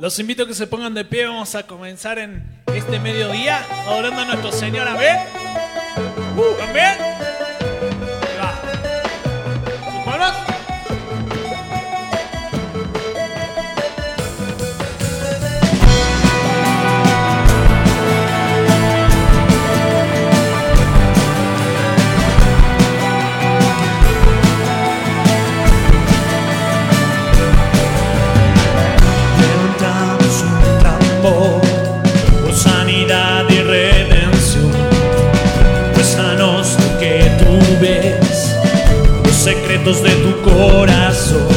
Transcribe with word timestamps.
Los 0.00 0.18
invito 0.18 0.44
a 0.44 0.46
que 0.46 0.54
se 0.54 0.66
pongan 0.66 0.94
de 0.94 1.04
pie. 1.04 1.26
Vamos 1.26 1.54
a 1.54 1.66
comenzar 1.66 2.18
en 2.18 2.42
este 2.74 2.98
mediodía 2.98 3.62
adorando 3.86 4.22
a 4.22 4.24
nuestro 4.24 4.50
Señor. 4.50 4.88
Amén. 4.88 5.18
Uh. 6.38 7.09
secretos 39.40 40.02
de 40.02 40.10
tu 40.16 40.42
corazón. 40.42 41.49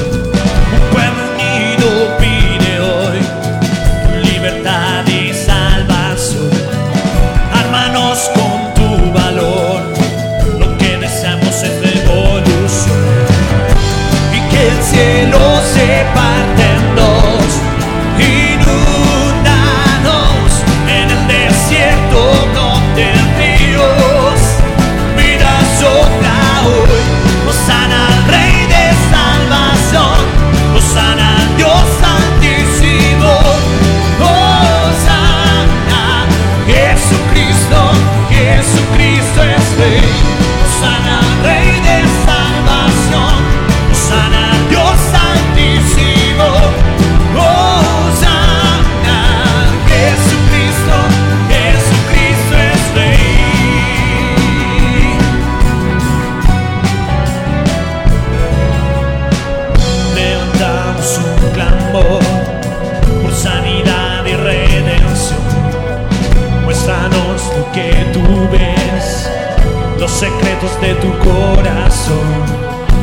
secretos 70.24 70.80
de 70.80 70.94
tu 70.96 71.10
corazón. 71.20 72.28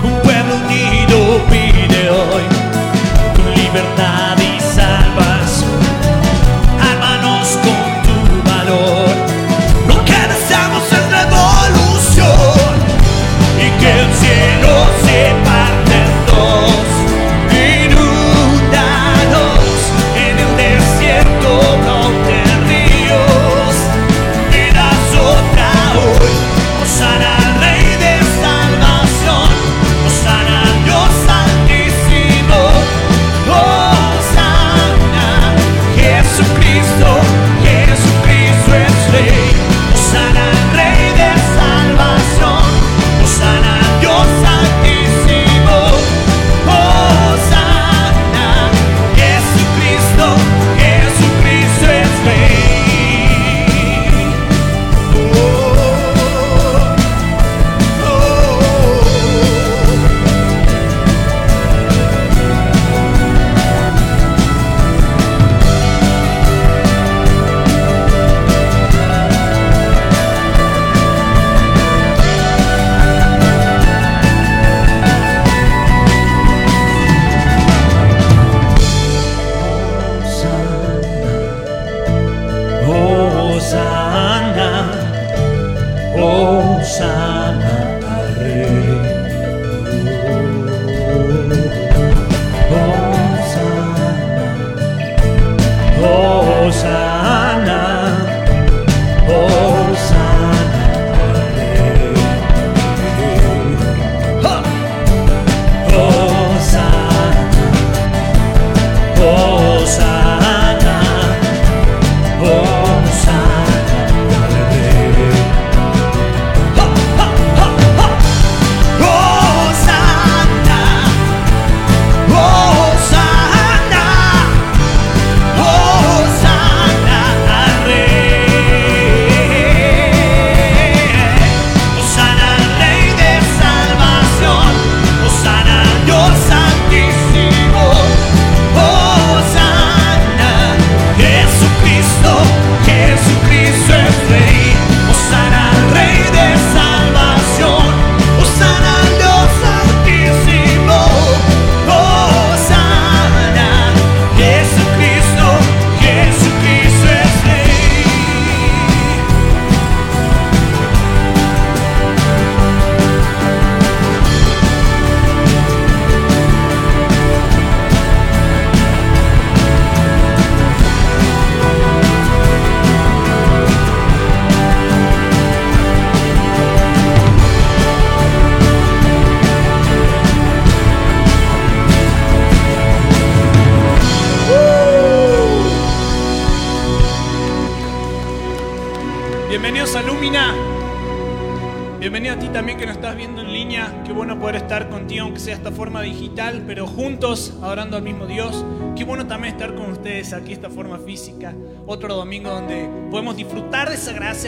Un 0.02 0.20
pueblo 0.22 0.54
unido 0.64 1.18
pide 1.50 2.10
hoy 2.10 2.44
tu 3.34 3.42
libertad. 3.60 4.29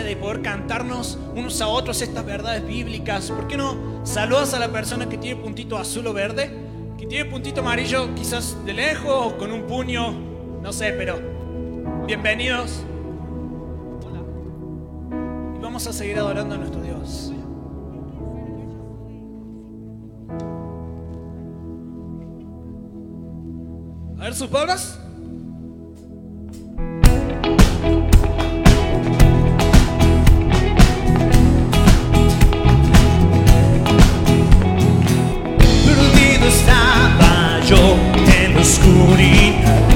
de 0.01 0.17
poder 0.17 0.41
cantarnos 0.41 1.19
unos 1.37 1.61
a 1.61 1.69
otros 1.69 2.01
estas 2.01 2.25
verdades 2.25 2.67
bíblicas. 2.67 3.31
¿Por 3.31 3.47
qué 3.47 3.59
no 3.59 3.77
saludas 4.05 4.55
a 4.55 4.59
la 4.59 4.69
persona 4.69 5.07
que 5.07 5.19
tiene 5.19 5.39
puntito 5.39 5.77
azul 5.77 6.07
o 6.07 6.15
verde? 6.15 6.51
Que 6.97 7.07
tiene 7.07 7.27
puntito 7.31 7.61
amarillo 7.61 8.15
quizás 8.15 8.57
de 8.65 8.73
lejos 8.73 9.13
o 9.13 9.37
con 9.37 9.53
un 9.53 9.67
puño, 9.67 10.13
no 10.63 10.73
sé, 10.73 10.93
pero 10.93 11.21
bienvenidos. 12.07 12.85
Hola. 14.07 14.21
Y 15.59 15.63
vamos 15.63 15.87
a 15.87 15.93
seguir 15.93 16.19
adorando 16.19 16.55
a 16.55 16.59
nuestro 16.59 16.81
Dios. 16.81 17.31
A 24.19 24.25
ver 24.25 24.35
sus 24.35 24.49
palabras. 24.49 24.92
escuridão. 38.63 39.92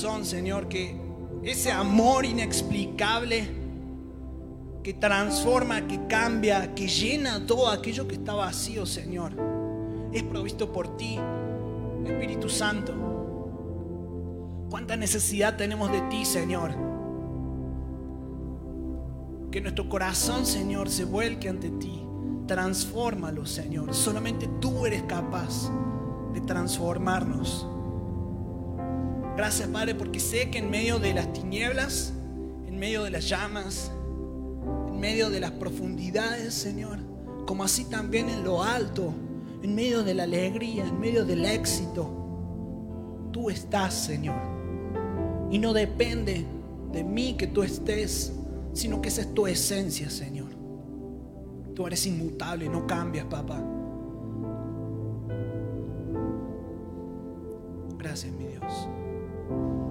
Señor, 0.00 0.66
que 0.66 0.96
ese 1.42 1.70
amor 1.70 2.24
inexplicable 2.24 3.46
que 4.82 4.94
transforma, 4.94 5.86
que 5.86 6.06
cambia, 6.06 6.74
que 6.74 6.88
llena 6.88 7.46
todo 7.46 7.68
aquello 7.68 8.08
que 8.08 8.14
está 8.14 8.32
vacío, 8.32 8.86
Señor, 8.86 9.32
es 10.10 10.22
provisto 10.22 10.72
por 10.72 10.96
ti, 10.96 11.18
Espíritu 12.06 12.48
Santo. 12.48 12.94
¿Cuánta 14.70 14.96
necesidad 14.96 15.58
tenemos 15.58 15.92
de 15.92 16.00
ti, 16.08 16.24
Señor? 16.24 16.70
Que 19.50 19.60
nuestro 19.60 19.86
corazón, 19.86 20.46
Señor, 20.46 20.88
se 20.88 21.04
vuelque 21.04 21.50
ante 21.50 21.68
ti. 21.72 22.02
Transfórmalo, 22.46 23.44
Señor. 23.44 23.92
Solamente 23.92 24.48
tú 24.60 24.86
eres 24.86 25.02
capaz 25.02 25.70
de 26.32 26.40
transformarnos. 26.40 27.68
Gracias, 29.40 29.70
Padre, 29.70 29.94
porque 29.94 30.20
sé 30.20 30.50
que 30.50 30.58
en 30.58 30.68
medio 30.68 30.98
de 30.98 31.14
las 31.14 31.32
tinieblas, 31.32 32.12
en 32.66 32.78
medio 32.78 33.04
de 33.04 33.10
las 33.10 33.26
llamas, 33.26 33.90
en 34.86 35.00
medio 35.00 35.30
de 35.30 35.40
las 35.40 35.52
profundidades, 35.52 36.52
Señor, 36.52 36.98
como 37.46 37.64
así 37.64 37.86
también 37.86 38.28
en 38.28 38.44
lo 38.44 38.62
alto, 38.62 39.14
en 39.62 39.74
medio 39.74 40.04
de 40.04 40.12
la 40.12 40.24
alegría, 40.24 40.86
en 40.86 41.00
medio 41.00 41.24
del 41.24 41.46
éxito, 41.46 42.10
tú 43.32 43.48
estás, 43.48 43.94
Señor. 43.94 44.36
Y 45.50 45.58
no 45.58 45.72
depende 45.72 46.44
de 46.92 47.02
mí 47.02 47.34
que 47.38 47.46
tú 47.46 47.62
estés, 47.62 48.34
sino 48.74 49.00
que 49.00 49.08
esa 49.08 49.22
es 49.22 49.32
tu 49.32 49.46
esencia, 49.46 50.10
Señor. 50.10 50.50
Tú 51.74 51.86
eres 51.86 52.06
inmutable, 52.06 52.68
no 52.68 52.86
cambias, 52.86 53.24
papá. 53.24 53.64
Gracias, 57.96 58.34
mi 58.34 58.49
Thank 59.50 59.62
you. 59.62 59.89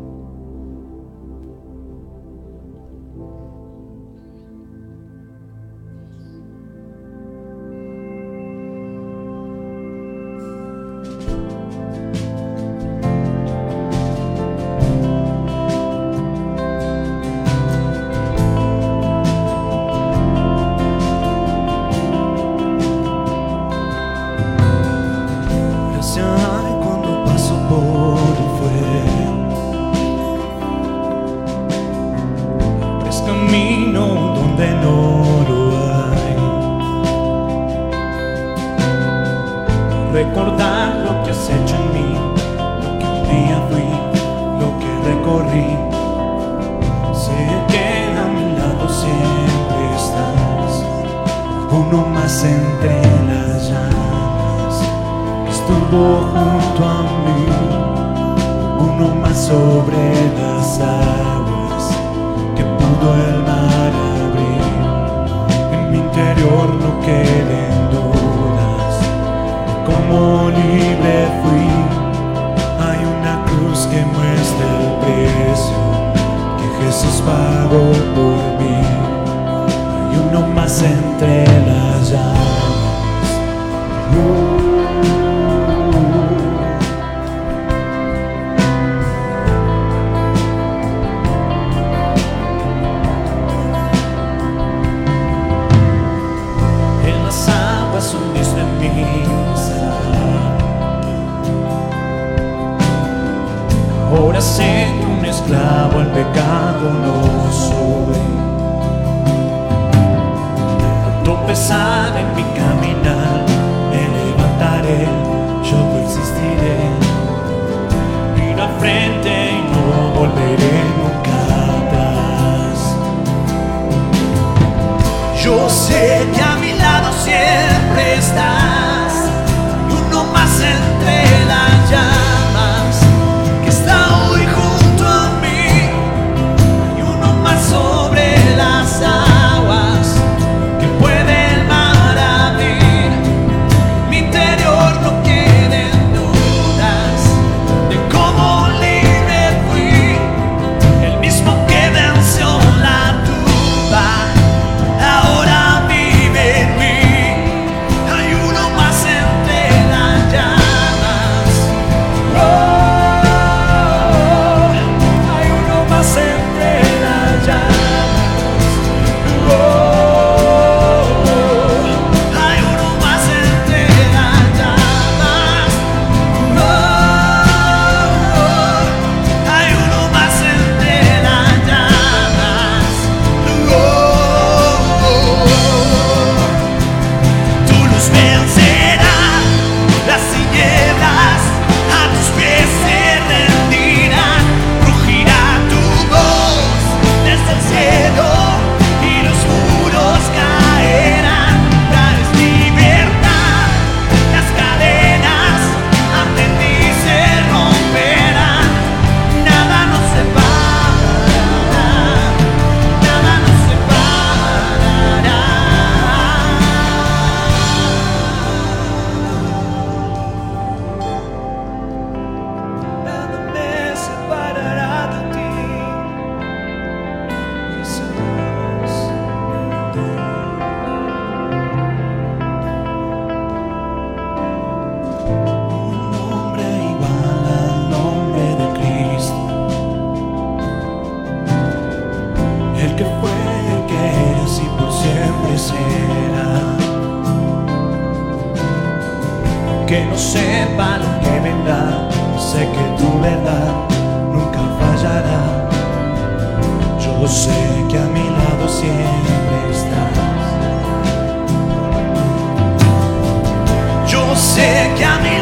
Got 265.00 265.24
me 265.24 265.39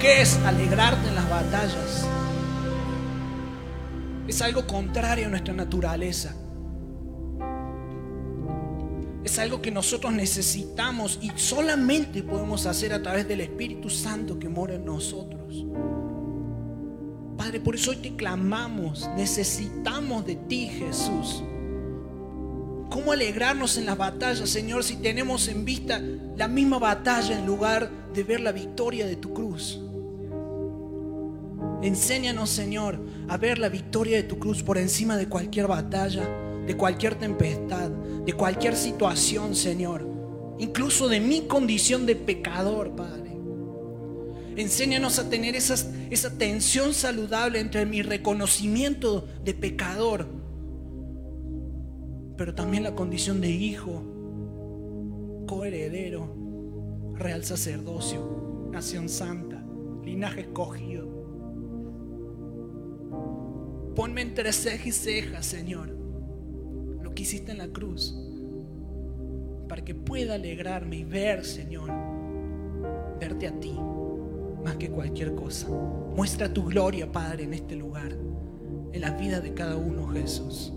que 0.00 0.22
es 0.22 0.36
alegrarte 0.46 1.08
en 1.08 1.14
las 1.14 1.28
batallas? 1.28 2.06
Es 4.26 4.40
algo 4.40 4.66
contrario 4.66 5.26
a 5.26 5.28
nuestra 5.28 5.52
naturaleza. 5.52 6.34
Es 9.22 9.38
algo 9.38 9.60
que 9.60 9.70
nosotros 9.70 10.12
necesitamos 10.14 11.18
y 11.20 11.30
solamente 11.34 12.22
podemos 12.22 12.64
hacer 12.64 12.94
a 12.94 13.02
través 13.02 13.28
del 13.28 13.42
Espíritu 13.42 13.90
Santo 13.90 14.38
que 14.38 14.48
mora 14.48 14.74
en 14.74 14.86
nosotros. 14.86 15.66
Padre, 17.36 17.60
por 17.60 17.74
eso 17.74 17.90
hoy 17.90 17.98
te 17.98 18.16
clamamos, 18.16 19.08
necesitamos 19.16 20.24
de 20.24 20.36
ti, 20.36 20.68
Jesús. 20.68 21.42
¿Cómo 22.88 23.12
alegrarnos 23.12 23.76
en 23.76 23.86
las 23.86 23.98
batallas, 23.98 24.48
Señor, 24.48 24.82
si 24.82 24.96
tenemos 24.96 25.46
en 25.48 25.64
vista 25.64 26.00
la 26.36 26.48
misma 26.48 26.78
batalla 26.78 27.38
en 27.38 27.46
lugar 27.46 27.90
de 28.14 28.24
ver 28.24 28.40
la 28.40 28.52
victoria 28.52 29.06
de 29.06 29.16
tu 29.16 29.32
cruz? 29.34 29.79
Enséñanos, 31.82 32.50
Señor, 32.50 33.00
a 33.28 33.38
ver 33.38 33.58
la 33.58 33.70
victoria 33.70 34.16
de 34.18 34.22
tu 34.22 34.38
cruz 34.38 34.62
por 34.62 34.76
encima 34.76 35.16
de 35.16 35.28
cualquier 35.28 35.66
batalla, 35.66 36.28
de 36.66 36.76
cualquier 36.76 37.14
tempestad, 37.14 37.90
de 37.90 38.32
cualquier 38.34 38.76
situación, 38.76 39.54
Señor. 39.54 40.06
Incluso 40.58 41.08
de 41.08 41.20
mi 41.20 41.42
condición 41.42 42.04
de 42.04 42.16
pecador, 42.16 42.94
Padre. 42.94 43.30
Enséñanos 44.56 45.18
a 45.18 45.30
tener 45.30 45.56
esa 45.56 46.36
tensión 46.36 46.92
saludable 46.92 47.60
entre 47.60 47.86
mi 47.86 48.02
reconocimiento 48.02 49.26
de 49.42 49.54
pecador, 49.54 50.26
pero 52.36 52.54
también 52.54 52.82
la 52.82 52.94
condición 52.94 53.40
de 53.40 53.50
hijo, 53.50 54.02
coheredero, 55.46 56.34
real 57.14 57.42
sacerdocio, 57.42 58.68
nación 58.70 59.08
santa, 59.08 59.64
linaje 60.04 60.42
escogido. 60.42 61.19
Ponme 64.00 64.22
entre 64.22 64.50
ceja 64.54 64.88
y 64.88 64.92
ceja, 64.92 65.42
Señor, 65.42 65.90
lo 67.02 67.14
que 67.14 67.24
hiciste 67.24 67.52
en 67.52 67.58
la 67.58 67.68
cruz, 67.68 68.16
para 69.68 69.84
que 69.84 69.94
pueda 69.94 70.36
alegrarme 70.36 70.96
y 70.96 71.04
ver, 71.04 71.44
Señor, 71.44 71.90
verte 73.20 73.46
a 73.46 73.60
ti 73.60 73.78
más 74.64 74.76
que 74.76 74.88
cualquier 74.88 75.34
cosa. 75.34 75.68
Muestra 75.68 76.50
tu 76.50 76.64
gloria, 76.64 77.12
Padre, 77.12 77.44
en 77.44 77.52
este 77.52 77.76
lugar, 77.76 78.16
en 78.90 79.00
la 79.02 79.10
vida 79.10 79.42
de 79.42 79.52
cada 79.52 79.76
uno, 79.76 80.08
Jesús. 80.08 80.72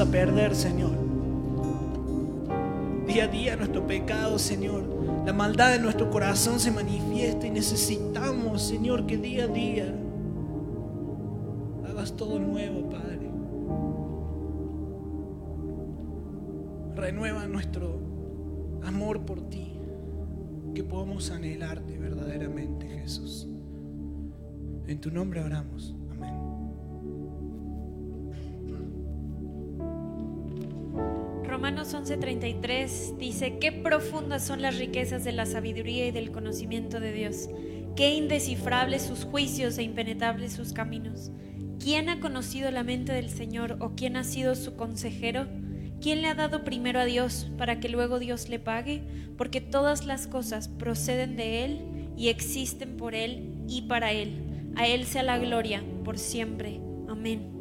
A 0.00 0.06
perder, 0.06 0.54
Señor. 0.54 0.92
Día 3.06 3.24
a 3.24 3.28
día 3.28 3.56
nuestro 3.56 3.86
pecado, 3.86 4.38
Señor, 4.38 4.82
la 5.26 5.32
maldad 5.32 5.72
de 5.72 5.78
nuestro 5.78 6.10
corazón 6.10 6.58
se 6.58 6.70
manifiesta 6.70 7.46
y 7.46 7.50
necesitamos, 7.50 8.62
Señor, 8.62 9.06
que 9.06 9.18
día 9.18 9.44
a 9.44 9.48
día 9.48 9.94
hagas 11.88 12.16
todo 12.16 12.38
nuevo, 12.38 12.88
Padre. 12.88 13.30
Renueva 16.94 17.46
nuestro 17.46 18.00
amor 18.84 19.20
por 19.26 19.50
ti, 19.50 19.74
que 20.74 20.82
podamos 20.82 21.30
anhelarte 21.30 21.98
verdaderamente, 21.98 22.88
Jesús. 22.88 23.48
En 24.86 25.00
tu 25.00 25.10
nombre 25.10 25.42
oramos. 25.42 25.94
Amén. 26.10 26.49
Romanos 31.70 31.94
11:33 31.94 33.16
dice, 33.16 33.58
qué 33.60 33.70
profundas 33.70 34.44
son 34.44 34.60
las 34.60 34.76
riquezas 34.76 35.22
de 35.22 35.30
la 35.30 35.46
sabiduría 35.46 36.08
y 36.08 36.10
del 36.10 36.32
conocimiento 36.32 36.98
de 36.98 37.12
Dios, 37.12 37.48
qué 37.94 38.12
indescifrables 38.16 39.02
sus 39.02 39.22
juicios 39.22 39.78
e 39.78 39.84
impenetrables 39.84 40.52
sus 40.52 40.72
caminos. 40.72 41.30
¿Quién 41.78 42.08
ha 42.08 42.18
conocido 42.18 42.72
la 42.72 42.82
mente 42.82 43.12
del 43.12 43.30
Señor 43.30 43.76
o 43.78 43.94
quién 43.94 44.16
ha 44.16 44.24
sido 44.24 44.56
su 44.56 44.74
consejero? 44.74 45.46
¿Quién 46.00 46.22
le 46.22 46.28
ha 46.28 46.34
dado 46.34 46.64
primero 46.64 46.98
a 46.98 47.04
Dios 47.04 47.52
para 47.56 47.78
que 47.78 47.88
luego 47.88 48.18
Dios 48.18 48.48
le 48.48 48.58
pague? 48.58 49.04
Porque 49.38 49.60
todas 49.60 50.06
las 50.06 50.26
cosas 50.26 50.66
proceden 50.66 51.36
de 51.36 51.64
Él 51.64 51.82
y 52.16 52.30
existen 52.30 52.96
por 52.96 53.14
Él 53.14 53.62
y 53.68 53.82
para 53.82 54.10
Él. 54.10 54.72
A 54.74 54.88
Él 54.88 55.04
sea 55.04 55.22
la 55.22 55.38
gloria 55.38 55.84
por 56.04 56.18
siempre. 56.18 56.80
Amén. 57.08 57.59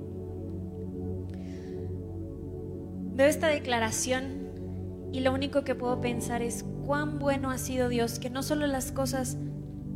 Veo 3.20 3.28
esta 3.28 3.48
declaración 3.48 5.10
y 5.12 5.20
lo 5.20 5.34
único 5.34 5.66
que 5.66 5.76
puedo 5.76 6.00
pensar 6.00 6.42
es 6.42 6.64
cuán 6.86 7.20
bueno 7.20 7.52
ha 7.52 7.58
sido 7.58 7.90
Dios, 7.90 8.18
que 8.18 8.30
no 8.30 8.44
solo 8.44 8.66
las 8.66 8.94
cosas 8.94 9.36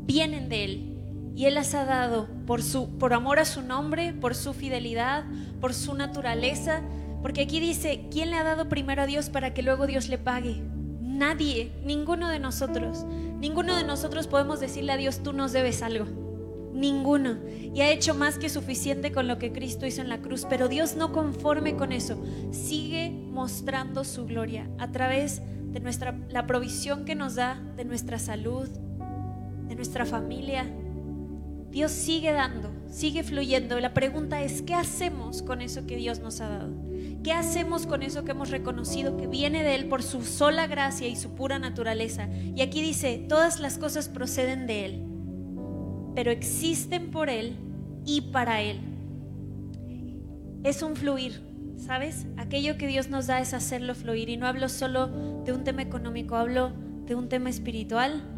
vienen 0.05 0.49
de 0.49 0.65
Él, 0.65 0.97
y 1.33 1.45
Él 1.45 1.53
las 1.53 1.73
ha 1.73 1.85
dado 1.85 2.27
por, 2.45 2.61
su, 2.61 2.97
por 2.97 3.13
amor 3.13 3.39
a 3.39 3.45
su 3.45 3.61
nombre, 3.61 4.11
por 4.11 4.35
su 4.35 4.51
fidelidad, 4.53 5.23
por 5.61 5.73
su 5.73 5.93
naturaleza, 5.93 6.81
porque 7.21 7.43
aquí 7.43 7.61
dice, 7.61 8.09
¿quién 8.11 8.29
le 8.29 8.35
ha 8.35 8.43
dado 8.43 8.67
primero 8.67 9.03
a 9.03 9.05
Dios 9.05 9.29
para 9.29 9.53
que 9.53 9.63
luego 9.63 9.87
Dios 9.87 10.09
le 10.09 10.17
pague? 10.17 10.61
Nadie, 10.99 11.71
ninguno 11.85 12.27
de 12.27 12.39
nosotros. 12.39 13.05
Ninguno 13.39 13.77
de 13.77 13.85
nosotros 13.85 14.27
podemos 14.27 14.59
decirle 14.59 14.91
a 14.91 14.97
Dios, 14.97 15.23
tú 15.23 15.31
nos 15.31 15.53
debes 15.53 15.81
algo. 15.81 16.22
Ninguno. 16.73 17.37
Y 17.73 17.81
ha 17.81 17.91
hecho 17.91 18.13
más 18.15 18.37
que 18.37 18.49
suficiente 18.49 19.11
con 19.11 19.27
lo 19.27 19.37
que 19.37 19.51
Cristo 19.51 19.85
hizo 19.85 20.01
en 20.01 20.09
la 20.09 20.21
cruz. 20.21 20.45
Pero 20.49 20.67
Dios 20.67 20.95
no 20.95 21.11
conforme 21.11 21.75
con 21.75 21.91
eso. 21.91 22.21
Sigue 22.51 23.11
mostrando 23.11 24.03
su 24.03 24.25
gloria 24.25 24.69
a 24.79 24.91
través 24.91 25.41
de 25.71 25.79
nuestra, 25.79 26.15
la 26.29 26.45
provisión 26.47 27.05
que 27.05 27.15
nos 27.15 27.35
da, 27.35 27.61
de 27.75 27.85
nuestra 27.85 28.19
salud, 28.19 28.67
de 29.67 29.75
nuestra 29.75 30.05
familia. 30.05 30.71
Dios 31.71 31.91
sigue 31.91 32.31
dando, 32.31 32.71
sigue 32.89 33.23
fluyendo. 33.23 33.79
La 33.79 33.93
pregunta 33.93 34.43
es, 34.43 34.61
¿qué 34.61 34.75
hacemos 34.75 35.41
con 35.41 35.61
eso 35.61 35.87
que 35.87 35.97
Dios 35.97 36.19
nos 36.19 36.41
ha 36.41 36.49
dado? 36.49 36.73
¿Qué 37.23 37.31
hacemos 37.31 37.87
con 37.87 38.03
eso 38.03 38.23
que 38.23 38.31
hemos 38.31 38.51
reconocido 38.51 39.17
que 39.17 39.27
viene 39.27 39.63
de 39.63 39.75
Él 39.75 39.87
por 39.87 40.03
su 40.03 40.23
sola 40.23 40.67
gracia 40.67 41.07
y 41.07 41.15
su 41.15 41.33
pura 41.33 41.57
naturaleza? 41.57 42.29
Y 42.55 42.61
aquí 42.61 42.81
dice, 42.81 43.25
todas 43.27 43.59
las 43.59 43.79
cosas 43.79 44.09
proceden 44.09 44.67
de 44.67 44.85
Él 44.85 45.12
pero 46.15 46.31
existen 46.31 47.11
por 47.11 47.29
Él 47.29 47.55
y 48.05 48.21
para 48.21 48.61
Él. 48.61 48.79
Es 50.63 50.81
un 50.81 50.95
fluir, 50.95 51.41
¿sabes? 51.77 52.25
Aquello 52.37 52.77
que 52.77 52.87
Dios 52.87 53.09
nos 53.09 53.27
da 53.27 53.39
es 53.39 53.53
hacerlo 53.53 53.95
fluir. 53.95 54.29
Y 54.29 54.37
no 54.37 54.47
hablo 54.47 54.69
solo 54.69 55.07
de 55.43 55.51
un 55.51 55.63
tema 55.63 55.81
económico, 55.81 56.35
hablo 56.35 56.71
de 57.05 57.15
un 57.15 57.29
tema 57.29 57.49
espiritual. 57.49 58.29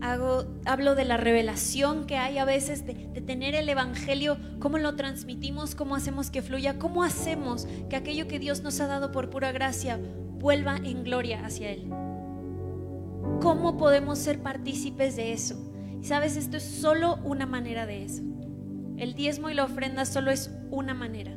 Hago, 0.00 0.46
hablo 0.64 0.94
de 0.94 1.04
la 1.04 1.16
revelación 1.16 2.06
que 2.06 2.16
hay 2.16 2.38
a 2.38 2.44
veces 2.44 2.86
de, 2.86 2.94
de 2.94 3.20
tener 3.20 3.56
el 3.56 3.68
Evangelio, 3.68 4.36
cómo 4.60 4.78
lo 4.78 4.94
transmitimos, 4.94 5.74
cómo 5.74 5.96
hacemos 5.96 6.30
que 6.30 6.40
fluya, 6.40 6.78
cómo 6.78 7.02
hacemos 7.02 7.66
que 7.90 7.96
aquello 7.96 8.28
que 8.28 8.38
Dios 8.38 8.62
nos 8.62 8.80
ha 8.80 8.86
dado 8.86 9.10
por 9.10 9.28
pura 9.28 9.50
gracia 9.50 9.98
vuelva 10.38 10.76
en 10.76 11.02
gloria 11.02 11.44
hacia 11.44 11.72
Él. 11.72 11.88
¿Cómo 13.40 13.76
podemos 13.76 14.18
ser 14.18 14.40
partícipes 14.40 15.16
de 15.16 15.32
eso? 15.32 15.67
Y 16.00 16.04
sabes, 16.04 16.36
esto 16.36 16.56
es 16.56 16.62
solo 16.62 17.18
una 17.24 17.46
manera 17.46 17.86
de 17.86 18.04
eso. 18.04 18.22
El 18.96 19.14
diezmo 19.14 19.50
y 19.50 19.54
la 19.54 19.64
ofrenda 19.64 20.04
solo 20.04 20.30
es 20.30 20.50
una 20.70 20.94
manera. 20.94 21.36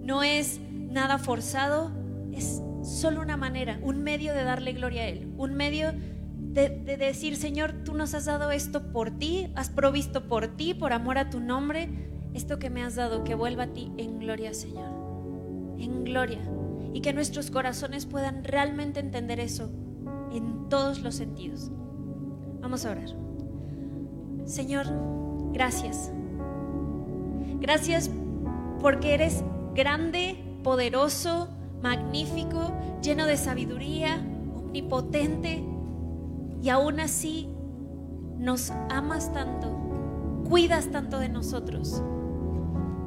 No 0.00 0.22
es 0.22 0.60
nada 0.72 1.18
forzado, 1.18 1.90
es 2.32 2.62
solo 2.82 3.20
una 3.20 3.36
manera, 3.36 3.78
un 3.82 4.02
medio 4.02 4.32
de 4.32 4.44
darle 4.44 4.72
gloria 4.72 5.02
a 5.02 5.06
Él, 5.08 5.32
un 5.36 5.54
medio 5.54 5.92
de, 5.92 6.70
de, 6.70 6.96
decir, 6.96 7.36
Señor, 7.36 7.84
tú 7.84 7.94
nos 7.94 8.14
has 8.14 8.24
dado 8.24 8.50
esto 8.50 8.90
por 8.92 9.10
ti, 9.10 9.52
has 9.54 9.68
provisto 9.68 10.28
por 10.28 10.56
ti, 10.56 10.74
por 10.74 10.92
amor 10.92 11.18
a 11.18 11.30
tu 11.30 11.40
nombre, 11.40 11.88
esto 12.34 12.58
que 12.58 12.70
me 12.70 12.82
has 12.82 12.94
dado, 12.94 13.24
que 13.24 13.34
vuelva 13.34 13.64
a 13.64 13.72
ti 13.72 13.92
en 13.98 14.18
gloria, 14.18 14.54
Señor, 14.54 14.90
en 15.78 16.04
gloria. 16.04 16.40
Y 16.94 17.00
que 17.00 17.12
nuestros 17.12 17.50
corazones 17.50 18.06
puedan 18.06 18.44
realmente 18.44 19.00
entender 19.00 19.40
eso 19.40 19.70
en 20.32 20.68
todos 20.68 21.00
los 21.00 21.14
sentidos. 21.14 21.70
Vamos 22.60 22.84
a 22.84 22.92
orar. 22.92 23.27
Señor, 24.48 24.86
gracias. 25.52 26.10
Gracias 27.60 28.10
porque 28.80 29.12
eres 29.12 29.44
grande, 29.74 30.42
poderoso, 30.64 31.48
magnífico, 31.82 32.72
lleno 33.02 33.26
de 33.26 33.36
sabiduría, 33.36 34.16
omnipotente, 34.56 35.62
y 36.62 36.70
aún 36.70 36.98
así 36.98 37.50
nos 38.38 38.70
amas 38.88 39.32
tanto, 39.34 39.68
cuidas 40.48 40.90
tanto 40.90 41.18
de 41.18 41.28
nosotros, 41.28 42.02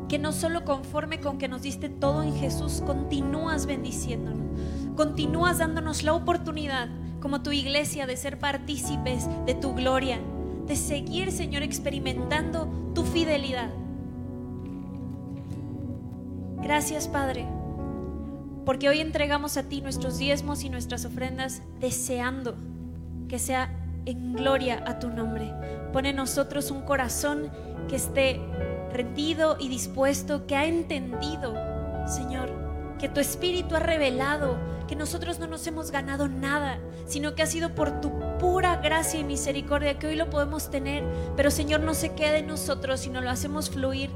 que 0.08 0.19
no 0.19 0.34
solo 0.34 0.63
conforme 0.63 1.21
con 1.21 1.39
que 1.39 1.47
nos 1.47 1.63
diste 1.63 1.89
todo 1.89 2.21
en 2.21 2.36
Jesús, 2.36 2.84
continúas 2.86 3.65
bendiciéndonos, 3.65 4.95
continúas 4.95 5.58
dándonos 5.58 6.04
la 6.04 6.13
oportunidad 6.13 6.88
como 7.19 7.41
tu 7.41 7.51
iglesia 7.51 8.06
de 8.06 8.15
ser 8.15 8.38
partícipes 8.38 9.27
de 9.47 9.56
tu 9.56 9.73
gloria, 9.73 10.19
de 10.67 10.76
seguir, 10.76 11.32
Señor, 11.32 11.63
experimentando 11.63 12.67
tu 12.93 13.04
fidelidad. 13.04 13.69
Gracias, 16.62 17.08
Padre, 17.08 17.45
porque 18.65 18.88
hoy 18.88 19.00
entregamos 19.00 19.58
a 19.58 19.63
ti 19.63 19.82
nuestros 19.82 20.17
diezmos 20.17 20.63
y 20.63 20.69
nuestras 20.69 21.06
ofrendas 21.06 21.63
deseando 21.80 22.56
que 23.28 23.39
sea 23.39 23.76
en 24.06 24.34
gloria 24.34 24.84
a 24.86 25.00
tu 25.00 25.10
nombre. 25.10 25.52
Pone 25.91 26.10
en 26.10 26.15
nosotros 26.15 26.71
un 26.71 26.82
corazón 26.82 27.50
que 27.88 27.95
esté 27.95 28.39
rendido 28.91 29.58
y 29.60 29.69
dispuesto, 29.69 30.45
que 30.45 30.56
ha 30.56 30.65
entendido, 30.65 31.56
Señor, 32.08 32.71
que 33.02 33.10
tu 33.10 33.20
Espíritu 33.20 33.76
ha 33.76 33.80
revelado 33.80 34.60
que 34.88 34.96
nosotros 34.96 35.40
no 35.40 35.48
nos 35.48 35.66
hemos 35.66 35.90
ganado 35.90 36.30
nada, 36.30 36.78
sino 37.08 37.34
que 37.34 37.42
ha 37.42 37.48
sido 37.48 37.74
por 37.74 38.00
tu 38.00 38.12
pura 38.38 38.76
gracia 38.78 39.20
y 39.20 39.24
misericordia 39.24 39.98
que 39.98 40.06
hoy 40.06 40.16
lo 40.16 40.30
podemos 40.30 40.70
tener. 40.70 41.04
Pero 41.36 41.50
Señor, 41.50 41.80
no 41.80 41.96
se 41.96 42.14
quede 42.14 42.40
en 42.40 42.48
nosotros, 42.48 43.00
sino 43.00 43.20
lo 43.22 43.32
hacemos 43.32 43.72
fluir 43.72 44.12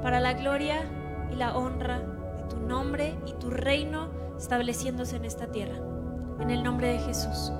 para 0.00 0.20
la 0.20 0.34
gloria 0.34 0.88
y 1.32 1.34
la 1.34 1.56
honra 1.56 1.98
de 1.98 2.42
tu 2.48 2.60
nombre 2.60 3.16
y 3.26 3.32
tu 3.32 3.50
reino 3.50 4.10
estableciéndose 4.38 5.16
en 5.16 5.24
esta 5.24 5.50
tierra. 5.50 5.74
En 6.38 6.50
el 6.50 6.62
nombre 6.62 6.92
de 6.92 6.98
Jesús. 7.00 7.50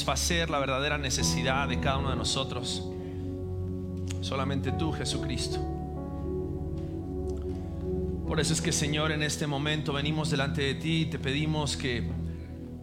Satisfacer 0.00 0.48
la 0.48 0.58
verdadera 0.58 0.96
necesidad 0.96 1.68
de 1.68 1.78
cada 1.78 1.98
uno 1.98 2.10
de 2.10 2.16
nosotros. 2.16 2.82
Solamente 4.22 4.72
tú, 4.72 4.92
Jesucristo. 4.92 5.58
Por 8.26 8.40
eso 8.40 8.54
es 8.54 8.62
que, 8.62 8.72
Señor, 8.72 9.12
en 9.12 9.22
este 9.22 9.46
momento 9.46 9.92
venimos 9.92 10.30
delante 10.30 10.62
de 10.62 10.74
ti 10.74 11.02
y 11.02 11.06
te 11.06 11.18
pedimos 11.18 11.76
que 11.76 12.10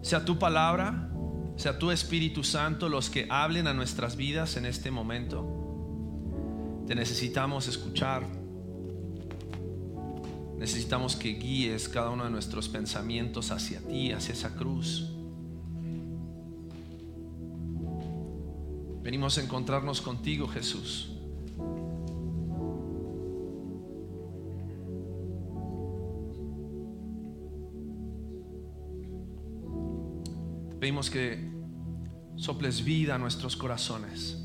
sea 0.00 0.24
tu 0.24 0.38
palabra, 0.38 1.10
sea 1.56 1.76
tu 1.76 1.90
Espíritu 1.90 2.44
Santo 2.44 2.88
los 2.88 3.10
que 3.10 3.26
hablen 3.28 3.66
a 3.66 3.74
nuestras 3.74 4.16
vidas 4.16 4.56
en 4.56 4.64
este 4.64 4.92
momento. 4.92 6.84
Te 6.86 6.94
necesitamos 6.94 7.66
escuchar. 7.66 8.22
Necesitamos 10.56 11.16
que 11.16 11.30
guíes 11.30 11.88
cada 11.88 12.10
uno 12.10 12.24
de 12.24 12.30
nuestros 12.30 12.68
pensamientos 12.68 13.50
hacia 13.50 13.80
ti, 13.80 14.12
hacia 14.12 14.34
esa 14.34 14.54
cruz. 14.54 15.17
Encontrarnos 19.36 20.00
contigo, 20.00 20.48
Jesús. 20.48 21.10
Te 30.70 30.76
pedimos 30.76 31.10
que 31.10 31.46
soples 32.36 32.82
vida 32.82 33.16
a 33.16 33.18
nuestros 33.18 33.54
corazones. 33.54 34.42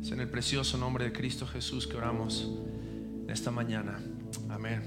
Es 0.00 0.12
en 0.12 0.20
el 0.20 0.30
precioso 0.30 0.78
nombre 0.78 1.04
de 1.04 1.12
Cristo 1.12 1.46
Jesús 1.46 1.86
que 1.86 1.98
oramos 1.98 2.50
esta 3.28 3.50
mañana. 3.50 4.00
Amén. 4.48 4.82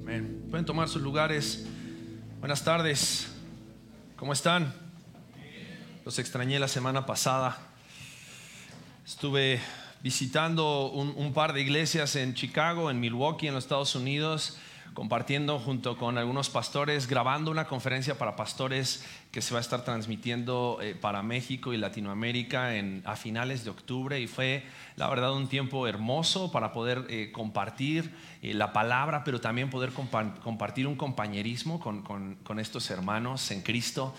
Amén. 0.00 0.46
Pueden 0.50 0.66
tomar 0.66 0.88
sus 0.88 1.02
lugares. 1.02 1.68
Buenas 2.40 2.64
tardes. 2.64 3.28
¿Cómo 4.16 4.32
están? 4.32 4.72
Los 6.06 6.18
extrañé 6.18 6.58
la 6.58 6.68
semana 6.68 7.04
pasada. 7.04 7.58
Estuve 9.06 9.60
visitando 10.02 10.88
un, 10.88 11.12
un 11.18 11.34
par 11.34 11.52
de 11.52 11.60
iglesias 11.60 12.16
en 12.16 12.32
Chicago, 12.32 12.90
en 12.90 12.98
Milwaukee, 12.98 13.48
en 13.48 13.52
los 13.52 13.64
Estados 13.64 13.94
Unidos, 13.94 14.56
compartiendo 14.94 15.58
junto 15.58 15.96
con 15.96 16.18
algunos 16.18 16.50
pastores, 16.50 17.06
grabando 17.06 17.50
una 17.50 17.66
conferencia 17.66 18.18
para 18.18 18.36
pastores 18.36 19.04
que 19.30 19.40
se 19.40 19.54
va 19.54 19.58
a 19.58 19.60
estar 19.60 19.84
transmitiendo 19.84 20.78
eh, 20.82 20.94
para 20.94 21.22
México 21.22 21.72
y 21.72 21.76
Latinoamérica 21.76 22.70
a 23.04 23.16
finales 23.16 23.64
de 23.64 23.70
octubre 23.70 24.20
y 24.20 24.26
fue 24.26 24.64
la 24.96 25.08
verdad 25.08 25.32
un 25.32 25.48
tiempo 25.48 25.86
hermoso 25.86 26.50
para 26.50 26.72
poder 26.72 27.06
eh, 27.08 27.30
compartir 27.32 28.10
eh, 28.42 28.54
la 28.54 28.72
palabra, 28.72 29.22
pero 29.22 29.40
también 29.40 29.70
poder 29.70 29.92
compa- 29.92 30.36
compartir 30.40 30.88
un 30.88 30.96
compañerismo 30.96 31.78
con, 31.78 32.58
estos 32.58 32.90
hermanos 32.90 33.50
en 33.50 33.62
Cristo. 33.62 34.14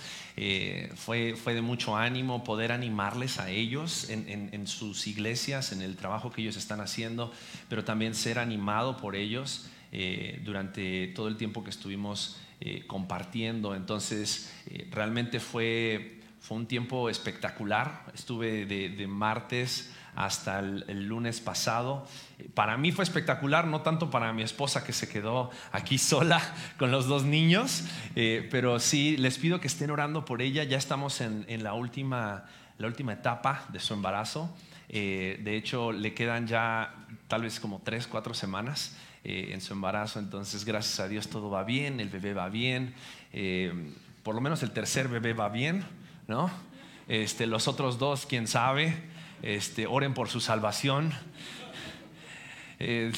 Fue, 0.95 1.35
fue 1.35 1.53
de 1.53 1.61
mucho 1.61 1.95
ánimo 1.95 2.43
poder 2.43 2.71
animarles 2.71 3.37
a 3.37 3.49
ellos 3.49 4.09
en 4.09 4.65
sus 4.65 5.05
iglesias, 5.05 5.71
en 5.71 5.83
el 5.83 5.97
trabajo 5.97 6.31
que 6.31 6.41
ellos 6.41 6.57
están 6.57 6.79
haciendo, 6.79 7.31
pero 7.69 7.83
también 7.83 8.15
ser 8.15 8.39
animado 8.39 8.97
por 8.97 9.15
ellos 9.15 9.69
eh, 9.91 10.41
durante 10.43 11.07
todo 11.07 11.27
el 11.27 11.37
tiempo 11.37 11.63
que 11.63 11.69
estuvimos 11.69 12.39
eh, 12.59 12.83
compartiendo. 12.85 13.73
Entonces, 13.75 14.53
eh, 14.67 14.87
realmente 14.91 15.39
fue, 15.39 16.19
fue 16.39 16.57
un 16.57 16.67
tiempo 16.67 17.09
espectacular. 17.09 18.05
Estuve 18.13 18.65
de, 18.65 18.89
de 18.89 19.07
martes 19.07 19.91
hasta 20.15 20.59
el, 20.59 20.85
el 20.87 21.07
lunes 21.07 21.39
pasado. 21.39 22.05
Para 22.53 22.77
mí 22.77 22.91
fue 22.91 23.03
espectacular, 23.03 23.65
no 23.67 23.81
tanto 23.81 24.09
para 24.09 24.33
mi 24.33 24.43
esposa 24.43 24.83
que 24.83 24.93
se 24.93 25.09
quedó 25.09 25.49
aquí 25.71 25.97
sola 25.97 26.41
con 26.77 26.91
los 26.91 27.07
dos 27.07 27.23
niños, 27.23 27.85
eh, 28.15 28.47
pero 28.51 28.79
sí 28.79 29.17
les 29.17 29.37
pido 29.37 29.59
que 29.59 29.67
estén 29.67 29.91
orando 29.91 30.25
por 30.25 30.41
ella. 30.41 30.63
Ya 30.63 30.77
estamos 30.77 31.21
en, 31.21 31.45
en 31.47 31.63
la, 31.63 31.73
última, 31.73 32.45
la 32.77 32.87
última 32.87 33.13
etapa 33.13 33.65
de 33.69 33.79
su 33.79 33.93
embarazo. 33.93 34.55
Eh, 34.89 35.39
de 35.43 35.55
hecho, 35.55 35.91
le 35.91 36.13
quedan 36.13 36.47
ya 36.47 37.07
tal 37.27 37.43
vez 37.43 37.59
como 37.59 37.81
tres, 37.83 38.07
cuatro 38.07 38.33
semanas 38.33 38.97
eh, 39.23 39.49
en 39.53 39.61
su 39.61 39.73
embarazo. 39.73 40.19
Entonces, 40.19 40.65
gracias 40.65 40.99
a 40.99 41.07
Dios 41.07 41.27
todo 41.29 41.49
va 41.49 41.63
bien, 41.63 41.99
el 41.99 42.09
bebé 42.09 42.33
va 42.33 42.49
bien. 42.49 42.93
Eh, 43.33 43.93
por 44.23 44.35
lo 44.35 44.41
menos 44.41 44.63
el 44.63 44.71
tercer 44.71 45.07
bebé 45.07 45.33
va 45.33 45.49
bien, 45.49 45.83
¿no? 46.27 46.51
Este, 47.07 47.45
los 47.45 47.67
otros 47.67 47.99
dos, 47.99 48.25
quién 48.25 48.47
sabe. 48.47 48.95
Este, 49.41 49.87
oren 49.87 50.13
por 50.13 50.29
su 50.29 50.39
salvación. 50.39 51.11
Eh, 52.79 53.11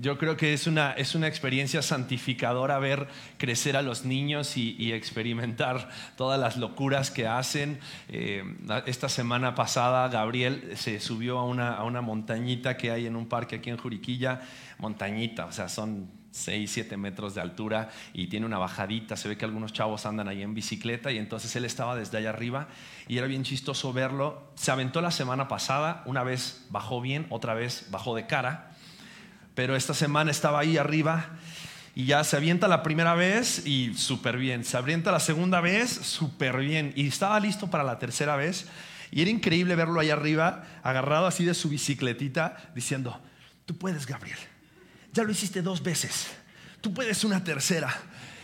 yo 0.00 0.18
creo 0.18 0.36
que 0.36 0.52
es 0.52 0.66
una, 0.66 0.92
es 0.92 1.14
una 1.14 1.28
experiencia 1.28 1.82
santificadora 1.82 2.78
ver 2.78 3.08
crecer 3.38 3.76
a 3.76 3.82
los 3.82 4.04
niños 4.04 4.56
y, 4.56 4.92
experimentar 4.92 5.90
todas 6.16 6.38
las 6.38 6.56
locuras 6.56 7.10
que 7.10 7.26
hacen. 7.26 7.78
Eh, 8.08 8.44
esta 8.86 9.08
semana 9.08 9.54
pasada 9.54 10.08
Gabriel 10.08 10.72
se 10.76 11.00
subió 11.00 11.38
a 11.38 11.44
una, 11.44 11.74
a 11.74 11.84
una 11.84 12.00
montañita 12.00 12.76
que 12.76 12.90
hay 12.90 13.06
en 13.06 13.16
un 13.16 13.28
parque 13.28 13.56
aquí 13.56 13.70
en 13.70 13.76
Juriquilla, 13.76 14.40
montañita, 14.78 15.46
o 15.46 15.52
sea, 15.52 15.68
son 15.68 16.08
6, 16.36 16.70
7 16.70 16.96
metros 16.96 17.34
de 17.34 17.40
altura 17.40 17.90
y 18.12 18.26
tiene 18.26 18.46
una 18.46 18.58
bajadita. 18.58 19.16
Se 19.16 19.28
ve 19.28 19.36
que 19.36 19.44
algunos 19.44 19.72
chavos 19.72 20.04
andan 20.06 20.28
ahí 20.28 20.42
en 20.42 20.54
bicicleta 20.54 21.10
y 21.10 21.18
entonces 21.18 21.54
él 21.56 21.64
estaba 21.64 21.96
desde 21.96 22.18
allá 22.18 22.30
arriba 22.30 22.68
y 23.08 23.18
era 23.18 23.26
bien 23.26 23.42
chistoso 23.42 23.92
verlo. 23.92 24.50
Se 24.54 24.70
aventó 24.70 25.00
la 25.00 25.10
semana 25.10 25.48
pasada, 25.48 26.02
una 26.04 26.22
vez 26.22 26.66
bajó 26.70 27.00
bien, 27.00 27.26
otra 27.30 27.54
vez 27.54 27.86
bajó 27.90 28.14
de 28.14 28.26
cara, 28.26 28.75
pero 29.56 29.74
esta 29.74 29.92
semana 29.92 30.30
estaba 30.30 30.60
ahí 30.60 30.78
arriba 30.78 31.30
y 31.96 32.04
ya 32.04 32.22
se 32.22 32.36
avienta 32.36 32.68
la 32.68 32.84
primera 32.84 33.16
vez 33.16 33.66
y 33.66 33.94
súper 33.94 34.36
bien. 34.36 34.64
Se 34.64 34.76
avienta 34.76 35.10
la 35.10 35.18
segunda 35.18 35.60
vez, 35.60 35.90
súper 35.90 36.58
bien. 36.58 36.92
Y 36.94 37.08
estaba 37.08 37.40
listo 37.40 37.68
para 37.68 37.82
la 37.82 37.98
tercera 37.98 38.36
vez. 38.36 38.68
Y 39.10 39.22
era 39.22 39.30
increíble 39.30 39.74
verlo 39.74 39.98
ahí 39.98 40.10
arriba, 40.10 40.64
agarrado 40.84 41.26
así 41.26 41.44
de 41.44 41.54
su 41.54 41.68
bicicletita, 41.68 42.70
diciendo, 42.76 43.20
tú 43.64 43.76
puedes, 43.76 44.06
Gabriel 44.06 44.38
ya 45.16 45.24
lo 45.24 45.32
hiciste 45.32 45.62
dos 45.62 45.82
veces, 45.82 46.26
tú 46.82 46.92
puedes 46.92 47.24
una 47.24 47.42
tercera. 47.42 47.92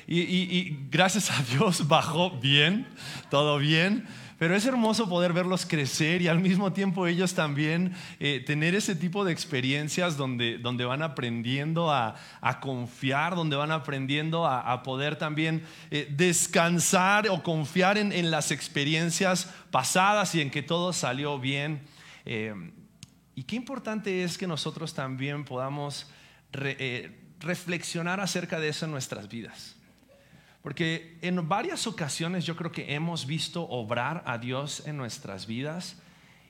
Y, 0.09 0.89
gracias 0.91 1.31
a 1.31 1.43
Dios 1.43 1.87
bajó 1.89 2.31
bien, 2.41 2.87
todo 3.31 3.59
bien. 3.59 4.07
Pero 4.43 4.57
es 4.57 4.66
hermoso 4.66 5.09
poder 5.09 5.32
verlos 5.32 5.64
crecer 5.64 6.20
y 6.20 6.26
al 6.26 6.40
mismo 6.40 6.72
tiempo 6.72 7.07
ellos 7.07 7.32
también 7.32 7.95
eh, 8.18 8.43
tener 8.45 8.74
ese 8.74 8.97
tipo 8.97 9.24
de 9.24 9.30
experiencias 9.30 10.16
donde, 10.16 10.59
donde 10.59 10.84
van 10.84 11.01
aprendiendo 11.01 11.93
a, 11.93 12.16
confiar, 12.61 13.36
donde 13.36 13.55
van 13.55 13.70
aprendiendo 13.70 14.45
a, 14.45 14.82
poder 14.82 15.14
también 15.14 15.62
eh, 15.93 16.09
descansar 16.11 17.28
o 17.28 17.40
confiar 17.45 17.97
en, 17.99 18.32
las 18.32 18.51
experiencias 18.51 19.49
pasadas 19.70 20.34
y 20.34 20.40
en 20.40 20.51
que 20.51 20.64
todo 20.64 20.93
salió 20.93 21.38
bien. 21.38 21.82
Eh, 22.24 22.53
y 23.36 23.45
qué 23.45 23.55
importante 23.55 24.24
es 24.24 24.38
que 24.38 24.49
nosotros 24.49 24.93
también 24.93 25.45
podamos 25.45 26.11
re, 26.51 27.16
reflexionar 27.38 28.18
acerca 28.18 28.59
de 28.59 28.70
eso 28.70 28.86
en 28.86 28.90
nuestras 28.90 29.28
vidas. 29.28 29.76
Porque 30.63 31.19
en 31.23 31.49
varias 31.49 31.87
ocasiones 31.87 32.47
yo 32.47 32.57
creo 32.57 32.71
que 32.71 32.95
hemos 32.95 33.27
visto 33.27 33.63
obrar 33.69 34.23
a 34.27 34.39
Dios 34.39 34.85
en 34.87 34.97
nuestras 34.97 35.47
vidas 35.47 35.97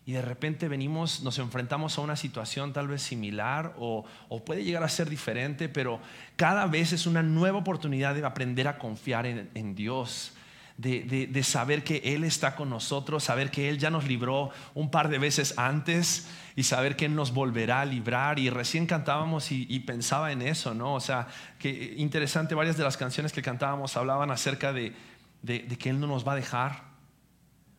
y 0.04 0.12
de 0.12 0.22
repente 0.22 0.68
venimos, 0.68 1.22
nos 1.22 1.38
enfrentamos 1.38 1.96
a 1.96 2.00
una 2.02 2.16
situación 2.16 2.72
tal 2.72 2.88
vez 2.88 3.02
similar 3.02 3.74
o, 3.78 4.04
puede 4.44 4.64
llegar 4.64 4.82
a 4.82 4.88
ser 4.88 5.08
diferente, 5.08 5.68
pero 5.68 6.00
cada 6.36 6.66
vez 6.66 6.92
es 6.92 7.06
una 7.06 7.22
nueva 7.22 7.58
oportunidad 7.58 8.14
de 8.14 8.24
aprender 8.24 8.68
a 8.68 8.78
confiar 8.78 9.26
en 9.26 9.74
Dios. 9.74 10.34
De, 10.78 11.02
de, 11.02 11.26
de, 11.26 11.42
saber 11.42 11.84
que 11.84 11.98
Él 12.04 12.24
está 12.24 12.56
con 12.56 12.70
nosotros, 12.70 13.24
saber 13.24 13.50
que 13.50 13.68
Él 13.68 13.78
ya 13.78 13.90
nos 13.90 14.08
libró 14.08 14.50
un 14.74 14.90
par 14.90 15.08
de 15.08 15.18
veces 15.18 15.56
antes 15.58 16.28
y 16.56 16.64
saber 16.64 16.96
que 16.96 17.04
Él 17.04 17.14
nos 17.14 17.32
volverá 17.32 17.82
a 17.82 17.84
librar. 17.84 18.38
Y 18.38 18.50
recién 18.50 18.86
cantábamos 18.86 19.52
y, 19.52 19.66
y, 19.68 19.80
pensaba 19.80 20.32
en 20.32 20.42
eso, 20.42 20.74
¿no? 20.74 20.94
O 20.94 21.00
sea, 21.00 21.28
que 21.58 21.94
interesante, 21.98 22.54
varias 22.54 22.76
de 22.76 22.84
las 22.84 22.96
canciones 22.96 23.32
que 23.32 23.42
cantábamos 23.42 23.96
hablaban 23.96 24.30
acerca 24.30 24.72
de, 24.72 24.94
de, 25.42 25.60
de 25.60 25.76
que 25.78 25.90
Él 25.90 26.00
no 26.00 26.06
nos 26.06 26.26
va 26.26 26.32
a 26.32 26.36
dejar. 26.36 26.92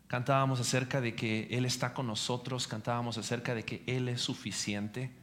Cantábamos 0.08 0.60
acerca 0.60 1.02
de 1.02 1.16
que 1.16 1.48
Él 1.50 1.66
está 1.66 1.94
con 1.94 2.08
nosotros, 2.08 2.68
cantábamos 2.68 3.18
acerca 3.18 3.56
de 3.56 3.64
que 3.64 3.84
Él 3.88 4.08
es 4.08 4.22
suficiente. 4.22 5.23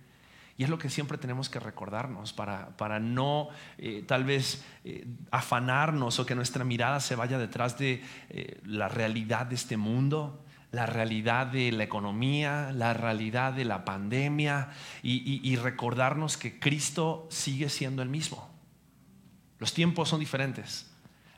Y 0.61 0.65
es 0.65 0.69
lo 0.69 0.77
que 0.77 0.91
siempre 0.91 1.17
tenemos 1.17 1.49
que 1.49 1.59
recordarnos 1.59 2.35
para, 2.35 2.77
para 2.77 3.01
no 3.01 3.49
eh, 3.79 4.05
tal 4.07 4.25
vez 4.25 4.63
eh, 4.85 5.07
afanarnos 5.31 6.19
o 6.19 6.27
que 6.27 6.35
nuestra 6.35 6.65
mirada 6.65 7.01
se 7.01 7.17
vaya 7.17 7.39
detrás 7.39 7.79
de 7.79 8.05
eh, 8.29 8.61
la 8.67 8.87
realidad 8.89 9.47
de 9.47 9.55
este 9.55 9.79
mundo, 9.79 10.45
la 10.71 10.85
realidad 10.85 11.47
de 11.47 11.73
la 11.73 11.85
economía, 11.85 12.73
la 12.75 12.93
realidad 12.93 13.55
de 13.55 13.65
la 13.65 13.87
pandemia 13.87 14.69
y, 15.03 15.57
recordarnos 15.57 16.37
que 16.37 16.61
Cristo 16.61 17.27
sigue 17.31 17.71
siendo 17.71 18.03
el 18.03 18.11
mismo. 18.11 18.51
Los 19.61 19.73
tiempos 19.73 20.11
son 20.11 20.21
diferentes, 20.21 20.90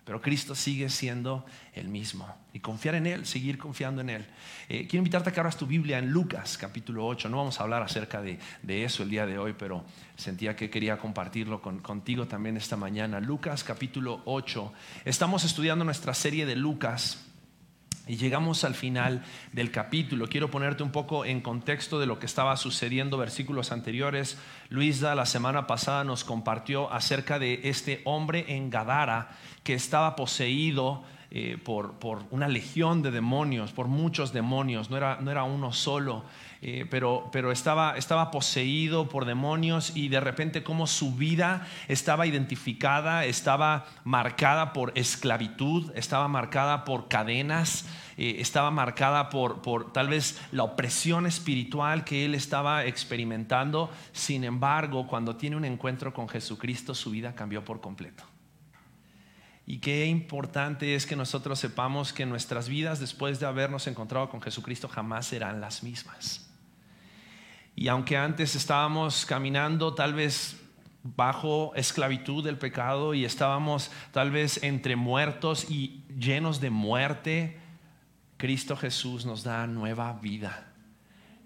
pero 0.05 0.21
Cristo 0.21 0.55
sigue 0.55 0.89
siendo 0.89 1.47
el 1.75 1.89
mismo. 1.89 2.27
Y 2.53 2.61
confiar 2.61 2.97
en 2.97 3.07
Él, 3.07 3.25
seguir 3.25 3.57
confiando 3.57 4.01
en 4.01 4.11
Él. 4.11 4.27
Eh, 4.69 4.87
quiero 4.89 4.99
invitarte 4.99 5.31
a 5.31 5.33
que 5.33 5.41
abras 5.41 5.57
tu 5.57 5.67
Biblia 5.67 5.99
en 5.99 6.11
Lucas 6.11 6.59
capítulo 6.59 7.07
8. 7.07 7.29
No 7.29 7.37
vamos 7.37 7.61
a 7.61 7.63
hablar 7.63 7.83
acerca 7.83 8.21
de, 8.21 8.39
de 8.63 8.85
eso 8.85 9.03
el 9.03 9.11
día 9.11 9.27
de 9.27 9.39
hoy, 9.39 9.55
pero 9.57 9.85
sentía 10.17 10.57
que 10.57 10.71
quería 10.71 10.99
compartirlo 10.99 11.63
con, 11.63 11.79
contigo 11.79 12.27
también 12.27 12.57
esta 12.57 12.77
mañana. 12.77 13.21
Lucas 13.21 13.63
capítulo 13.63 14.23
8. 14.25 14.73
Estamos 15.05 15.45
estudiando 15.45 15.85
nuestra 15.85 16.15
serie 16.15 16.47
de 16.47 16.57
Lucas. 16.57 17.32
Y 18.09 18.17
llegamos 18.17 18.65
al 18.65 18.75
final 18.75 19.23
del 19.53 19.71
capítulo. 19.71 20.27
Quiero 20.27 20.51
ponerte 20.51 20.83
un 20.83 20.91
poco 20.91 21.25
en 21.25 21.41
contexto 21.41 22.01
de 22.01 22.07
lo 22.07 22.19
que 22.19 22.27
estaba 22.27 22.57
sucediendo 22.57 23.17
versículos 23.17 23.71
anteriores. 23.71 24.39
Luisa 24.71 25.15
la 25.15 25.25
semana 25.25 25.69
pasada 25.69 26.03
nos 26.03 26.25
compartió 26.25 26.93
acerca 26.93 27.39
de 27.39 27.61
este 27.65 28.01
hombre 28.05 28.45
en 28.49 28.71
Gadara 28.71 29.31
que 29.63 29.75
estaba 29.75 30.17
poseído 30.17 31.05
eh, 31.31 31.59
por, 31.63 31.93
por, 31.95 32.25
una 32.31 32.49
legión 32.49 33.03
de 33.03 33.13
demonios, 33.13 33.73
por 33.73 33.87
muchos 33.87 34.33
demonios, 34.33 34.91
no 34.91 34.97
era, 34.97 35.19
no 35.21 35.31
era 35.31 35.45
uno 35.45 35.73
solo, 35.73 36.25
eh, 36.65 36.87
pero, 36.89 37.29
pero 37.33 37.51
estaba, 37.51 37.97
estaba 37.97 38.31
poseído 38.31 39.09
por 39.09 39.25
demonios 39.25 39.97
y 39.97 40.09
de 40.09 40.21
repente 40.21 40.63
como 40.63 40.87
su 40.87 41.17
vida 41.17 41.67
estaba 41.89 42.25
identificada, 42.25 43.25
estaba 43.25 43.87
marcada 44.05 44.73
por 44.73 44.93
esclavitud, 44.95 45.91
estaba 45.97 46.29
marcada 46.29 46.85
por 46.85 47.09
cadenas, 47.09 47.87
eh, 48.17 48.37
estaba 48.39 48.71
marcada 48.71 49.29
por, 49.29 49.61
por 49.61 49.93
tal 49.93 50.07
vez 50.07 50.41
la 50.53 50.63
opresión 50.63 51.27
espiritual 51.27 52.05
que 52.05 52.25
él 52.25 52.37
estaba 52.37 52.85
experimentando. 52.85 53.91
Sin 54.13 54.45
embargo, 54.45 55.09
cuando 55.09 55.35
tiene 55.35 55.57
un 55.57 55.65
encuentro 55.65 56.15
con 56.15 56.29
Jesucristo, 56.29 56.95
su 56.95 57.11
vida 57.11 57.35
cambió 57.35 57.65
por 57.65 57.81
completo. 57.81 58.23
Y 59.67 59.79
qué 59.79 60.07
importante 60.07 60.95
es 60.95 61.07
que 61.07 61.17
nosotros 61.17 61.59
sepamos 61.59 62.13
que 62.13 62.25
nuestras 62.25 62.69
vidas 62.69 63.01
después 63.01 63.41
de 63.41 63.47
habernos 63.47 63.89
encontrado 63.89 64.31
con 64.31 64.41
Jesucristo 64.41 64.87
jamás 64.89 65.27
serán 65.27 65.61
las 65.61 65.83
mismas. 65.83 66.42
Y 67.75 67.89
aunque 67.89 68.17
antes 68.17 68.55
estábamos 68.55 69.25
caminando 69.25 69.95
tal 69.95 70.15
vez 70.15 70.59
bajo 71.03 71.73
esclavitud 71.75 72.45
del 72.45 72.59
pecado 72.59 73.15
y 73.15 73.25
estábamos 73.25 73.91
tal 74.13 74.31
vez 74.31 74.63
entre 74.63 74.95
muertos 74.97 75.71
y 75.71 76.05
llenos 76.19 76.61
de 76.61 76.71
muerte, 76.71 77.59
Cristo 78.37 78.77
Jesús 78.77 79.27
nos 79.27 79.43
da 79.43 79.67
nueva 79.67 80.13
vida 80.15 80.73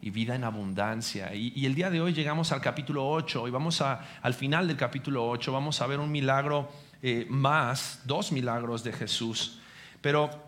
y 0.00 0.10
vida 0.10 0.34
en 0.34 0.44
abundancia. 0.44 1.34
Y, 1.34 1.64
el 1.64 1.74
día 1.74 1.90
de 1.90 2.00
hoy 2.00 2.12
llegamos 2.12 2.52
al 2.52 2.60
capítulo 2.60 3.08
8 3.08 3.48
y 3.48 3.50
vamos 3.50 3.80
a, 3.80 4.00
al 4.22 4.34
final 4.34 4.68
del 4.68 4.76
capítulo 4.76 5.28
8, 5.28 5.52
vamos 5.52 5.80
a 5.80 5.86
ver 5.86 6.00
un 6.00 6.10
milagro 6.10 6.70
eh, 7.02 7.26
más, 7.28 8.02
dos 8.04 8.30
milagros 8.32 8.84
de 8.84 8.92
Jesús. 8.92 9.58
Pero 10.00 10.45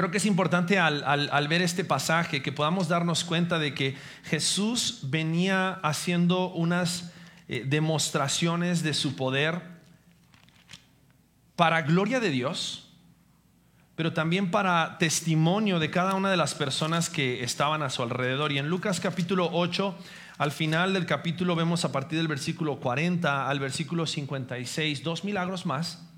creo 0.00 0.10
que 0.10 0.16
es 0.16 0.24
importante 0.24 0.78
al, 0.78 1.48
ver 1.48 1.60
este 1.60 1.84
pasaje 1.84 2.40
que 2.40 2.52
podamos 2.52 2.88
darnos 2.88 3.22
cuenta 3.22 3.58
de 3.58 3.74
que 3.74 3.96
Jesús 4.24 5.00
venía 5.02 5.72
haciendo 5.82 6.48
unas 6.48 7.12
eh, 7.48 7.64
demostraciones 7.66 8.82
de 8.82 8.94
su 8.94 9.14
poder 9.14 9.60
para 11.54 11.82
gloria 11.82 12.18
de 12.18 12.30
Dios, 12.30 12.88
pero 13.94 14.14
también 14.14 14.50
para 14.50 14.96
testimonio 14.96 15.78
de 15.78 15.90
cada 15.90 16.14
una 16.14 16.30
de 16.30 16.38
las 16.38 16.54
personas 16.54 17.10
que 17.10 17.44
estaban 17.44 17.82
a 17.82 17.90
su 17.90 18.02
alrededor. 18.02 18.52
Y 18.52 18.58
en 18.58 18.70
Lucas 18.70 19.00
capítulo 19.00 19.50
8 19.52 19.98
al 20.38 20.50
final 20.50 20.94
del 20.94 21.04
capítulo 21.04 21.56
vemos 21.56 21.84
a 21.84 21.92
partir 21.92 22.16
del 22.16 22.26
versículo 22.26 22.80
40 22.80 23.50
al 23.50 23.60
versículo 23.60 24.06
56 24.06 25.02
dos 25.02 25.24
milagros 25.24 25.66
más, 25.66 26.09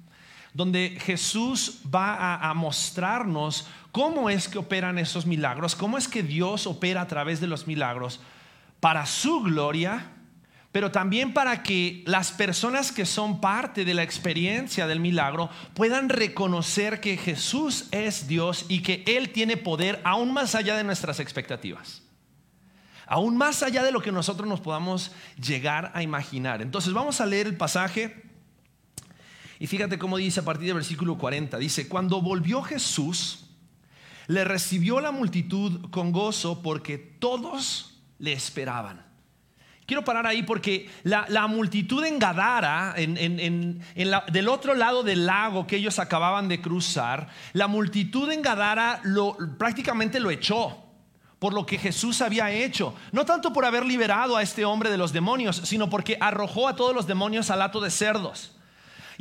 donde 0.54 0.98
Jesús 1.00 1.80
va 1.92 2.36
a, 2.36 2.52
mostrarnos 2.54 3.66
cómo 3.90 4.28
es 4.28 4.48
que 4.48 4.58
operan 4.58 4.98
esos 4.98 5.26
milagros, 5.26 5.74
cómo 5.74 5.96
es 5.96 6.08
que 6.08 6.22
Dios 6.22 6.66
opera 6.66 7.00
a 7.00 7.06
través 7.06 7.40
de 7.40 7.46
los 7.46 7.66
milagros 7.66 8.20
para 8.80 9.06
su 9.06 9.40
gloria, 9.40 10.10
pero 10.70 10.90
también 10.90 11.32
para 11.32 11.62
que 11.62 12.02
las 12.06 12.32
personas 12.32 12.92
que 12.92 13.06
son 13.06 13.40
parte 13.40 13.84
de 13.84 13.94
la 13.94 14.02
experiencia 14.02 14.86
del 14.86 15.00
milagro 15.00 15.50
puedan 15.74 16.08
reconocer 16.08 17.00
que 17.00 17.16
Jesús 17.16 17.88
es 17.90 18.26
Dios 18.26 18.66
y 18.68 18.82
que 18.82 19.04
Él 19.06 19.30
tiene 19.30 19.56
poder 19.56 20.00
aún 20.04 20.32
más 20.32 20.54
allá 20.54 20.76
de 20.76 20.84
nuestras 20.84 21.20
expectativas. 21.20 22.02
Aún 23.06 23.36
más 23.36 23.62
allá 23.62 23.82
de 23.82 23.92
lo 23.92 24.00
que 24.00 24.12
nosotros 24.12 24.48
nos 24.48 24.60
podamos 24.60 25.12
llegar 25.36 25.92
a 25.94 26.02
imaginar. 26.02 26.62
Entonces 26.62 26.94
vamos 26.94 27.20
a 27.20 27.26
leer 27.26 27.46
el 27.46 27.56
pasaje 27.56 28.31
y 29.62 29.68
fíjate 29.68 29.96
cómo 29.96 30.16
dice 30.16 30.40
a 30.40 30.44
partir 30.44 30.66
del 30.66 30.74
versículo 30.74 31.16
40. 31.16 31.56
Dice, 31.56 31.86
cuando 31.86 32.20
volvió 32.20 32.62
Jesús, 32.62 33.44
le 34.26 34.42
recibió 34.42 35.00
la 35.00 35.12
multitud 35.12 35.88
con 35.90 36.10
gozo 36.10 36.62
porque 36.62 36.98
todos 36.98 38.02
le 38.18 38.32
esperaban. 38.32 39.06
Quiero 39.86 40.04
parar 40.04 40.26
ahí 40.26 40.42
porque 40.42 40.90
la, 41.04 41.26
la 41.28 41.46
multitud 41.46 42.04
en 42.04 42.18
Gadara, 42.18 42.94
en, 42.96 43.16
en, 43.16 43.38
en 43.38 43.80
del 44.32 44.48
otro 44.48 44.74
lado 44.74 45.04
del 45.04 45.26
lago 45.26 45.64
que 45.64 45.76
ellos 45.76 46.00
acababan 46.00 46.48
de 46.48 46.60
cruzar, 46.60 47.28
la 47.52 47.68
multitud 47.68 48.32
en 48.32 48.42
Gadara 48.42 49.00
lo, 49.04 49.36
prácticamente 49.58 50.18
lo 50.18 50.32
echó 50.32 50.76
por 51.38 51.54
lo 51.54 51.66
que 51.66 51.78
Jesús 51.78 52.20
había 52.20 52.50
hecho. 52.50 52.96
No 53.12 53.24
tanto 53.24 53.52
por 53.52 53.64
haber 53.64 53.86
liberado 53.86 54.36
a 54.36 54.42
este 54.42 54.64
hombre 54.64 54.90
de 54.90 54.98
los 54.98 55.12
demonios, 55.12 55.54
sino 55.54 55.88
porque 55.88 56.18
arrojó 56.20 56.66
a 56.66 56.74
todos 56.74 56.96
los 56.96 57.06
demonios 57.06 57.48
al 57.48 57.62
hato 57.62 57.80
de 57.80 57.92
cerdos. 57.92 58.56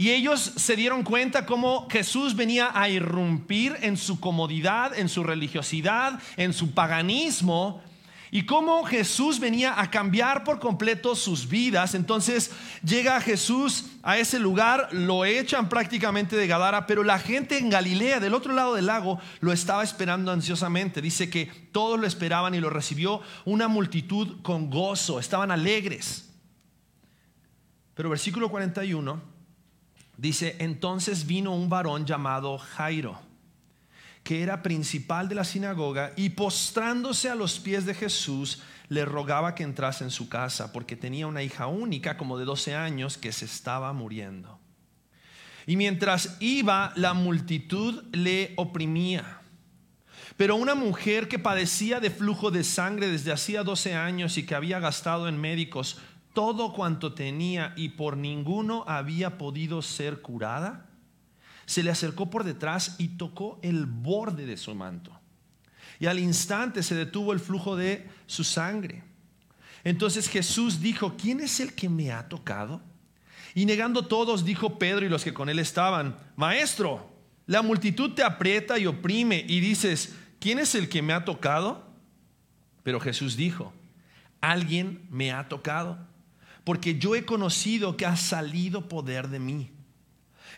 Y 0.02 0.10
ellos 0.10 0.54
se 0.56 0.76
dieron 0.76 1.04
cuenta 1.04 1.46
cómo 1.46 1.88
Jesús 1.88 2.36
venía 2.36 2.72
a 2.74 2.90
irrumpir 2.90 3.78
en 3.82 3.98
su 3.98 4.20
comodidad, 4.20 4.98
en 4.98 5.08
su 5.08 5.24
religiosidad, 5.24 6.20
en 6.38 6.54
su 6.54 6.72
paganismo 6.72 7.84
y 8.32 8.48
cómo 8.48 8.84
Jesús 8.84 9.40
venía 9.40 9.80
a 9.80 9.92
cambiar 9.92 10.44
por 10.44 10.60
completo 10.60 11.16
sus 11.16 11.48
vidas. 11.48 11.94
Entonces 11.94 12.50
llega 12.84 13.22
Jesús 13.22 13.92
a 14.02 14.18
ese 14.18 14.40
lugar, 14.40 14.90
lo 14.92 15.24
echan 15.24 15.70
prácticamente 15.70 16.36
de 16.36 16.48
Gadara, 16.48 16.88
pero 16.88 17.04
la 17.04 17.20
gente 17.20 17.60
en 17.60 17.70
Galilea, 17.70 18.20
del 18.20 18.34
otro 18.34 18.54
lado 18.54 18.74
del 18.74 18.88
lago, 18.88 19.20
lo 19.40 19.54
estaba 19.54 19.84
esperando 19.84 20.32
ansiosamente. 20.32 21.04
Dice 21.04 21.30
que 21.30 21.46
todos 21.72 22.00
lo 22.00 22.08
esperaban 22.08 22.56
y 22.56 22.60
lo 22.60 22.72
recibió 22.72 23.22
una 23.46 23.68
multitud 23.68 24.42
con 24.42 24.72
gozo, 24.72 25.20
estaban 25.20 25.52
alegres. 25.52 26.28
Pero 27.94 28.10
versículo 28.10 28.50
41 28.50 29.31
dice, 30.22 30.56
entonces 30.60 31.26
vino 31.26 31.54
un 31.54 31.68
varón 31.68 32.06
llamado 32.06 32.58
Jairo 32.58 33.20
que 34.24 34.44
era 34.44 34.62
principal 34.62 35.28
de 35.30 35.36
la 35.36 35.44
sinagoga, 35.44 36.14
y 36.16 36.30
postrándose 36.30 37.30
a 37.30 37.36
los 37.36 37.60
pies 37.60 37.86
de 37.86 37.94
Jesús, 37.94 38.62
le 38.88 39.06
rogaba 39.06 39.56
que 39.56 39.64
entrase 39.64 40.04
en 40.04 40.12
su 40.12 40.30
casa, 40.30 40.72
porque 40.72 40.96
tenía 40.96 41.28
una 41.28 41.44
hija 41.44 41.68
única, 41.68 42.18
como 42.18 42.38
de 42.38 42.46
12 42.46 42.76
años, 42.76 43.18
que 43.18 43.32
se 43.32 43.46
estaba 43.46 43.94
muriendo. 43.94 44.60
Y 45.66 45.76
mientras 45.76 46.38
iba, 46.40 46.94
la 46.96 47.14
multitud 47.14 48.04
le 48.12 48.54
oprimía. 48.58 49.40
Pero 50.38 50.56
una 50.56 50.76
mujer 50.76 51.28
que 51.28 51.40
padecía 51.40 52.00
de 52.00 52.10
flujo 52.10 52.52
de 52.52 52.64
sangre 52.64 53.08
desde 53.08 53.32
hacía 53.32 53.64
12 53.64 53.96
años 53.96 54.38
y 54.38 54.46
que 54.46 54.56
había 54.56 54.80
gastado 54.80 55.28
en 55.28 55.40
médicos 55.40 56.00
todo 56.34 56.74
cuanto 56.74 57.14
tenía 57.14 57.74
y 57.76 57.90
por 57.90 58.18
ninguno 58.18 58.86
había 58.88 59.38
podido 59.38 59.82
ser 59.82 60.22
curada, 60.22 60.90
se 61.66 61.84
le 61.84 61.92
acercó 61.92 62.30
por 62.30 62.44
detrás 62.44 62.96
y 62.98 63.10
tocó 63.10 63.60
el 63.62 63.86
borde 63.86 64.46
de 64.46 64.58
su 64.58 64.76
manto. 64.76 65.18
Y 66.00 66.08
al 66.08 66.20
instante 66.20 66.84
se 66.84 66.96
detuvo 66.96 67.34
el 67.34 67.40
flujo 67.40 67.76
de 67.76 68.10
su 68.26 68.44
sangre. 68.44 69.04
Entonces 69.84 70.28
Jesús 70.28 70.82
dijo, 70.82 71.16
¿quién 71.18 71.40
es 71.40 71.60
el 71.60 71.74
que 71.74 71.90
me 71.90 72.12
ha 72.12 72.28
tocado? 72.28 72.82
Y 73.54 73.66
negando 73.66 74.08
todos, 74.08 74.46
dijo 74.46 74.80
Pedro 74.80 75.06
y 75.06 75.10
los 75.10 75.24
que 75.24 75.34
con 75.34 75.50
él 75.50 75.60
estaban, 75.60 76.18
Maestro, 76.36 77.12
la 77.46 77.62
multitud 77.62 78.14
te 78.14 78.24
aprieta 78.24 78.80
y 78.80 78.88
oprime 78.88 79.44
y 79.48 79.60
dices, 79.60 80.16
¿quién 80.40 80.60
es 80.60 80.76
el 80.76 80.90
que 80.90 81.02
me 81.02 81.14
ha 81.14 81.26
tocado? 81.26 81.86
Pero 82.84 83.00
Jesús 83.00 83.36
dijo, 83.36 83.74
alguien 84.40 85.06
me 85.10 85.32
ha 85.32 85.50
tocado, 85.50 86.00
porque 86.64 86.98
yo 87.00 87.16
he 87.16 87.26
conocido 87.26 87.98
que 87.98 88.06
ha 88.06 88.16
salido 88.16 88.88
poder 88.88 89.30
de 89.30 89.40
mí. 89.40 89.72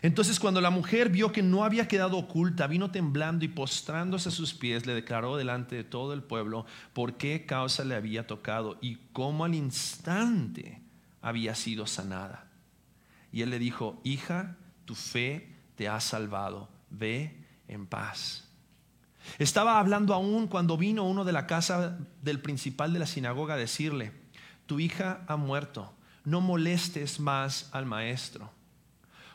Entonces 0.02 0.38
cuando 0.38 0.60
la 0.60 0.70
mujer 0.70 1.08
vio 1.08 1.32
que 1.32 1.42
no 1.42 1.64
había 1.64 1.88
quedado 1.88 2.18
oculta, 2.18 2.66
vino 2.66 2.90
temblando 2.90 3.44
y 3.44 3.48
postrándose 3.48 4.28
a 4.28 4.32
sus 4.32 4.52
pies, 4.52 4.86
le 4.86 4.94
declaró 4.94 5.36
delante 5.36 5.76
de 5.76 5.84
todo 5.84 6.12
el 6.12 6.22
pueblo 6.22 6.66
por 6.92 7.16
qué 7.16 7.46
causa 7.46 7.84
le 7.84 7.94
había 7.94 8.26
tocado 8.26 8.76
y 8.82 8.98
cómo 9.12 9.44
al 9.46 9.54
instante 9.54 10.82
había 11.22 11.54
sido 11.54 11.86
sanada. 11.86 12.50
Y 13.32 13.42
él 13.42 13.50
le 13.50 13.58
dijo, 13.58 14.00
hija, 14.04 14.56
tu 14.84 14.94
fe 14.94 15.56
te 15.74 15.88
ha 15.88 16.00
salvado, 16.00 16.68
ve 16.90 17.42
en 17.66 17.86
paz. 17.86 18.48
Estaba 19.38 19.78
hablando 19.78 20.12
aún 20.12 20.48
cuando 20.48 20.76
vino 20.76 21.04
uno 21.04 21.24
de 21.24 21.32
la 21.32 21.46
casa 21.46 21.98
del 22.20 22.40
principal 22.40 22.92
de 22.92 22.98
la 22.98 23.06
sinagoga 23.06 23.54
a 23.54 23.56
decirle, 23.56 24.12
tu 24.66 24.80
hija 24.80 25.24
ha 25.26 25.36
muerto, 25.36 25.92
no 26.24 26.40
molestes 26.40 27.20
más 27.20 27.68
al 27.72 27.86
maestro. 27.86 28.50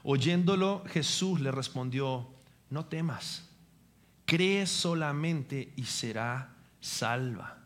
Oyéndolo, 0.03 0.83
Jesús 0.87 1.39
le 1.39 1.51
respondió, 1.51 2.27
no 2.69 2.85
temas, 2.85 3.49
cree 4.25 4.65
solamente 4.65 5.73
y 5.75 5.83
será 5.85 6.53
salva. 6.79 7.57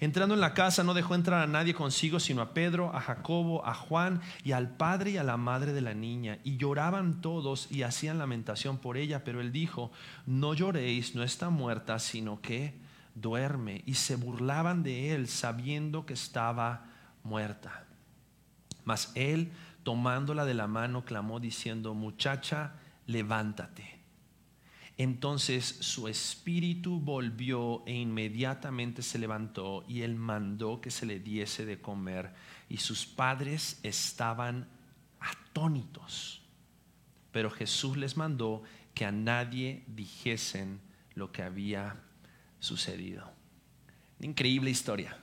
Entrando 0.00 0.34
en 0.34 0.40
la 0.40 0.54
casa 0.54 0.82
no 0.82 0.94
dejó 0.94 1.14
entrar 1.14 1.42
a 1.42 1.46
nadie 1.46 1.74
consigo, 1.74 2.20
sino 2.20 2.40
a 2.40 2.54
Pedro, 2.54 2.94
a 2.96 3.02
Jacobo, 3.02 3.66
a 3.66 3.74
Juan 3.74 4.22
y 4.42 4.52
al 4.52 4.76
padre 4.76 5.10
y 5.10 5.16
a 5.18 5.24
la 5.24 5.36
madre 5.36 5.74
de 5.74 5.82
la 5.82 5.92
niña. 5.92 6.38
Y 6.42 6.56
lloraban 6.56 7.20
todos 7.20 7.70
y 7.70 7.82
hacían 7.82 8.18
lamentación 8.18 8.78
por 8.78 8.96
ella, 8.96 9.24
pero 9.24 9.42
él 9.42 9.52
dijo, 9.52 9.92
no 10.24 10.54
lloréis, 10.54 11.14
no 11.14 11.22
está 11.22 11.50
muerta, 11.50 11.98
sino 11.98 12.40
que 12.40 12.72
duerme. 13.14 13.82
Y 13.86 13.94
se 13.94 14.16
burlaban 14.16 14.82
de 14.82 15.14
él 15.14 15.28
sabiendo 15.28 16.06
que 16.06 16.14
estaba 16.14 16.86
muerta. 17.22 17.86
Mas 18.84 19.12
él 19.14 19.52
tomándola 19.82 20.44
de 20.44 20.54
la 20.54 20.66
mano, 20.66 21.04
clamó 21.04 21.40
diciendo, 21.40 21.94
muchacha, 21.94 22.74
levántate. 23.06 23.98
Entonces 24.98 25.64
su 25.80 26.08
espíritu 26.08 27.00
volvió 27.00 27.82
e 27.86 27.94
inmediatamente 27.94 29.00
se 29.00 29.18
levantó 29.18 29.82
y 29.88 30.02
él 30.02 30.14
mandó 30.14 30.82
que 30.82 30.90
se 30.90 31.06
le 31.06 31.18
diese 31.18 31.64
de 31.64 31.80
comer 31.80 32.34
y 32.68 32.76
sus 32.76 33.06
padres 33.06 33.80
estaban 33.82 34.68
atónitos. 35.18 36.42
Pero 37.32 37.50
Jesús 37.50 37.96
les 37.96 38.18
mandó 38.18 38.62
que 38.92 39.06
a 39.06 39.12
nadie 39.12 39.84
dijesen 39.86 40.80
lo 41.14 41.32
que 41.32 41.44
había 41.44 41.96
sucedido. 42.60 43.24
Increíble 44.20 44.70
historia. 44.70 45.16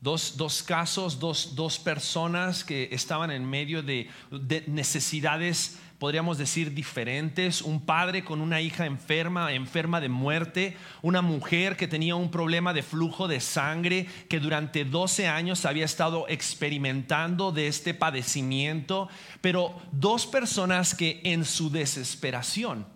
Dos, 0.00 0.36
dos 0.36 0.64
casos, 0.64 1.20
dos, 1.20 1.54
dos, 1.54 1.78
personas 1.78 2.64
que 2.64 2.88
estaban 2.90 3.30
en 3.30 3.48
medio 3.48 3.84
de, 3.84 4.10
de, 4.32 4.64
necesidades, 4.66 5.78
podríamos 6.00 6.38
decir, 6.38 6.74
diferentes. 6.74 7.62
Un 7.62 7.86
padre 7.86 8.24
con 8.24 8.40
una 8.40 8.60
hija 8.60 8.84
enferma, 8.84 9.52
enferma 9.52 10.00
de 10.00 10.08
muerte. 10.08 10.76
Una 11.02 11.22
mujer 11.22 11.76
que 11.76 11.86
tenía 11.86 12.16
un 12.16 12.32
problema 12.32 12.74
de 12.74 12.82
flujo 12.82 13.28
de 13.28 13.38
sangre, 13.38 14.08
que 14.28 14.40
durante 14.40 14.84
12 14.84 15.28
años 15.28 15.64
había 15.64 15.84
estado 15.84 16.26
experimentando 16.28 17.52
de 17.52 17.68
este 17.68 17.94
padecimiento. 17.94 19.08
Pero 19.40 19.80
dos 19.92 20.26
personas 20.26 20.96
que 20.96 21.20
en 21.22 21.44
su 21.44 21.70
desesperación 21.70 22.88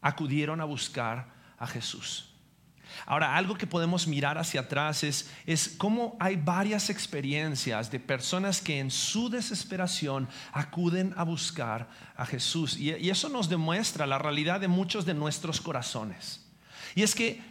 acudieron 0.00 0.60
a 0.60 0.64
buscar 0.64 1.32
a 1.56 1.68
Jesús. 1.68 2.29
Ahora, 3.06 3.36
algo 3.36 3.56
que 3.56 3.66
podemos 3.66 4.06
mirar 4.06 4.38
hacia 4.38 4.60
atrás 4.60 5.02
es, 5.04 5.30
es 5.46 5.68
cómo 5.68 6.16
hay 6.20 6.36
varias 6.36 6.90
experiencias 6.90 7.90
de 7.90 8.00
personas 8.00 8.60
que 8.60 8.78
en 8.78 8.90
su 8.90 9.30
desesperación 9.30 10.28
acuden 10.52 11.14
a 11.16 11.24
buscar 11.24 11.88
a 12.16 12.26
Jesús. 12.26 12.76
Y, 12.76 12.90
eso 13.10 13.28
nos 13.28 13.48
demuestra 13.48 14.06
la 14.06 14.18
realidad 14.18 14.60
de 14.60 14.68
muchos 14.68 15.04
de 15.04 15.14
nuestros 15.14 15.60
corazones. 15.60 16.46
Y 16.94 17.02
es 17.02 17.14
que 17.14 17.42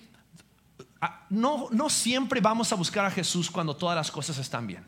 no, 1.29 1.67
no 1.71 1.89
siempre 1.89 2.41
vamos 2.41 2.71
a 2.71 2.75
buscar 2.75 3.05
a 3.05 3.11
Jesús 3.11 3.49
cuando 3.49 3.75
todas 3.75 3.95
las 3.95 4.11
cosas 4.11 4.37
están 4.37 4.67
bien. 4.67 4.85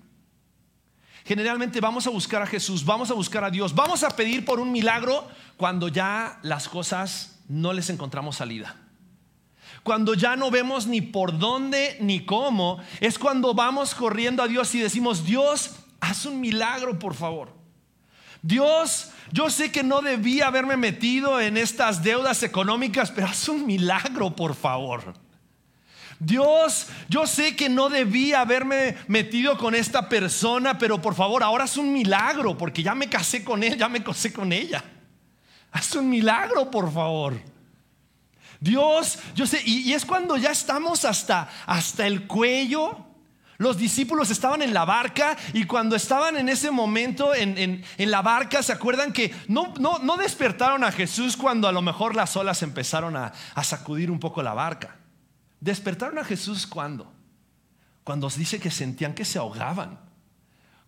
Generalmente 1.24 1.80
vamos 1.80 2.08
a 2.08 2.10
buscar 2.10 2.42
a 2.42 2.48
Jesús, 2.48 2.84
vamos 2.84 3.12
a 3.12 3.14
buscar 3.14 3.44
a 3.44 3.52
Dios, 3.52 3.76
vamos 3.76 4.04
a 4.04 4.10
pedir 4.10 4.44
por 4.44 4.60
un 4.60 4.72
milagro 4.72 5.28
cuando 5.56 5.88
ya 5.88 6.40
las 6.42 6.68
cosas 6.68 7.40
no 7.48 7.74
les 7.74 7.90
encontramos 7.90 8.38
salida. 8.38 8.76
Cuando 9.84 10.14
ya 10.14 10.36
no 10.36 10.52
vemos 10.52 10.86
ni 10.86 11.02
por 11.02 11.38
dónde 11.40 11.98
ni 12.00 12.24
cómo, 12.26 12.80
es 13.00 13.18
cuando 13.18 13.54
vamos 13.54 13.96
corriendo 13.96 14.44
a 14.44 14.48
Dios 14.48 14.74
y 14.76 14.80
decimos, 14.80 15.26
Dios, 15.26 15.76
haz 16.00 16.26
un 16.26 16.40
milagro, 16.40 17.00
por 17.00 17.16
favor. 17.16 17.54
Dios, 18.44 19.12
yo 19.32 19.50
sé 19.50 19.72
que 19.72 19.84
no 19.84 20.02
debía 20.02 20.48
haberme 20.48 20.78
metido 20.78 21.40
en 21.40 21.58
estas 21.58 22.04
deudas 22.04 22.44
económicas, 22.44 23.12
pero 23.12 23.28
haz 23.28 23.50
un 23.50 23.66
milagro, 23.66 24.36
por 24.36 24.56
favor. 24.56 25.14
Dios, 26.20 26.88
yo 27.10 27.26
sé 27.26 27.56
que 27.56 27.68
no 27.68 27.90
debía 27.90 28.42
haberme 28.42 28.96
metido 29.08 29.58
con 29.58 29.74
esta 29.74 30.08
persona, 30.08 30.78
pero 30.78 31.02
por 31.02 31.16
favor, 31.16 31.42
ahora 31.42 31.66
es 31.66 31.78
un 31.78 31.92
milagro, 31.92 32.56
porque 32.56 32.84
ya 32.84 32.94
me 32.94 33.10
casé 33.10 33.44
con 33.44 33.64
él, 33.64 33.76
ya 33.78 33.90
me 33.90 34.04
casé 34.04 34.32
con 34.32 34.54
ella. 34.54 34.84
Haz 35.72 35.96
un 35.96 36.10
milagro, 36.10 36.70
por 36.70 36.94
favor. 36.94 37.51
Dios, 38.62 39.18
yo 39.36 39.46
sé, 39.48 39.62
y, 39.66 39.92
es 39.92 40.06
cuando 40.06 40.38
ya 40.38 40.52
estamos 40.52 41.04
hasta, 41.04 41.50
hasta 41.66 42.08
el 42.08 42.28
cuello. 42.28 43.08
Los 43.58 43.78
discípulos 43.78 44.30
estaban 44.32 44.62
en 44.62 44.74
la 44.74 44.86
barca 44.86 45.36
y 45.54 45.66
cuando 45.66 45.96
estaban 45.96 46.36
en 46.38 46.48
ese 46.50 46.72
momento 46.72 47.34
en, 47.36 47.58
en- 47.58 47.84
en 47.98 48.12
la 48.12 48.22
barca, 48.22 48.64
¿se 48.64 48.72
acuerdan 48.72 49.14
que 49.14 49.36
no, 49.48 49.74
no, 49.80 50.00
no 50.00 50.16
despertaron 50.18 50.84
a 50.84 50.92
Jesús 50.92 51.36
cuando 51.38 51.68
a 51.68 51.72
lo 51.72 51.82
mejor 51.82 52.16
las 52.16 52.36
olas 52.38 52.64
empezaron 52.64 53.16
a, 53.18 53.34
a 53.54 53.64
sacudir 53.64 54.10
un 54.10 54.20
poco 54.20 54.42
la 54.42 54.54
barca? 54.54 54.96
Despertaron 55.60 56.18
a 56.18 56.24
Jesús 56.24 56.66
cuando? 56.66 57.12
Cuando 58.04 58.28
os 58.28 58.36
dice 58.36 58.60
que 58.60 58.72
sentían 58.72 59.14
que 59.14 59.26
se 59.26 59.38
ahogaban. 59.38 60.00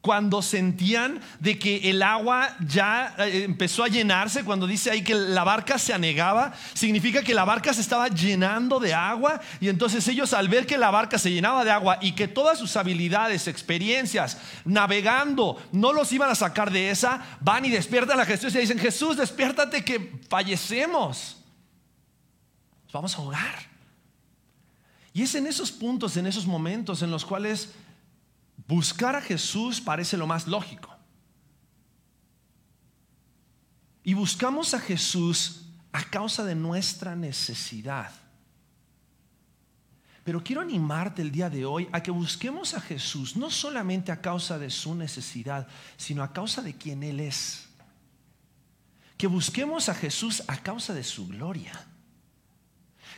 Cuando 0.03 0.41
sentían 0.41 1.21
de 1.39 1.57
que 1.57 1.89
el 1.89 2.03
agua 2.03 2.57
ya 2.59 3.15
eh, 3.19 3.45
empezó 3.45 3.85
a 3.85 3.87
llenarse, 3.87 4.43
cuando 4.43 4.67
dice 4.67 4.91
ahí 4.91 5.01
que 5.01 5.15
la 5.15 5.45
barca 5.45 5.77
se 5.77 5.93
anegaba, 5.93 6.51
significa 6.73 7.23
que 7.23 7.33
la 7.33 7.45
barca 7.45 7.73
se 7.73 7.79
estaba 7.79 8.09
llenando 8.09 8.81
de 8.81 8.93
agua 8.93 9.39
y 9.61 9.69
entonces 9.69 10.05
ellos 10.09 10.33
al 10.33 10.49
ver 10.49 10.65
que 10.65 10.77
la 10.77 10.91
barca 10.91 11.17
se 11.17 11.31
llenaba 11.31 11.63
de 11.63 11.71
agua 11.71 11.99
y 12.01 12.11
que 12.15 12.27
todas 12.27 12.59
sus 12.59 12.75
habilidades, 12.75 13.47
experiencias, 13.47 14.39
navegando, 14.65 15.65
no 15.71 15.93
los 15.93 16.11
iban 16.11 16.29
a 16.29 16.35
sacar 16.35 16.69
de 16.69 16.89
esa, 16.89 17.25
van 17.39 17.63
y 17.63 17.69
despiertan 17.69 18.19
a 18.19 18.25
Jesús 18.25 18.53
y 18.55 18.59
dicen, 18.59 18.79
Jesús, 18.79 19.15
despiértate 19.15 19.85
que 19.85 20.19
fallecemos. 20.27 21.37
Nos 22.83 22.91
vamos 22.91 23.15
a 23.15 23.19
ahogar. 23.19 23.73
Y 25.13 25.21
es 25.21 25.33
en 25.35 25.47
esos 25.47 25.71
puntos, 25.71 26.17
en 26.17 26.25
esos 26.25 26.45
momentos 26.45 27.01
en 27.03 27.09
los 27.09 27.23
cuales 27.23 27.69
buscar 28.67 29.15
a 29.15 29.21
Jesús 29.21 29.81
parece 29.81 30.17
lo 30.17 30.27
más 30.27 30.47
lógico. 30.47 30.89
Y 34.03 34.13
buscamos 34.13 34.73
a 34.73 34.79
Jesús 34.79 35.61
a 35.91 36.03
causa 36.03 36.43
de 36.43 36.55
nuestra 36.55 37.15
necesidad. 37.15 38.11
Pero 40.23 40.43
quiero 40.43 40.61
animarte 40.61 41.21
el 41.21 41.31
día 41.31 41.49
de 41.49 41.65
hoy 41.65 41.87
a 41.91 42.01
que 42.01 42.11
busquemos 42.11 42.73
a 42.73 42.81
Jesús 42.81 43.35
no 43.35 43.49
solamente 43.49 44.11
a 44.11 44.21
causa 44.21 44.57
de 44.57 44.69
su 44.69 44.95
necesidad, 44.95 45.67
sino 45.97 46.23
a 46.23 46.31
causa 46.31 46.61
de 46.61 46.75
quien 46.75 47.03
Él 47.03 47.19
es. 47.19 47.67
Que 49.17 49.27
busquemos 49.27 49.89
a 49.89 49.95
Jesús 49.95 50.43
a 50.47 50.57
causa 50.57 50.93
de 50.93 51.03
su 51.03 51.27
gloria 51.27 51.87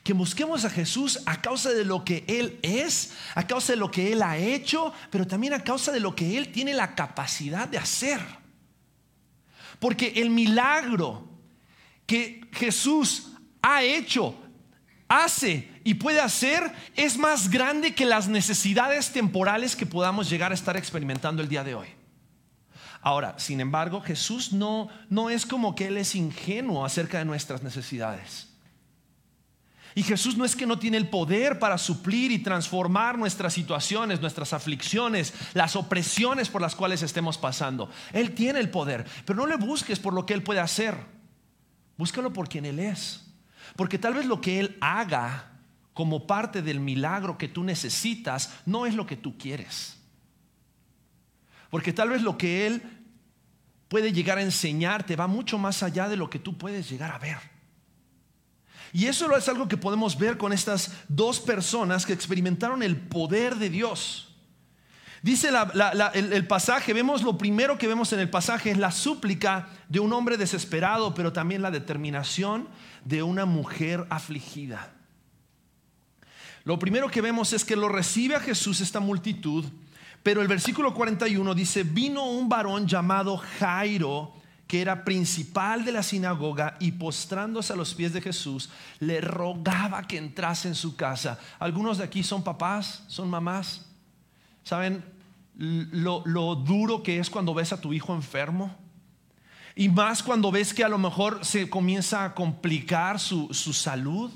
que 0.05 0.13
busquemos 0.13 0.63
a 0.65 0.69
Jesús 0.69 1.19
a 1.25 1.41
causa 1.41 1.71
de 1.71 1.83
lo 1.83 2.05
que 2.05 2.23
Él 2.27 2.59
es, 2.61 3.13
a 3.33 3.47
causa 3.47 3.73
de 3.73 3.77
lo 3.77 3.89
que 3.89 4.13
Él 4.13 4.21
ha 4.21 4.37
hecho, 4.37 4.93
pero 5.09 5.25
también 5.25 5.53
a 5.53 5.63
causa 5.63 5.91
de 5.91 5.99
lo 5.99 6.15
que 6.15 6.37
Él 6.37 6.51
tiene 6.51 6.75
la 6.75 6.93
capacidad 6.93 7.67
de 7.67 7.79
hacer. 7.79 8.21
Porque 9.79 10.13
el 10.17 10.29
milagro 10.29 11.27
que 12.05 12.47
Jesús 12.51 13.31
ha 13.63 13.81
hecho, 13.81 14.39
hace 15.07 15.71
y 15.83 15.95
puede 15.95 16.21
hacer 16.21 16.71
es 16.95 17.17
más 17.17 17.49
grande 17.49 17.95
que 17.95 18.05
las 18.05 18.27
necesidades 18.27 19.11
temporales 19.11 19.75
que 19.75 19.87
podamos 19.87 20.29
llegar 20.29 20.51
a 20.51 20.55
estar 20.55 20.77
experimentando 20.77 21.41
el 21.41 21.49
día 21.49 21.63
de 21.63 21.73
hoy. 21.73 21.87
Ahora, 23.01 23.39
sin 23.39 23.59
embargo, 23.59 24.01
Jesús 24.01 24.53
no, 24.53 24.87
no 25.09 25.31
es 25.31 25.47
como 25.47 25.73
que 25.73 25.87
Él 25.87 25.97
es 25.97 26.13
ingenuo 26.13 26.85
acerca 26.85 27.17
de 27.17 27.25
nuestras 27.25 27.63
necesidades. 27.63 28.54
Y 29.97 30.03
Jesús 30.03 30.35
no 30.35 30.43
es 30.43 30.57
que 30.57 30.65
no 30.65 30.77
tiene 30.77 30.97
el 30.97 31.07
poder 31.07 31.57
para 31.57 31.77
suplir 31.77 32.29
y 32.29 32.39
transformar 32.39 33.17
nuestras 33.17 33.53
situaciones, 33.53 34.19
nuestras 34.19 34.51
aflicciones, 34.51 35.33
las 35.53 35.77
opresiones 35.77 36.49
por 36.49 36.61
las 36.61 36.75
cuales 36.75 37.01
estemos 37.01 37.37
pasando. 37.37 37.89
Él 38.11 38.35
tiene 38.35 38.59
el 38.59 38.69
poder, 38.69 39.05
pero 39.23 39.37
no 39.37 39.47
le 39.47 39.55
busques 39.55 39.97
por 39.97 40.13
lo 40.13 40.25
que 40.25 40.33
Él 40.33 40.43
puede 40.43 40.59
hacer. 40.59 40.97
Búscalo 41.97 42.33
por 42.33 42.49
quien 42.49 42.65
Él 42.65 42.79
es. 42.79 43.25
Porque 43.77 43.97
tal 43.97 44.15
vez 44.15 44.25
lo 44.25 44.41
que 44.41 44.59
Él 44.59 44.77
haga 44.81 45.53
como 45.93 46.27
parte 46.27 46.61
del 46.61 46.81
milagro 46.81 47.37
que 47.37 47.47
tú 47.47 47.63
necesitas 47.63 48.53
no 48.65 48.85
es 48.85 48.95
lo 48.95 49.07
que 49.07 49.15
tú 49.15 49.37
quieres. 49.37 49.97
Porque 51.69 51.93
tal 51.93 52.09
vez 52.09 52.21
lo 52.21 52.37
que 52.37 52.67
Él 52.67 52.83
puede 53.87 54.11
llegar 54.11 54.39
a 54.39 54.41
enseñarte 54.41 55.15
va 55.15 55.27
mucho 55.27 55.57
más 55.57 55.83
allá 55.83 56.09
de 56.09 56.17
lo 56.17 56.29
que 56.29 56.39
tú 56.39 56.57
puedes 56.57 56.89
llegar 56.89 57.11
a 57.13 57.17
ver. 57.17 57.54
Y 58.95 59.07
eso 59.07 59.35
es 59.35 59.49
algo 59.49 59.67
que 59.67 59.75
podemos 59.75 60.17
ver 60.17 60.37
con 60.37 60.53
estas 60.53 60.89
dos 61.09 61.41
personas 61.41 62.05
que 62.05 62.13
experimentaron 62.13 62.81
el 62.81 62.95
poder 62.95 63.57
de 63.57 63.69
Dios. 63.69 64.33
Dice 65.21 65.49
el 66.13 66.47
pasaje, 66.47 66.93
vemos 66.93 67.21
lo 67.21 67.37
primero 67.37 67.77
que 67.77 67.89
vemos 67.89 68.13
en 68.13 68.21
el 68.21 68.29
pasaje 68.29 68.71
es 68.71 68.77
la 68.77 68.91
súplica 68.91 69.67
de 69.89 69.99
un 69.99 70.13
hombre 70.13 70.37
desesperado, 70.37 71.13
pero 71.13 71.33
también 71.33 71.61
la 71.61 71.71
determinación 71.71 72.69
de 73.03 73.21
una 73.21 73.43
mujer 73.45 74.07
afligida. 74.09 74.93
Lo 76.63 76.79
primero 76.79 77.09
que 77.09 77.19
vemos 77.19 77.51
es 77.51 77.65
que 77.65 77.75
lo 77.75 77.89
recibe 77.89 78.35
a 78.35 78.39
Jesús 78.39 78.79
esta 78.79 79.01
multitud, 79.01 79.65
pero 80.23 80.41
el 80.41 80.47
versículo 80.47 80.93
41 80.93 81.53
dice, 81.53 81.83
vino 81.83 82.27
un 82.27 82.47
varón 82.47 82.87
llamado 82.87 83.35
Jairo, 83.59 84.33
que 84.67 84.81
era 84.81 85.03
principal 85.05 85.85
de 85.85 85.91
la 85.91 86.01
sinagoga, 86.03 86.75
y 86.79 86.93
postrándose 86.93 87.73
a 87.73 87.75
los 87.75 87.93
pies 87.93 88.13
de 88.13 88.21
Jesús, 88.21 88.69
le 88.99 89.21
rogaba 89.21 90.07
que 90.07 90.17
entrase 90.17 90.67
en 90.67 90.75
su 90.75 90.95
casa. 90.95 91.39
Algunos 91.59 91.99
de 91.99 92.03
aquí 92.03 92.23
son 92.23 92.43
papás, 92.43 93.03
son 93.07 93.29
mamás. 93.29 93.85
¿Saben 94.63 95.03
lo, 95.55 96.23
lo 96.25 96.55
duro 96.55 97.03
que 97.03 97.19
es 97.19 97.29
cuando 97.29 97.53
ves 97.53 97.71
a 97.73 97.79
tu 97.79 97.93
hijo 97.93 98.15
enfermo? 98.15 98.75
Y 99.75 99.89
más 99.89 100.23
cuando 100.23 100.51
ves 100.51 100.73
que 100.73 100.83
a 100.83 100.89
lo 100.89 100.97
mejor 100.97 101.45
se 101.45 101.69
comienza 101.69 102.23
a 102.23 102.33
complicar 102.33 103.19
su, 103.19 103.53
su 103.53 103.73
salud. 103.73 104.31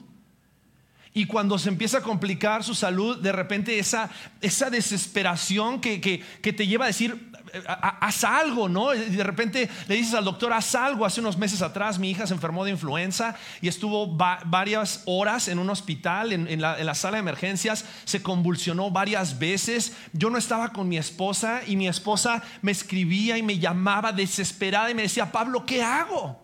Y 1.12 1.26
cuando 1.26 1.58
se 1.58 1.70
empieza 1.70 1.98
a 1.98 2.02
complicar 2.02 2.64
su 2.64 2.76
salud, 2.76 3.18
de 3.18 3.32
repente 3.32 3.80
esa, 3.80 4.12
esa 4.42 4.70
desesperación 4.70 5.82
que, 5.82 6.00
que- 6.00 6.22
que 6.42 6.54
te 6.54 6.68
lleva 6.68 6.86
a 6.86 6.88
decir, 6.88 7.29
haz 7.68 8.24
algo, 8.24 8.70
¿no? 8.70 8.94
Y 8.94 9.00
de 9.10 9.24
repente 9.24 9.70
le 9.88 9.96
dices 9.96 10.14
al 10.14 10.26
doctor, 10.26 10.54
haz 10.54 10.76
algo. 10.76 11.06
Hace 11.06 11.20
unos 11.22 11.38
meses 11.38 11.62
atrás 11.62 12.00
mi 12.00 12.10
hija 12.12 12.28
se 12.28 12.34
enfermó 12.34 12.66
de 12.66 12.72
influenza 12.72 13.36
y 13.62 13.68
estuvo 13.68 14.16
va- 14.18 14.40
varias 14.46 15.04
horas 15.06 15.48
en 15.48 15.60
un 15.60 15.70
hospital, 15.70 16.32
en, 16.32 16.62
la, 16.62 16.96
sala 16.96 17.16
de 17.18 17.22
emergencias, 17.22 17.86
se 18.06 18.22
convulsionó 18.22 18.92
varias 18.92 19.40
veces. 19.40 19.94
Yo 20.14 20.30
no 20.30 20.38
estaba 20.38 20.70
con 20.74 20.88
mi 20.88 20.98
esposa 20.98 21.62
y 21.68 21.76
mi 21.76 21.88
esposa 21.88 22.44
me 22.62 22.72
escribía 22.72 23.38
y 23.38 23.44
me 23.44 23.60
llamaba 23.60 24.12
desesperada 24.12 24.92
y 24.92 24.96
me 24.96 25.04
decía, 25.04 25.32
Pablo, 25.32 25.66
¿qué 25.66 25.82
hago? 25.82 26.40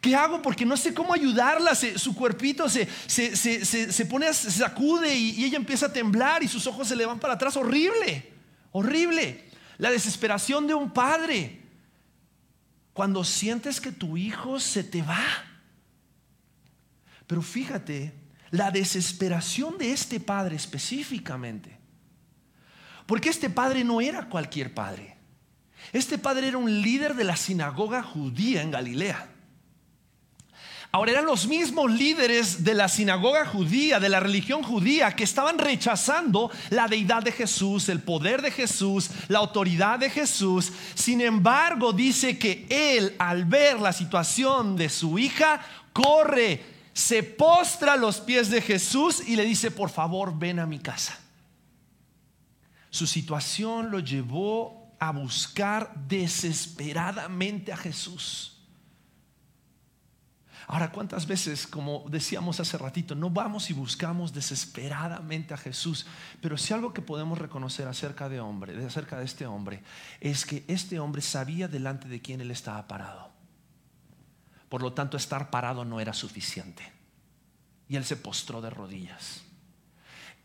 ¿Qué 0.00 0.14
hago? 0.14 0.42
Porque 0.42 0.66
no 0.66 0.76
sé 0.76 0.92
cómo 0.94 1.14
ayudarla. 1.14 1.74
Su 1.74 2.14
cuerpito 2.14 2.68
se, 2.68 2.86
se, 3.06 3.34
se- 3.34 4.06
pone, 4.06 4.32
se 4.34 4.50
sacude 4.50 5.14
y 5.16 5.42
ella 5.44 5.56
empieza 5.56 5.86
a 5.86 5.92
temblar 5.92 6.42
y 6.42 6.48
sus 6.48 6.66
ojos 6.66 6.86
se 6.86 6.94
le 6.94 7.06
van 7.06 7.18
para 7.18 7.34
atrás. 7.34 7.56
Horrible, 7.56 8.30
horrible. 8.72 9.44
La 9.78 9.90
desesperación 9.90 10.66
de 10.66 10.74
un 10.74 10.90
padre. 10.90 11.62
Cuando 12.92 13.24
sientes 13.24 13.80
que 13.80 13.92
tu 13.92 14.16
hijo 14.16 14.58
se 14.58 14.82
te 14.82 15.02
va. 15.02 15.24
Pero 17.26 17.42
fíjate, 17.42 18.14
la 18.50 18.70
desesperación 18.70 19.76
de 19.78 19.92
este 19.92 20.20
padre 20.20 20.56
específicamente. 20.56 21.78
Porque 23.06 23.28
este 23.28 23.50
padre 23.50 23.84
no 23.84 24.00
era 24.00 24.28
cualquier 24.28 24.72
padre. 24.72 25.16
Este 25.92 26.18
padre 26.18 26.48
era 26.48 26.58
un 26.58 26.82
líder 26.82 27.14
de 27.14 27.24
la 27.24 27.36
sinagoga 27.36 28.02
judía 28.02 28.62
en 28.62 28.70
Galilea. 28.70 29.35
Ahora 30.96 31.12
eran 31.12 31.26
los 31.26 31.46
mismos 31.46 31.90
líderes 31.90 32.64
de 32.64 32.72
la 32.72 32.88
sinagoga 32.88 33.44
judía, 33.44 34.00
de 34.00 34.08
la 34.08 34.18
religión 34.18 34.62
judía, 34.62 35.14
que 35.14 35.24
estaban 35.24 35.58
rechazando 35.58 36.50
la 36.70 36.88
deidad 36.88 37.22
de 37.22 37.32
Jesús, 37.32 37.90
el 37.90 38.00
poder 38.00 38.40
de 38.40 38.50
Jesús, 38.50 39.10
la 39.28 39.40
autoridad 39.40 39.98
de 39.98 40.08
Jesús. 40.08 40.72
Sin 40.94 41.20
embargo, 41.20 41.92
dice 41.92 42.38
que 42.38 42.66
él, 42.70 43.14
al 43.18 43.44
ver 43.44 43.78
la 43.78 43.92
situación 43.92 44.74
de 44.74 44.88
su 44.88 45.18
hija, 45.18 45.60
corre, 45.92 46.64
se 46.94 47.22
postra 47.22 47.92
a 47.92 47.98
los 47.98 48.20
pies 48.22 48.48
de 48.48 48.62
Jesús 48.62 49.22
y 49.28 49.36
le 49.36 49.44
dice, 49.44 49.70
por 49.70 49.90
favor, 49.90 50.38
ven 50.38 50.60
a 50.60 50.66
mi 50.66 50.78
casa. 50.78 51.18
Su 52.88 53.06
situación 53.06 53.90
lo 53.90 53.98
llevó 53.98 54.94
a 54.98 55.12
buscar 55.12 55.92
desesperadamente 56.08 57.70
a 57.70 57.76
Jesús. 57.76 58.55
Ahora, 60.68 60.90
¿cuántas 60.90 61.28
veces, 61.28 61.66
como 61.66 62.04
decíamos 62.08 62.58
hace 62.58 62.76
ratito, 62.76 63.14
no 63.14 63.30
vamos 63.30 63.70
y 63.70 63.72
buscamos 63.72 64.32
desesperadamente 64.32 65.54
a 65.54 65.56
Jesús? 65.56 66.06
Pero 66.40 66.58
si 66.58 66.74
algo 66.74 66.92
que 66.92 67.02
podemos 67.02 67.38
reconocer 67.38 67.86
acerca 67.86 68.28
de 68.28 68.40
hombre, 68.40 68.84
acerca 68.84 69.18
de 69.18 69.24
este 69.24 69.46
hombre, 69.46 69.84
es 70.20 70.44
que 70.44 70.64
este 70.66 70.98
hombre 70.98 71.22
sabía 71.22 71.68
delante 71.68 72.08
de 72.08 72.20
quién 72.20 72.40
él 72.40 72.50
estaba 72.50 72.88
parado. 72.88 73.30
Por 74.68 74.82
lo 74.82 74.92
tanto, 74.92 75.16
estar 75.16 75.50
parado 75.50 75.84
no 75.84 76.00
era 76.00 76.12
suficiente. 76.12 76.92
Y 77.88 77.94
él 77.94 78.04
se 78.04 78.16
postró 78.16 78.60
de 78.60 78.70
rodillas. 78.70 79.45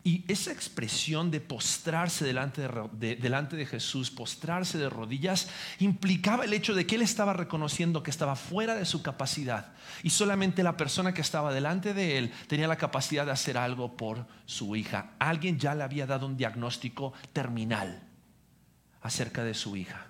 Y 0.04 0.24
esa 0.26 0.50
expresión 0.50 1.30
de 1.30 1.40
postrarse 1.40 2.24
delante 2.24 2.66
de, 3.56 3.66
Jesús, 3.66 4.10
postrarse 4.10 4.76
de 4.76 4.90
rodillas, 4.90 5.48
implicaba 5.78 6.44
el 6.44 6.52
hecho 6.52 6.74
de 6.74 6.86
que 6.86 6.96
él 6.96 7.02
estaba 7.02 7.32
reconociendo 7.32 8.02
que 8.02 8.10
estaba 8.10 8.34
fuera 8.34 8.74
de 8.74 8.84
su 8.84 9.02
capacidad 9.02 9.72
y 10.02 10.10
solamente 10.10 10.64
la 10.64 10.76
persona 10.76 11.14
que 11.14 11.20
estaba 11.20 11.52
delante 11.52 11.94
de 11.94 12.18
él 12.18 12.32
tenía 12.48 12.66
la 12.66 12.76
capacidad 12.76 13.24
de 13.24 13.30
hacer 13.30 13.56
algo 13.56 13.96
por 13.96 14.26
su 14.44 14.74
hija. 14.74 15.12
Alguien 15.20 15.60
ya 15.60 15.76
le 15.76 15.84
había 15.84 16.06
dado 16.06 16.26
un 16.26 16.36
diagnóstico 16.36 17.12
terminal 17.32 18.02
acerca 19.02 19.44
de 19.44 19.54
su 19.54 19.76
hija. 19.76 20.08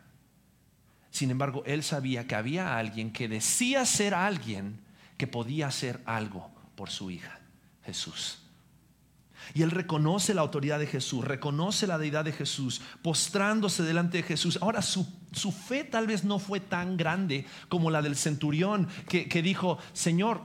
Sin 1.11 1.30
embargo, 1.30 1.64
él 1.66 1.82
sabía 1.82 2.26
que 2.26 2.34
había 2.34 2.78
alguien 2.78 3.12
que 3.12 3.28
decía 3.28 3.84
ser 3.84 4.14
alguien 4.14 4.80
que 5.18 5.26
podía 5.26 5.66
hacer 5.66 6.01
algo 6.07 6.51
por 6.76 6.88
su 6.88 7.11
hija, 7.11 7.38
Jesús. 7.84 8.41
Y 9.55 9.62
él 9.62 9.70
reconoce 9.70 10.34
la 10.34 10.40
autoridad 10.40 10.78
de 10.78 10.86
Jesús, 10.86 11.24
reconoce 11.24 11.86
la 11.86 11.99
deidad 11.99 12.24
de 12.24 12.32
Jesús, 12.32 12.80
postrándose 13.03 13.82
delante 13.82 14.18
de 14.18 14.22
Jesús. 14.22 14.59
Ahora, 14.61 14.82
su, 14.82 15.05
fe 15.53 15.84
tal 15.84 16.07
vez 16.07 16.24
no 16.24 16.38
fue 16.38 16.61
tan 16.61 16.97
grande 16.97 17.47
como 17.68 17.90
la 17.90 18.03
del 18.03 18.16
centurión 18.16 18.88
que, 19.09 19.43
dijo, 19.43 19.78
Señor, 19.93 20.40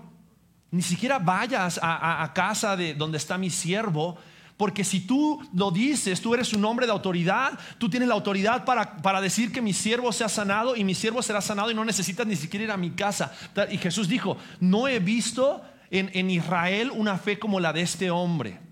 ni 0.71 0.81
siquiera 0.81 1.19
vayas 1.19 1.79
a, 1.81 2.31
casa 2.33 2.75
de 2.75 2.93
donde 2.93 3.17
está 3.17 3.37
mi 3.37 3.49
siervo, 3.49 4.17
porque 4.57 4.83
si 4.83 5.01
tú 5.01 5.39
lo 5.53 5.69
dices, 5.69 6.19
tú 6.19 6.33
eres 6.33 6.51
un 6.51 6.65
hombre 6.65 6.87
de 6.87 6.91
autoridad, 6.91 7.57
tú 7.77 7.89
tienes 7.89 8.09
la 8.09 8.15
autoridad 8.15 8.65
para, 8.65 9.21
decir 9.21 9.51
que 9.51 9.61
mi 9.61 9.71
siervo 9.71 10.11
sea 10.11 10.27
sanado 10.27 10.75
y 10.75 10.83
mi 10.83 10.95
siervo 10.95 11.21
será 11.21 11.41
sanado 11.41 11.69
y 11.69 11.75
no 11.75 11.85
necesitas 11.85 12.25
ni 12.25 12.35
siquiera 12.35 12.65
ir 12.65 12.71
a 12.71 12.77
mi 12.77 12.91
casa. 12.91 13.31
Y 13.69 13.77
Jesús 13.77 14.07
dijo, 14.07 14.37
no 14.59 14.87
he 14.87 14.99
visto 14.99 15.61
en, 15.91 16.09
en 16.13 16.31
Israel 16.31 16.91
una 16.93 17.17
fe 17.17 17.37
como 17.37 17.59
la 17.59 17.71
de 17.71 17.81
este 17.81 18.09
hombre. 18.09 18.66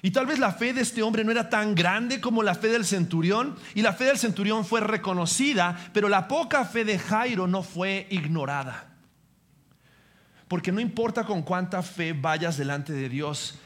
Y 0.00 0.12
tal 0.12 0.26
vez 0.26 0.38
la 0.38 0.52
fe 0.52 0.72
de 0.72 0.82
este 0.82 1.02
hombre 1.02 1.24
no 1.24 1.32
era 1.32 1.50
tan 1.50 1.74
grande 1.74 2.20
como 2.20 2.42
la 2.42 2.54
fe 2.54 2.68
del 2.68 2.84
centurión, 2.84 3.56
y 3.74 3.82
la 3.82 3.92
fe 3.92 4.04
del 4.04 4.18
centurión 4.18 4.64
fue 4.64 4.80
reconocida, 4.80 5.90
pero 5.92 6.08
la 6.08 6.28
poca 6.28 6.64
fe 6.64 6.84
de 6.84 6.98
Jairo 6.98 7.46
no 7.46 7.62
fue 7.62 8.06
ignorada. 8.10 8.94
Porque 10.46 10.72
no 10.72 10.80
importa 10.80 11.24
con 11.24 11.42
cuánta 11.42 11.82
fe 11.82 12.12
vayas 12.12 12.56
delante 12.56 12.92
de 12.92 13.08
Dios, 13.08 13.58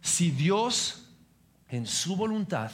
si 0.00 0.30
Dios 0.30 1.08
en 1.68 1.86
su 1.86 2.16
voluntad 2.16 2.70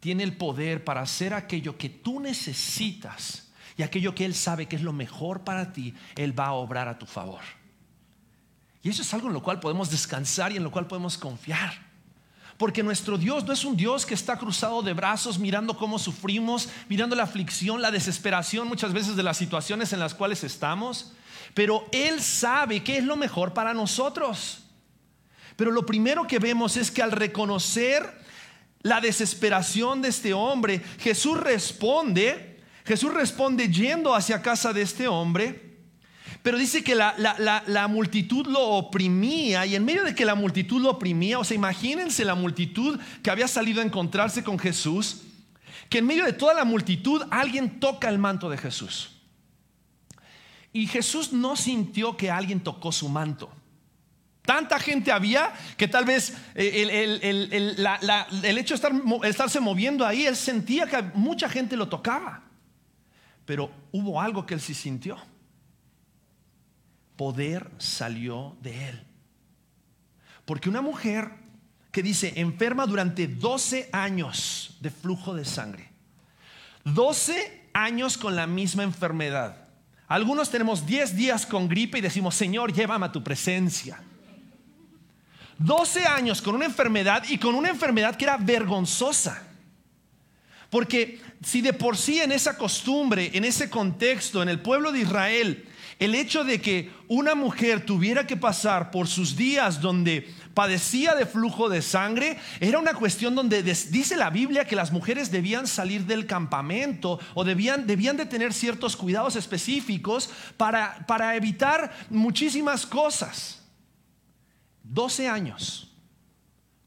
tiene 0.00 0.22
el 0.22 0.36
poder 0.36 0.84
para 0.84 1.00
hacer 1.00 1.34
aquello 1.34 1.76
que 1.76 1.88
tú 1.88 2.20
necesitas 2.20 3.50
y 3.76 3.82
aquello 3.82 4.14
que 4.14 4.24
Él 4.24 4.34
sabe 4.34 4.66
que 4.66 4.76
es 4.76 4.82
lo 4.82 4.92
mejor 4.92 5.42
para 5.42 5.72
ti, 5.72 5.94
Él 6.14 6.38
va 6.38 6.46
a 6.46 6.52
obrar 6.52 6.88
a 6.88 6.98
tu 6.98 7.06
favor. 7.06 7.40
Y 8.82 8.90
eso 8.90 9.02
es 9.02 9.14
algo 9.14 9.28
en 9.28 9.34
lo 9.34 9.42
cual 9.42 9.60
podemos 9.60 9.90
descansar 9.90 10.52
y 10.52 10.58
en 10.58 10.62
lo 10.62 10.70
cual 10.70 10.86
podemos 10.86 11.18
confiar. 11.18 11.83
Porque 12.64 12.82
nuestro 12.82 13.18
Dios 13.18 13.44
no 13.44 13.52
es 13.52 13.62
un 13.66 13.76
Dios 13.76 14.06
que 14.06 14.14
está 14.14 14.38
cruzado 14.38 14.80
de 14.80 14.94
brazos 14.94 15.38
mirando 15.38 15.76
cómo 15.76 15.98
sufrimos, 15.98 16.70
mirando 16.88 17.14
la 17.14 17.24
aflicción, 17.24 17.82
la 17.82 17.90
desesperación 17.90 18.66
muchas 18.68 18.94
veces 18.94 19.16
de 19.16 19.22
las 19.22 19.36
situaciones 19.36 19.92
en 19.92 20.00
las 20.00 20.14
cuales 20.14 20.42
estamos. 20.44 21.12
Pero 21.52 21.86
Él 21.92 22.22
sabe 22.22 22.82
qué 22.82 22.96
es 22.96 23.04
lo 23.04 23.16
mejor 23.16 23.52
para 23.52 23.74
nosotros. 23.74 24.60
Pero 25.56 25.72
lo 25.72 25.84
primero 25.84 26.26
que 26.26 26.38
vemos 26.38 26.78
es 26.78 26.90
que 26.90 27.02
al 27.02 27.12
reconocer 27.12 28.18
la 28.80 29.02
desesperación 29.02 30.00
de 30.00 30.08
este 30.08 30.32
hombre, 30.32 30.82
Jesús 31.00 31.38
responde, 31.38 32.62
Jesús 32.86 33.12
responde 33.12 33.68
yendo 33.68 34.14
hacia 34.14 34.40
casa 34.40 34.72
de 34.72 34.80
este 34.80 35.06
hombre 35.06 35.73
pero 36.44 36.58
dice 36.58 36.84
que 36.84 36.94
la, 36.94 37.88
multitud 37.88 38.46
lo 38.46 38.60
oprimía 38.60 39.64
y 39.64 39.76
en 39.76 39.82
medio 39.82 40.04
de 40.04 40.14
que 40.14 40.26
la 40.26 40.34
multitud 40.34 40.78
lo 40.78 40.90
oprimía, 40.90 41.38
o 41.38 41.44
sea, 41.44 41.54
imagínense 41.54 42.22
la 42.22 42.34
multitud 42.34 43.00
que 43.22 43.30
había 43.30 43.48
salido 43.48 43.80
a 43.80 43.84
encontrarse 43.84 44.44
con 44.44 44.58
Jesús, 44.58 45.22
que 45.88 46.00
en 46.00 46.06
medio 46.06 46.26
de 46.26 46.34
toda 46.34 46.52
la 46.52 46.66
multitud 46.66 47.22
alguien 47.30 47.80
toca 47.80 48.10
el 48.10 48.18
manto 48.18 48.50
de 48.50 48.58
Jesús. 48.58 49.12
Y 50.70 50.86
Jesús 50.86 51.32
no 51.32 51.56
sintió 51.56 52.14
que 52.14 52.30
alguien 52.30 52.60
tocó 52.60 52.92
su 52.92 53.08
manto. 53.08 53.50
Tanta 54.42 54.78
gente 54.78 55.12
había 55.12 55.54
que 55.78 55.88
tal 55.88 56.04
vez 56.04 56.36
eh, 56.54 57.08
el, 57.22 58.58
hecho 58.58 58.74
de 58.74 58.76
estar, 58.76 58.92
estarse 59.22 59.60
moviendo 59.60 60.04
ahí, 60.04 60.26
él 60.26 60.36
sentía 60.36 60.86
que 60.86 61.00
mucha 61.14 61.48
gente 61.48 61.74
lo 61.74 61.88
tocaba. 61.88 62.42
Pero 63.46 63.70
hubo 63.92 64.20
algo 64.20 64.44
que 64.44 64.52
él 64.52 64.60
sí 64.60 64.74
sintió 64.74 65.16
poder 67.16 67.70
salió 67.78 68.56
de 68.62 68.88
él. 68.88 69.02
Porque 70.44 70.68
una 70.68 70.82
mujer 70.82 71.30
que 71.90 72.02
dice 72.02 72.32
enferma 72.36 72.86
durante 72.86 73.26
12 73.26 73.88
años 73.92 74.76
de 74.80 74.90
flujo 74.90 75.34
de 75.34 75.44
sangre, 75.44 75.90
12 76.84 77.68
años 77.72 78.18
con 78.18 78.36
la 78.36 78.46
misma 78.46 78.82
enfermedad. 78.82 79.68
Algunos 80.06 80.50
tenemos 80.50 80.86
10 80.86 81.16
días 81.16 81.46
con 81.46 81.68
gripe 81.68 81.98
y 81.98 82.02
decimos, 82.02 82.34
Señor, 82.34 82.72
llévame 82.72 83.06
a 83.06 83.12
tu 83.12 83.22
presencia. 83.22 84.02
12 85.58 86.04
años 86.04 86.42
con 86.42 86.54
una 86.54 86.66
enfermedad 86.66 87.24
y 87.28 87.38
con 87.38 87.54
una 87.54 87.70
enfermedad 87.70 88.16
que 88.16 88.24
era 88.24 88.36
vergonzosa. 88.36 89.42
Porque 90.68 91.20
si 91.42 91.60
de 91.60 91.72
por 91.72 91.96
sí 91.96 92.20
en 92.20 92.32
esa 92.32 92.58
costumbre, 92.58 93.30
en 93.32 93.44
ese 93.44 93.70
contexto, 93.70 94.42
en 94.42 94.48
el 94.48 94.60
pueblo 94.60 94.90
de 94.92 95.00
Israel, 95.00 95.68
el 95.98 96.14
hecho 96.14 96.44
de 96.44 96.60
que 96.60 96.90
una 97.08 97.34
mujer 97.34 97.84
tuviera 97.84 98.26
que 98.26 98.36
pasar 98.36 98.90
por 98.90 99.06
sus 99.06 99.36
días 99.36 99.80
donde 99.80 100.28
padecía 100.52 101.14
de 101.14 101.26
flujo 101.26 101.68
de 101.68 101.82
sangre 101.82 102.38
era 102.60 102.78
una 102.78 102.94
cuestión 102.94 103.34
donde 103.34 103.62
dice 103.62 104.16
la 104.16 104.30
Biblia 104.30 104.66
que 104.66 104.76
las 104.76 104.90
mujeres 104.90 105.30
debían 105.30 105.66
salir 105.66 106.04
del 106.04 106.26
campamento 106.26 107.20
o 107.34 107.44
debían, 107.44 107.86
debían 107.86 108.16
de 108.16 108.26
tener 108.26 108.52
ciertos 108.52 108.96
cuidados 108.96 109.36
específicos 109.36 110.30
para, 110.56 111.04
para 111.06 111.36
evitar 111.36 111.94
muchísimas 112.10 112.86
cosas. 112.86 113.62
12 114.82 115.28
años, 115.28 115.92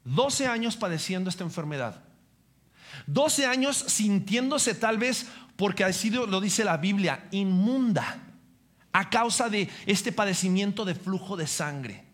12 0.04 0.46
años 0.46 0.76
padeciendo 0.76 1.30
esta 1.30 1.44
enfermedad. 1.44 2.02
12 3.06 3.46
años 3.46 3.76
sintiéndose 3.76 4.74
tal 4.74 4.98
vez, 4.98 5.26
porque 5.56 5.84
así 5.84 6.10
lo 6.10 6.40
dice 6.40 6.62
la 6.62 6.76
Biblia, 6.76 7.26
inmunda 7.30 8.27
a 8.92 9.10
causa 9.10 9.48
de 9.48 9.68
este 9.86 10.12
padecimiento 10.12 10.84
de 10.84 10.94
flujo 10.94 11.36
de 11.36 11.46
sangre. 11.46 12.04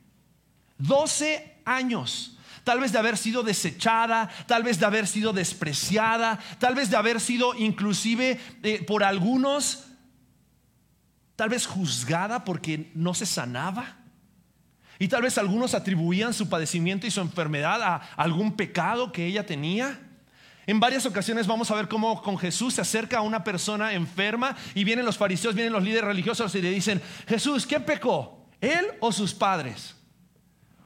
12 0.79 1.61
años. 1.65 2.39
Tal 2.65 2.81
vez 2.81 2.93
de 2.93 2.99
haber 2.99 3.19
sido 3.19 3.43
desechada, 3.43 4.31
tal 4.47 4.63
vez 4.63 4.81
de 4.81 4.87
haber 4.87 5.07
sido 5.07 5.33
despreciada, 5.33 6.39
tal 6.59 6.75
vez 6.75 6.91
de 6.91 6.97
haber 6.97 7.21
sido 7.21 7.55
inclusive 7.55 8.41
eh, 8.63 8.83
por 8.87 9.05
algunos, 9.05 9.85
tal 11.37 11.51
vez 11.51 11.67
juzgada 11.67 12.45
porque 12.45 12.91
no 12.95 13.13
se 13.13 13.27
sanaba. 13.27 13.99
Y 14.99 15.09
tal 15.09 15.23
vez 15.23 15.37
algunos 15.37 15.75
atribuían 15.75 16.33
su 16.33 16.49
padecimiento 16.49 17.07
y 17.07 17.11
su 17.11 17.21
enfermedad 17.21 17.83
a 17.83 17.97
algún 18.17 18.57
pecado 18.57 19.13
que 19.13 19.27
ella 19.27 19.45
tenía. 19.45 20.01
En 20.67 20.81
varias 20.81 21.05
ocasiones 21.05 21.47
vamos 21.47 21.71
a 21.71 21.75
ver 21.75 21.89
cómo 21.89 22.23
con 22.23 22.39
Jesús 22.39 22.75
se 22.75 22.81
acerca 22.81 23.19
a 23.19 23.23
una 23.23 23.45
persona 23.45 23.93
enferma 23.93 24.57
y 24.75 24.85
vienen 24.85 25.05
los 25.05 25.19
fariseos, 25.19 25.55
vienen 25.55 25.73
los 25.73 25.83
líderes 25.83 26.05
religiosos 26.05 26.55
y 26.55 26.63
le 26.63 26.71
dicen, 26.71 27.03
Jesús, 27.29 27.67
¿quién 27.67 27.85
pecó? 27.85 28.47
¿Él 28.61 28.87
o 29.01 29.13
sus 29.13 29.35
padres? 29.35 29.95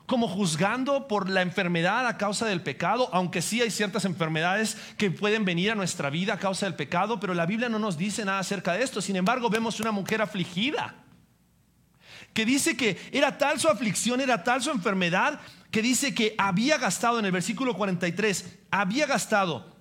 Como 0.07 0.27
juzgando 0.27 1.07
por 1.07 1.29
la 1.29 1.43
enfermedad 1.43 2.07
a 2.07 2.17
causa 2.17 2.47
del 2.47 2.63
pecado, 2.63 3.09
aunque 3.13 3.43
sí 3.43 3.61
hay 3.61 3.71
ciertas 3.71 4.05
enfermedades 4.05 4.77
que 4.97 5.11
pueden 5.11 5.45
venir 5.45 5.71
a 5.71 5.75
nuestra 5.75 6.11
vida 6.11 6.35
a 6.35 6.39
causa 6.39 6.67
del 6.67 6.75
pecado, 6.75 7.21
pero 7.21 7.35
la 7.35 7.47
Biblia 7.47 7.69
no 7.69 7.79
nos 7.79 7.99
dice 7.99 8.25
nada 8.25 8.41
acerca 8.41 8.73
de 8.73 8.83
esto. 8.83 9.01
Sin 9.01 9.17
embargo, 9.17 9.51
vemos 9.51 9.79
una 9.81 9.93
mujer 9.93 10.23
afligida 10.23 10.95
que 12.33 12.45
dice 12.45 12.77
que 12.77 12.99
era 13.13 13.37
tal 13.37 13.61
su 13.61 13.69
aflicción, 13.69 14.21
era 14.21 14.43
tal 14.43 14.63
su 14.63 14.71
enfermedad, 14.71 15.41
que 15.71 15.83
dice 15.83 16.15
que 16.15 16.35
había 16.39 16.79
gastado 16.79 17.19
en 17.19 17.27
el 17.27 17.33
versículo 17.33 17.75
43, 17.75 18.59
había 18.71 19.07
gastado 19.07 19.77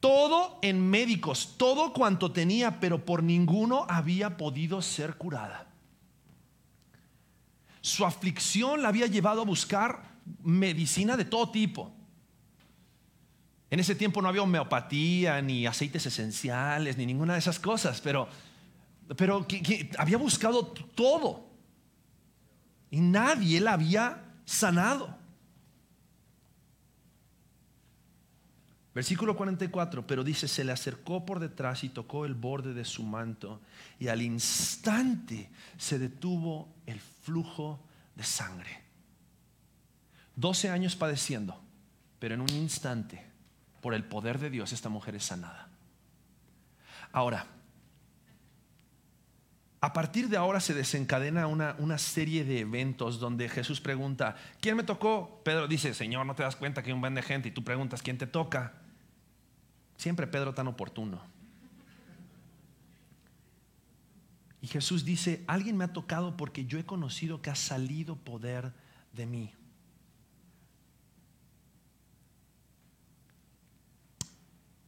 todo 0.00 0.58
en 0.62 0.90
médicos, 0.90 1.54
todo 1.56 1.92
cuanto 1.92 2.32
tenía, 2.32 2.80
pero 2.80 3.04
por 3.04 3.22
ninguno 3.22 3.86
había 3.88 4.36
podido 4.36 4.82
ser 4.82 5.14
curada. 5.14 5.68
Su 7.80 8.04
aflicción 8.04 8.82
la 8.82 8.88
había 8.88 9.06
llevado 9.06 9.42
a 9.42 9.44
buscar 9.44 10.02
medicina 10.42 11.16
de 11.16 11.24
todo 11.24 11.50
tipo. 11.50 11.92
En 13.70 13.78
ese 13.78 13.94
tiempo 13.94 14.20
no 14.20 14.28
había 14.28 14.42
homeopatía, 14.42 15.40
ni 15.40 15.66
aceites 15.66 16.04
esenciales, 16.04 16.96
ni 16.96 17.06
ninguna 17.06 17.34
de 17.34 17.38
esas 17.38 17.60
cosas, 17.60 18.00
pero, 18.00 18.28
pero 19.16 19.46
había 19.98 20.18
buscado 20.18 20.66
todo. 20.66 21.46
Y 22.90 23.00
nadie 23.00 23.60
la 23.60 23.74
había 23.74 24.31
sanado. 24.44 25.22
Versículo 28.94 29.36
44, 29.36 30.06
pero 30.06 30.22
dice, 30.22 30.46
se 30.48 30.64
le 30.64 30.72
acercó 30.72 31.24
por 31.24 31.40
detrás 31.40 31.82
y 31.82 31.88
tocó 31.88 32.26
el 32.26 32.34
borde 32.34 32.74
de 32.74 32.84
su 32.84 33.02
manto 33.02 33.62
y 33.98 34.08
al 34.08 34.20
instante 34.20 35.50
se 35.78 35.98
detuvo 35.98 36.68
el 36.84 37.00
flujo 37.00 37.80
de 38.14 38.24
sangre. 38.24 38.82
12 40.36 40.68
años 40.68 40.94
padeciendo, 40.94 41.58
pero 42.18 42.34
en 42.34 42.42
un 42.42 42.50
instante, 42.50 43.24
por 43.80 43.94
el 43.94 44.04
poder 44.04 44.38
de 44.38 44.50
Dios, 44.50 44.72
esta 44.72 44.90
mujer 44.90 45.14
es 45.14 45.24
sanada. 45.24 45.68
Ahora, 47.12 47.46
a 49.82 49.92
partir 49.92 50.28
de 50.28 50.36
ahora 50.36 50.60
se 50.60 50.74
desencadena 50.74 51.48
una, 51.48 51.74
una, 51.80 51.98
serie 51.98 52.44
de 52.44 52.60
eventos 52.60 53.18
donde 53.18 53.48
Jesús 53.48 53.80
pregunta, 53.80 54.36
¿quién 54.60 54.76
me 54.76 54.84
tocó? 54.84 55.42
Pedro 55.44 55.66
dice, 55.66 55.92
Señor, 55.92 56.24
¿no 56.24 56.36
te 56.36 56.44
das 56.44 56.54
cuenta 56.54 56.82
que 56.82 56.90
hay 56.90 56.94
un 56.94 57.00
buen 57.00 57.16
de 57.16 57.22
gente? 57.22 57.48
Y 57.48 57.50
tú 57.50 57.64
preguntas, 57.64 58.00
¿quién 58.00 58.16
te 58.16 58.28
toca? 58.28 58.74
Siempre 59.96 60.28
Pedro 60.28 60.54
tan 60.54 60.68
oportuno. 60.68 61.20
Y 64.60 64.68
Jesús 64.68 65.04
dice, 65.04 65.42
alguien 65.48 65.76
me 65.76 65.82
ha 65.82 65.92
tocado 65.92 66.36
porque 66.36 66.64
yo 66.64 66.78
he 66.78 66.86
conocido 66.86 67.42
que 67.42 67.50
ha 67.50 67.56
salido 67.56 68.14
poder 68.14 68.72
de 69.12 69.26
mí. 69.26 69.52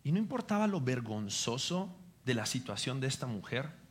Y 0.04 0.12
no 0.12 0.20
importaba 0.20 0.68
lo 0.68 0.80
vergonzoso 0.80 1.92
de 2.24 2.34
la 2.34 2.46
situación 2.46 3.00
de 3.00 3.08
esta 3.08 3.26
mujer, 3.26 3.82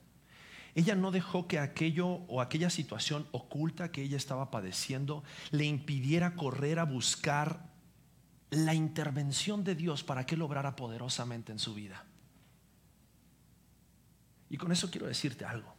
ella 0.76 0.96
no 0.96 1.12
dejó 1.12 1.48
que 1.48 1.60
aquello 1.60 2.08
o 2.08 2.42
aquella 2.42 2.70
situación 2.70 3.28
oculta 3.32 3.92
que 3.92 4.02
ella 4.02 4.18
estaba 4.18 4.50
padeciendo 4.50 5.24
le 5.52 5.66
impidiera 5.66 6.36
correr 6.36 6.80
a 6.80 6.86
buscar 6.86 7.70
la 8.50 8.74
intervención 8.74 9.64
de 9.64 9.76
Dios 9.76 10.04
para 10.04 10.26
que 10.26 10.36
Él 10.36 10.42
obrara 10.42 10.76
poderosamente 10.76 11.52
en 11.52 11.60
su 11.60 11.74
vida. 11.74 12.06
Y 14.50 14.58
con 14.58 14.72
eso 14.72 14.90
quiero 14.90 15.08
decirte 15.08 15.46
algo. 15.46 15.74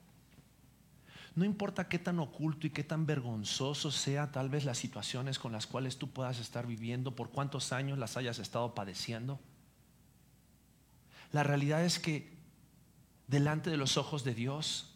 No 1.36 1.44
importa 1.44 1.88
qué 1.88 1.98
tan 1.98 2.20
oculto 2.20 2.66
y 2.66 2.70
qué 2.70 2.84
tan 2.84 3.06
vergonzoso 3.06 3.90
sea 3.90 4.30
tal 4.30 4.48
vez 4.48 4.64
las 4.64 4.78
situaciones 4.78 5.40
con 5.40 5.50
las 5.50 5.66
cuales 5.66 5.98
tú 5.98 6.10
puedas 6.10 6.38
estar 6.38 6.66
viviendo, 6.66 7.16
por 7.16 7.30
cuántos 7.30 7.72
años 7.72 7.98
las 7.98 8.16
hayas 8.16 8.38
estado 8.38 8.74
padeciendo. 8.74 9.40
La 11.32 11.42
realidad 11.42 11.84
es 11.84 11.98
que 11.98 12.33
delante 13.26 13.70
de 13.70 13.76
los 13.76 13.96
ojos 13.96 14.24
de 14.24 14.34
Dios, 14.34 14.94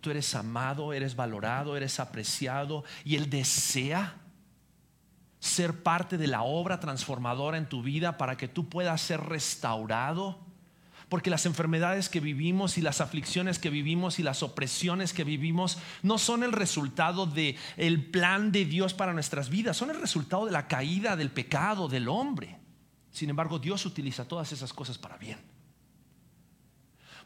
tú 0.00 0.10
eres 0.10 0.34
amado, 0.34 0.92
eres 0.92 1.16
valorado, 1.16 1.76
eres 1.76 2.00
apreciado 2.00 2.84
y 3.04 3.16
Él 3.16 3.30
desea 3.30 4.16
ser 5.40 5.82
parte 5.82 6.18
de 6.18 6.26
la 6.26 6.42
obra 6.42 6.80
transformadora 6.80 7.56
en 7.56 7.68
tu 7.68 7.82
vida 7.82 8.18
para 8.18 8.36
que 8.36 8.48
tú 8.48 8.68
puedas 8.68 9.00
ser 9.00 9.20
restaurado. 9.20 10.38
Porque 11.08 11.30
las 11.30 11.44
enfermedades 11.44 12.08
que 12.08 12.20
vivimos 12.20 12.78
y 12.78 12.82
las 12.82 13.00
aflicciones 13.00 13.58
que 13.58 13.68
vivimos 13.68 14.20
y 14.20 14.22
las 14.22 14.44
opresiones 14.44 15.12
que 15.12 15.24
vivimos 15.24 15.78
no 16.02 16.18
son 16.18 16.44
el 16.44 16.52
resultado 16.52 17.26
de 17.26 17.56
el 17.76 18.04
plan 18.10 18.52
de 18.52 18.64
Dios 18.64 18.94
para 18.94 19.12
nuestras 19.12 19.50
vidas, 19.50 19.76
son 19.76 19.90
el 19.90 20.00
resultado 20.00 20.46
de 20.46 20.52
la 20.52 20.68
caída 20.68 21.16
del 21.16 21.30
pecado 21.30 21.88
del 21.88 22.06
hombre. 22.06 22.60
Sin 23.10 23.28
embargo, 23.28 23.58
Dios 23.58 23.84
utiliza 23.86 24.28
todas 24.28 24.52
esas 24.52 24.72
cosas 24.72 24.98
para 24.98 25.16
bien. 25.16 25.49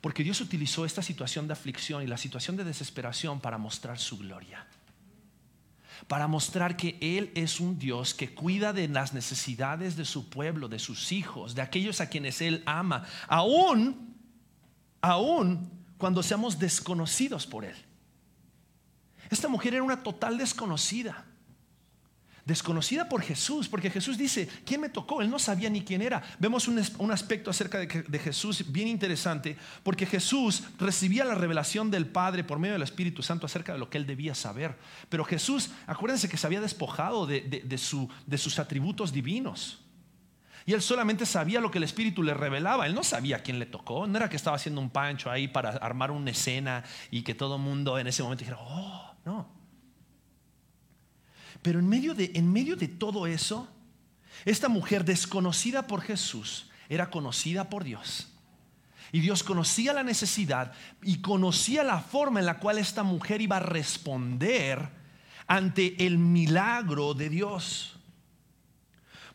Porque 0.05 0.23
Dios 0.23 0.43
utilizó 0.43 0.85
esta 0.85 1.01
situación 1.01 1.47
de 1.47 1.55
aflicción 1.55 2.03
y 2.03 2.07
la 2.07 2.19
situación 2.19 2.59
de 2.59 2.65
desesperación 2.65 3.41
para 3.41 3.57
mostrar 3.57 3.99
su 3.99 4.19
gloria 4.19 4.67
para 6.09 6.27
mostrar 6.27 6.77
que 6.77 6.99
Él 7.01 7.33
es 7.35 7.59
un 7.59 7.79
Dios 7.79 8.13
que 8.13 8.35
cuida 8.35 8.75
de 8.75 8.87
las 8.87 9.15
necesidades 9.15 9.97
de 9.97 10.05
su 10.05 10.29
pueblo, 10.29 10.69
de 10.69 10.79
sus 10.79 11.11
hijos, 11.11 11.55
de 11.55 11.63
aquellos 11.63 12.03
a 12.03 12.11
quienes 12.11 12.43
Él 12.43 12.63
ama, 12.67 13.07
aún, 13.27 14.15
aún 15.01 15.71
cuando 15.97 16.23
seamos 16.23 16.59
desconocidos 16.59 17.47
por 17.47 17.65
Él. 17.65 17.77
Esta 19.31 19.49
mujer 19.49 19.73
era 19.73 19.83
una 19.83 20.03
total 20.03 20.37
desconocida 20.37 21.25
desconocida 22.45 23.09
por 23.09 23.23
Jesús, 23.23 23.69
porque 23.69 23.91
Jesús 23.91 24.19
dice, 24.19 24.49
¿quién 24.67 24.81
me 24.81 24.89
tocó? 24.89 25.23
Él 25.23 25.31
no 25.31 25.39
sabía 25.39 25.71
ni 25.71 25.83
quién 25.83 26.03
era. 26.03 26.23
Vemos 26.39 26.69
un, 26.69 27.11
aspecto 27.11 27.51
acerca 27.51 27.79
de, 27.79 27.87
de, 27.87 28.19
Jesús 28.19 28.71
bien 28.71 28.89
interesante, 28.89 29.57
porque 29.83 30.05
Jesús 30.07 30.65
recibía 30.79 31.25
la 31.25 31.35
revelación 31.35 31.91
del 31.91 32.07
Padre 32.07 32.45
por 32.45 32.59
medio 32.59 32.75
del 32.75 32.83
Espíritu 32.83 33.23
Santo 33.23 33.47
acerca 33.47 33.73
de 33.73 33.79
lo 33.79 33.89
que 33.89 33.99
él 33.99 34.07
debía 34.07 34.35
saber. 34.35 34.77
Pero 35.09 35.25
Jesús, 35.25 35.71
acuérdense 35.87 36.29
que 36.29 36.37
se 36.37 36.47
había 36.47 36.61
despojado 36.61 37.27
de, 37.27 37.79
su, 37.79 38.09
de 38.27 38.39
sus 38.39 38.59
atributos 38.59 39.13
divinos. 39.13 39.81
Y 40.67 40.73
él 40.73 40.81
solamente 40.81 41.27
sabía 41.27 41.61
lo 41.61 41.71
que 41.71 41.79
el 41.79 41.85
Espíritu 41.85 42.23
le 42.23 42.33
revelaba. 42.33 42.87
Él 42.87 42.95
no 42.95 43.05
sabía 43.05 43.43
quién 43.43 43.59
le 43.59 43.67
tocó. 43.67 44.07
No 44.07 44.17
era 44.17 44.31
que 44.31 44.37
estaba 44.37 44.57
haciendo 44.57 44.81
un 44.81 44.89
pancho 44.89 45.31
ahí 45.31 45.47
para 45.47 45.71
armar 45.71 46.11
una 46.11 46.31
escena 46.31 46.85
y 47.11 47.23
que 47.23 47.35
todo 47.35 47.57
el 47.57 47.63
mundo 47.63 47.99
en 47.99 48.07
ese 48.07 48.23
momento 48.23 48.41
dijera, 48.41 48.59
oh, 48.61 49.15
no. 49.25 49.54
Pero 51.65 51.79
en 51.79 51.89
medio 51.89 52.13
de, 52.15 52.31
en 52.35 52.53
medio 52.53 52.77
de 52.77 52.89
todo 52.89 53.27
eso, 53.27 53.67
esta 54.45 54.69
mujer 54.69 55.03
desconocida 55.03 55.87
por 55.87 56.03
Jesús 56.03 56.69
era 56.91 57.09
conocida 57.09 57.71
por 57.71 57.85
Dios. 57.85 58.29
Y 59.13 59.21
Dios 59.21 59.43
conocía 59.43 59.95
la 59.95 60.03
necesidad 60.03 60.75
y 61.03 61.23
conocía 61.23 61.83
la 61.83 62.01
forma 62.01 62.41
en 62.41 62.45
la 62.45 62.59
cual 62.59 62.77
esta 62.77 63.03
mujer 63.03 63.41
iba 63.41 63.57
a 63.57 63.61
responder 63.61 64.91
ante 65.47 66.05
el 66.05 66.19
milagro 66.19 67.15
de 67.15 67.31
Dios. 67.31 67.94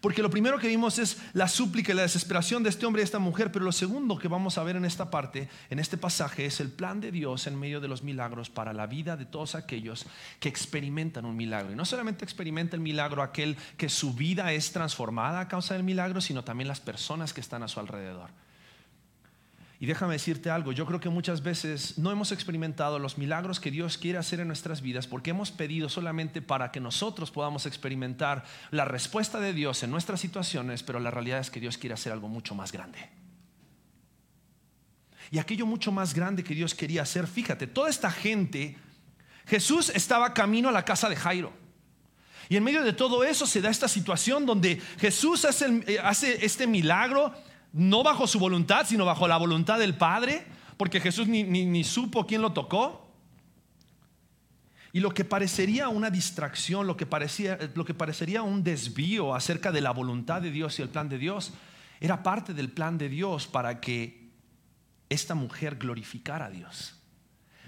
Porque 0.02 0.22
lo 0.22 0.30
primero 0.30 0.60
que 0.60 0.70
vimos 0.70 0.98
es 0.98 1.18
la 1.34 1.50
súplica 1.50 1.92
y 1.92 1.96
la 1.96 2.04
desesperación 2.04 2.64
de 2.64 2.70
este 2.70 2.86
hombre 2.86 3.02
y 3.02 3.04
esta 3.04 3.20
mujer, 3.20 3.52
pero 3.52 3.66
lo 3.66 3.74
segundo 3.74 4.18
que 4.18 4.30
vamos 4.30 4.58
a 4.58 4.64
ver 4.64 4.78
en 4.78 4.86
esta 4.86 5.12
parte, 5.12 5.50
en 5.70 5.78
este 5.78 5.98
pasaje, 5.98 6.46
es 6.46 6.62
el 6.62 6.70
plan 6.70 7.02
de 7.02 7.12
Dios 7.12 7.48
en 7.48 7.60
medio 7.60 7.82
de 7.82 7.90
los 7.90 8.02
milagros 8.02 8.50
para 8.50 8.72
la 8.72 8.88
vida 8.88 9.18
de 9.18 9.26
todos 9.26 9.56
aquellos 9.56 10.06
que 10.40 10.48
experimentan 10.48 11.26
un 11.26 11.36
milagro. 11.36 11.74
Y 11.74 11.76
no 11.76 11.84
solamente 11.84 12.24
experimenta 12.24 12.78
el 12.78 12.82
milagro 12.82 13.22
aquel 13.22 13.58
que 13.78 13.90
su 13.90 14.14
vida 14.14 14.54
es 14.54 14.72
transformada 14.72 15.42
a 15.42 15.48
causa 15.50 15.74
del 15.74 15.84
milagro, 15.84 16.22
sino 16.22 16.46
también 16.46 16.70
las 16.70 16.80
personas 16.80 17.34
que 17.34 17.42
están 17.42 17.64
a 17.64 17.68
su 17.68 17.82
alrededor. 17.82 18.30
Y 19.82 19.86
déjame 19.86 20.14
decirte 20.14 20.50
algo, 20.50 20.74
yo 20.74 20.86
creo 20.86 21.00
que 21.00 21.08
muchas 21.08 21.42
veces 21.42 21.98
no 21.98 22.12
hemos 22.12 22.34
experimentado 22.34 23.00
los 23.00 23.18
milagros 23.18 23.62
que 23.62 23.72
Dios 23.72 23.98
quiere 23.98 24.18
hacer 24.18 24.42
en 24.42 24.48
nuestras 24.48 24.82
vidas 24.82 25.08
porque 25.08 25.30
hemos 25.30 25.52
pedido 25.52 25.88
solamente 25.88 26.42
para 26.42 26.70
que 26.72 26.82
nosotros 26.82 27.32
podamos 27.32 27.66
experimentar 27.66 28.44
la 28.72 28.84
respuesta 28.84 29.40
de 29.40 29.54
Dios 29.54 29.82
en 29.84 29.92
nuestras 29.92 30.20
situaciones, 30.20 30.84
pero 30.84 31.00
la 31.00 31.12
realidad 31.12 31.40
es 31.40 31.50
que 31.50 31.62
Dios 31.62 31.78
quiere 31.78 31.94
hacer 31.94 32.12
algo 32.12 32.28
mucho 32.28 32.56
más 32.56 32.74
grande. 32.74 33.10
Y 35.32 35.38
aquello 35.38 35.66
mucho 35.66 35.94
más 35.94 36.14
grande 36.14 36.44
que 36.44 36.56
Dios 36.56 36.76
quería 36.76 37.04
hacer, 37.04 37.26
fíjate, 37.26 37.66
toda 37.66 37.90
esta 37.90 38.12
gente, 38.12 38.76
Jesús 39.46 39.92
estaba 39.96 40.34
camino 40.34 40.68
a 40.68 40.74
la 40.74 40.84
casa 40.84 41.08
de 41.08 41.16
Jairo. 41.16 41.54
Y 42.50 42.58
en 42.58 42.64
medio 42.66 42.84
de 42.84 42.94
todo 42.94 43.24
eso 43.24 43.46
se 43.46 43.62
da 43.62 43.70
esta 43.70 43.88
situación 43.88 44.46
donde 44.46 44.82
Jesús 45.00 45.46
hace, 45.46 45.84
eh, 45.88 46.00
hace 46.04 46.44
este 46.44 46.68
milagro 46.68 47.34
no 47.74 48.04
bajo 48.04 48.28
su 48.28 48.40
voluntad, 48.40 48.86
sino 48.86 49.06
bajo 49.06 49.28
la 49.28 49.38
voluntad 49.38 49.80
del 49.80 49.96
Padre, 49.96 50.46
porque 50.78 51.00
Jesús 51.00 51.28
ni, 51.28 51.84
supo 51.84 52.26
quién 52.26 52.42
lo 52.42 52.54
tocó. 52.54 53.08
Y 54.92 55.02
lo 55.02 55.14
que 55.14 55.24
parecería 55.24 55.88
una 55.90 56.10
distracción, 56.10 56.88
lo 56.88 56.98
que, 56.98 57.06
parecía, 57.06 57.60
lo 57.76 57.86
que 57.86 57.94
parecería 57.94 58.42
un 58.42 58.64
desvío 58.64 59.36
acerca 59.36 59.72
de 59.72 59.82
la 59.82 59.92
voluntad 59.92 60.42
de 60.42 60.52
Dios 60.52 60.80
y 60.80 60.82
el 60.82 60.90
plan 60.90 61.10
de 61.10 61.20
Dios, 61.20 61.54
era 62.00 62.24
parte 62.24 62.54
del 62.54 62.72
plan 62.72 62.98
de 62.98 63.10
Dios 63.10 63.46
para 63.46 63.82
que 63.82 64.32
esta 65.10 65.36
mujer 65.36 65.76
glorificara 65.76 66.46
a 66.46 66.50
Dios. 66.50 66.96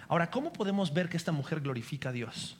Ahora, 0.07 0.31
¿cómo 0.31 0.51
podemos 0.51 0.93
ver 0.93 1.09
que 1.09 1.17
esta 1.17 1.31
mujer 1.31 1.61
glorifica 1.61 2.09
a 2.09 2.11
Dios? 2.11 2.57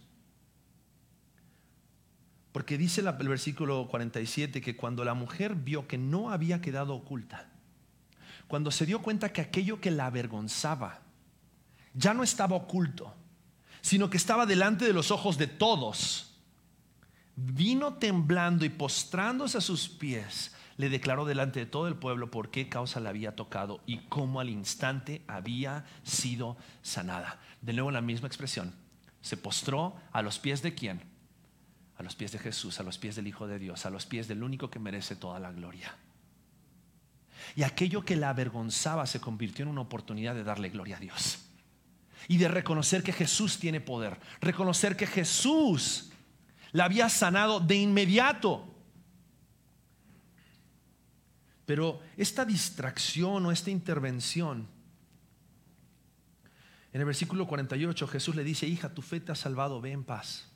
Porque 2.52 2.78
dice 2.78 3.02
el 3.02 3.28
versículo 3.28 3.88
47 3.88 4.62
que 4.62 4.76
cuando 4.76 5.06
la 5.06 5.14
mujer 5.14 5.56
vio 5.56 5.88
que 5.88 5.98
no 5.98 6.32
había 6.32 6.62
quedado 6.62 6.94
oculta, 6.94 7.50
cuando 8.48 8.72
se 8.72 8.86
dio 8.86 9.02
cuenta 9.02 9.32
que 9.32 9.42
aquello 9.42 9.80
que 9.80 9.92
la 9.92 10.08
avergonzaba 10.08 11.00
ya 11.94 12.14
no 12.14 12.24
estaba 12.24 12.56
oculto, 12.58 13.14
sino 13.82 14.10
que 14.10 14.18
estaba 14.18 14.46
delante 14.46 14.86
de 14.86 14.94
los 14.94 15.12
ojos 15.12 15.38
de 15.38 15.48
todos, 15.48 16.38
vino 17.36 17.94
temblando 17.94 18.66
y 18.66 18.70
postrándose 18.70 19.58
a 19.58 19.62
sus 19.62 19.88
pies, 19.88 20.54
le 20.78 20.90
declaró 20.90 21.26
delante 21.26 21.60
de 21.60 21.66
todo 21.66 21.88
el 21.88 21.96
pueblo 21.96 22.32
por 22.32 22.52
qué 22.52 22.68
causa 22.68 23.00
la 23.00 23.10
había 23.10 23.36
tocado 23.36 23.82
y 23.86 24.00
cómo 24.10 24.40
al 24.40 24.50
instante 24.50 25.24
había 25.28 25.86
sido 26.04 26.58
sanada. 26.82 27.40
De 27.62 27.74
nuevo 27.74 27.92
la 27.92 28.02
misma 28.02 28.28
expresión. 28.28 28.74
Se 29.22 29.38
postró 29.38 29.96
a 30.12 30.22
los 30.22 30.40
pies 30.40 30.62
de 30.62 30.74
quién? 30.74 31.11
A 32.02 32.04
los 32.04 32.16
pies 32.16 32.32
de 32.32 32.40
Jesús, 32.40 32.80
a 32.80 32.84
los 32.84 32.98
pies 32.98 33.16
del 33.16 33.28
Hijo 33.28 33.48
de 33.48 33.60
Dios, 33.60 33.86
a 33.86 33.90
los 33.90 34.06
pies 34.06 34.28
del 34.28 34.44
único 34.44 34.70
que 34.70 34.80
merece 34.80 35.16
toda 35.16 35.40
la 35.40 35.52
gloria. 35.52 35.96
Y 37.56 37.64
aquello 37.64 38.04
que 38.04 38.16
la 38.16 38.30
avergonzaba 38.30 39.06
se 39.06 39.22
convirtió 39.22 39.64
en 39.64 39.70
una 39.70 39.82
oportunidad 39.82 40.36
de 40.36 40.44
darle 40.44 40.70
gloria 40.70 40.98
a 40.98 41.00
Dios. 41.00 41.40
Y 42.28 42.38
de 42.38 42.48
reconocer 42.48 43.04
que 43.04 43.14
Jesús 43.14 43.60
tiene 43.60 43.82
poder. 43.82 44.20
Reconocer 44.42 44.98
que 44.98 45.08
Jesús 45.08 46.12
la 46.72 46.86
había 46.86 47.08
sanado 47.08 47.60
de 47.60 47.76
inmediato. 47.76 48.68
Pero 51.66 52.02
esta 52.18 52.46
distracción 52.46 53.46
o 53.46 53.52
esta 53.52 53.70
intervención, 53.70 54.68
en 56.94 57.00
el 57.00 57.06
versículo 57.06 57.48
48 57.48 58.08
Jesús 58.08 58.36
le 58.36 58.44
dice, 58.44 58.68
hija, 58.68 58.94
tu 58.94 59.02
fe 59.02 59.20
te 59.20 59.32
ha 59.32 59.36
salvado, 59.36 59.80
ve 59.82 59.92
en 59.92 60.04
paz. 60.04 60.51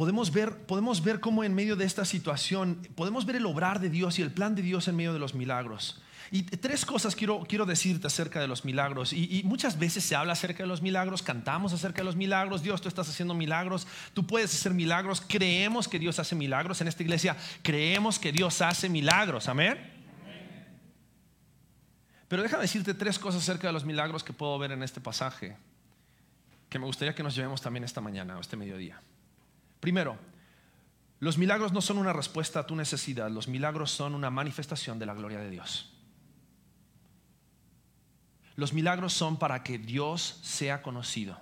Podemos 0.00 0.32
ver, 0.32 0.56
podemos 0.64 1.04
ver 1.04 1.20
cómo 1.20 1.44
en 1.44 1.54
medio 1.54 1.76
de 1.76 1.84
esta 1.84 2.06
situación, 2.06 2.88
podemos 2.94 3.26
ver 3.26 3.36
el 3.36 3.44
obrar 3.44 3.80
de 3.80 3.90
Dios 3.90 4.18
y 4.18 4.22
el 4.22 4.30
plan 4.30 4.54
de 4.54 4.62
Dios 4.62 4.88
en 4.88 4.96
medio 4.96 5.12
de 5.12 5.18
los 5.18 5.34
milagros. 5.34 6.00
Y 6.30 6.44
tres 6.44 6.86
cosas 6.86 7.14
quiero, 7.14 7.40
quiero 7.46 7.66
decirte 7.66 8.06
acerca 8.06 8.40
de 8.40 8.48
los 8.48 8.64
milagros. 8.64 9.12
Y, 9.12 9.40
y 9.40 9.42
muchas 9.42 9.78
veces 9.78 10.02
se 10.02 10.16
habla 10.16 10.32
acerca 10.32 10.62
de 10.62 10.68
los 10.68 10.80
milagros, 10.80 11.22
cantamos 11.22 11.74
acerca 11.74 11.98
de 11.98 12.04
los 12.04 12.16
milagros. 12.16 12.62
Dios, 12.62 12.80
tú 12.80 12.88
estás 12.88 13.10
haciendo 13.10 13.34
milagros, 13.34 13.86
tú 14.14 14.26
puedes 14.26 14.54
hacer 14.54 14.72
milagros. 14.72 15.20
Creemos 15.20 15.86
que 15.86 15.98
Dios 15.98 16.18
hace 16.18 16.34
milagros. 16.34 16.80
En 16.80 16.88
esta 16.88 17.02
iglesia 17.02 17.36
creemos 17.60 18.18
que 18.18 18.32
Dios 18.32 18.62
hace 18.62 18.88
milagros. 18.88 19.48
Amén. 19.48 19.76
Pero 22.26 22.42
déjame 22.42 22.62
decirte 22.62 22.94
tres 22.94 23.18
cosas 23.18 23.42
acerca 23.42 23.66
de 23.66 23.74
los 23.74 23.84
milagros 23.84 24.24
que 24.24 24.32
puedo 24.32 24.58
ver 24.58 24.72
en 24.72 24.82
este 24.82 25.02
pasaje, 25.02 25.58
que 26.70 26.78
me 26.78 26.86
gustaría 26.86 27.14
que 27.14 27.22
nos 27.22 27.36
llevemos 27.36 27.60
también 27.60 27.84
esta 27.84 28.00
mañana 28.00 28.38
o 28.38 28.40
este 28.40 28.56
mediodía. 28.56 29.02
Primero, 29.80 30.18
los 31.18 31.36
milagros 31.36 31.72
no 31.72 31.80
son 31.80 31.98
una 31.98 32.12
respuesta 32.12 32.60
a 32.60 32.66
tu 32.66 32.76
necesidad, 32.76 33.30
los 33.30 33.48
milagros 33.48 33.90
son 33.90 34.14
una 34.14 34.30
manifestación 34.30 34.98
de 34.98 35.06
la 35.06 35.14
gloria 35.14 35.38
de 35.40 35.50
Dios. 35.50 35.92
Los 38.56 38.72
milagros 38.72 39.12
son 39.12 39.38
para 39.38 39.62
que 39.62 39.78
Dios 39.78 40.38
sea 40.42 40.82
conocido, 40.82 41.38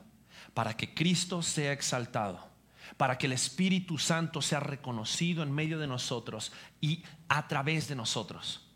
para 0.54 0.76
que 0.76 0.94
Cristo 0.94 1.42
sea 1.42 1.72
exaltado, 1.72 2.48
para 2.96 3.18
que 3.18 3.26
el 3.26 3.32
Espíritu 3.32 3.98
Santo 3.98 4.40
sea 4.40 4.60
reconocido 4.60 5.42
en 5.42 5.52
medio 5.52 5.78
de 5.78 5.86
nosotros 5.86 6.52
y 6.80 7.02
a 7.28 7.48
través 7.48 7.88
de 7.88 7.96
nosotros. 7.96 8.66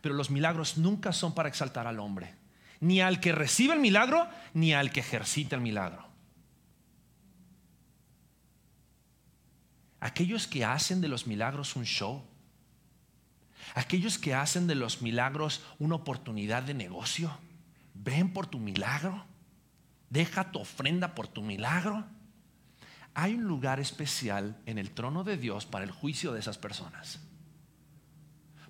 Pero 0.00 0.14
los 0.14 0.30
milagros 0.30 0.76
nunca 0.76 1.12
son 1.12 1.34
para 1.34 1.48
exaltar 1.48 1.86
al 1.86 2.00
hombre, 2.00 2.34
ni 2.80 3.00
al 3.00 3.20
que 3.20 3.32
recibe 3.32 3.74
el 3.74 3.80
milagro, 3.80 4.28
ni 4.52 4.74
al 4.74 4.90
que 4.90 5.00
ejercita 5.00 5.56
el 5.56 5.62
milagro. 5.62 6.03
Aquellos 10.04 10.46
que 10.46 10.66
hacen 10.66 11.00
de 11.00 11.08
los 11.08 11.26
milagros 11.26 11.76
un 11.76 11.86
show, 11.86 12.22
aquellos 13.74 14.18
que 14.18 14.34
hacen 14.34 14.66
de 14.66 14.74
los 14.74 15.00
milagros 15.00 15.62
una 15.78 15.94
oportunidad 15.94 16.62
de 16.62 16.74
negocio, 16.74 17.34
ven 17.94 18.30
por 18.30 18.46
tu 18.46 18.58
milagro, 18.58 19.24
deja 20.10 20.52
tu 20.52 20.58
ofrenda 20.58 21.14
por 21.14 21.26
tu 21.26 21.40
milagro. 21.40 22.04
Hay 23.14 23.32
un 23.32 23.44
lugar 23.44 23.80
especial 23.80 24.60
en 24.66 24.76
el 24.76 24.90
trono 24.90 25.24
de 25.24 25.38
Dios 25.38 25.64
para 25.64 25.86
el 25.86 25.90
juicio 25.90 26.34
de 26.34 26.40
esas 26.40 26.58
personas. 26.58 27.20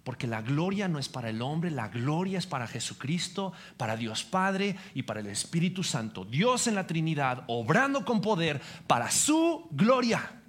Porque 0.05 0.28
la 0.28 0.41
gloria 0.41 0.87
no 0.87 1.01
es 1.01 1.09
para 1.09 1.30
el 1.30 1.43
hombre, 1.43 1.72
la 1.72 1.89
gloria 1.89 2.39
es 2.39 2.47
para 2.47 2.68
Jesucristo, 2.68 3.53
para 3.76 3.97
Dios 3.97 4.22
Padre 4.22 4.76
y 4.95 5.03
para 5.03 5.18
el 5.18 5.26
Espíritu 5.26 5.82
Santo. 5.82 6.24
Dios 6.24 6.68
en 6.68 6.76
la 6.76 6.87
Trinidad, 6.87 7.43
obrando 7.49 8.05
con 8.05 8.20
poder 8.20 8.62
para 8.87 9.11
su 9.11 9.66
gloria. 9.72 10.43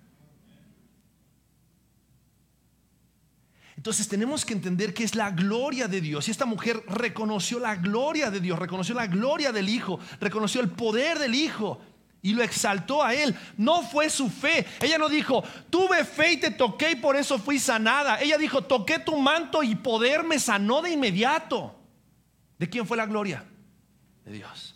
Entonces 3.77 4.07
tenemos 4.07 4.45
que 4.45 4.53
entender 4.53 4.93
que 4.93 5.03
es 5.03 5.15
la 5.15 5.31
gloria 5.31 5.87
de 5.87 6.01
Dios. 6.01 6.27
Y 6.27 6.31
esta 6.31 6.45
mujer 6.45 6.83
reconoció 6.87 7.59
la 7.59 7.75
gloria 7.75 8.31
de 8.31 8.39
Dios, 8.39 8.57
reconoció 8.57 8.95
la 8.95 9.07
gloria 9.07 9.51
del 9.51 9.69
Hijo, 9.69 9.99
reconoció 10.19 10.61
el 10.61 10.69
poder 10.69 11.19
del 11.19 11.35
Hijo 11.35 11.79
y 12.21 12.33
lo 12.33 12.41
exaltó 12.41 13.03
a 13.03 13.13
él. 13.13 13.35
No 13.57 13.83
fue 13.83 14.09
su 14.09 14.29
fe. 14.29 14.65
Ella 14.81 14.97
no 14.97 15.09
dijo, 15.09 15.43
tuve 15.69 16.03
fe 16.05 16.33
y 16.33 16.37
te 16.37 16.51
toqué 16.51 16.91
y 16.91 16.95
por 16.95 17.15
eso 17.15 17.37
fui 17.37 17.59
sanada. 17.59 18.19
Ella 18.19 18.37
dijo, 18.37 18.63
toqué 18.63 18.97
tu 18.97 19.17
manto 19.17 19.61
y 19.61 19.75
poder 19.75 20.23
me 20.23 20.39
sanó 20.39 20.81
de 20.81 20.91
inmediato. 20.91 21.75
¿De 22.57 22.69
quién 22.69 22.87
fue 22.87 22.97
la 22.97 23.05
gloria? 23.05 23.45
De 24.23 24.31
Dios. 24.31 24.73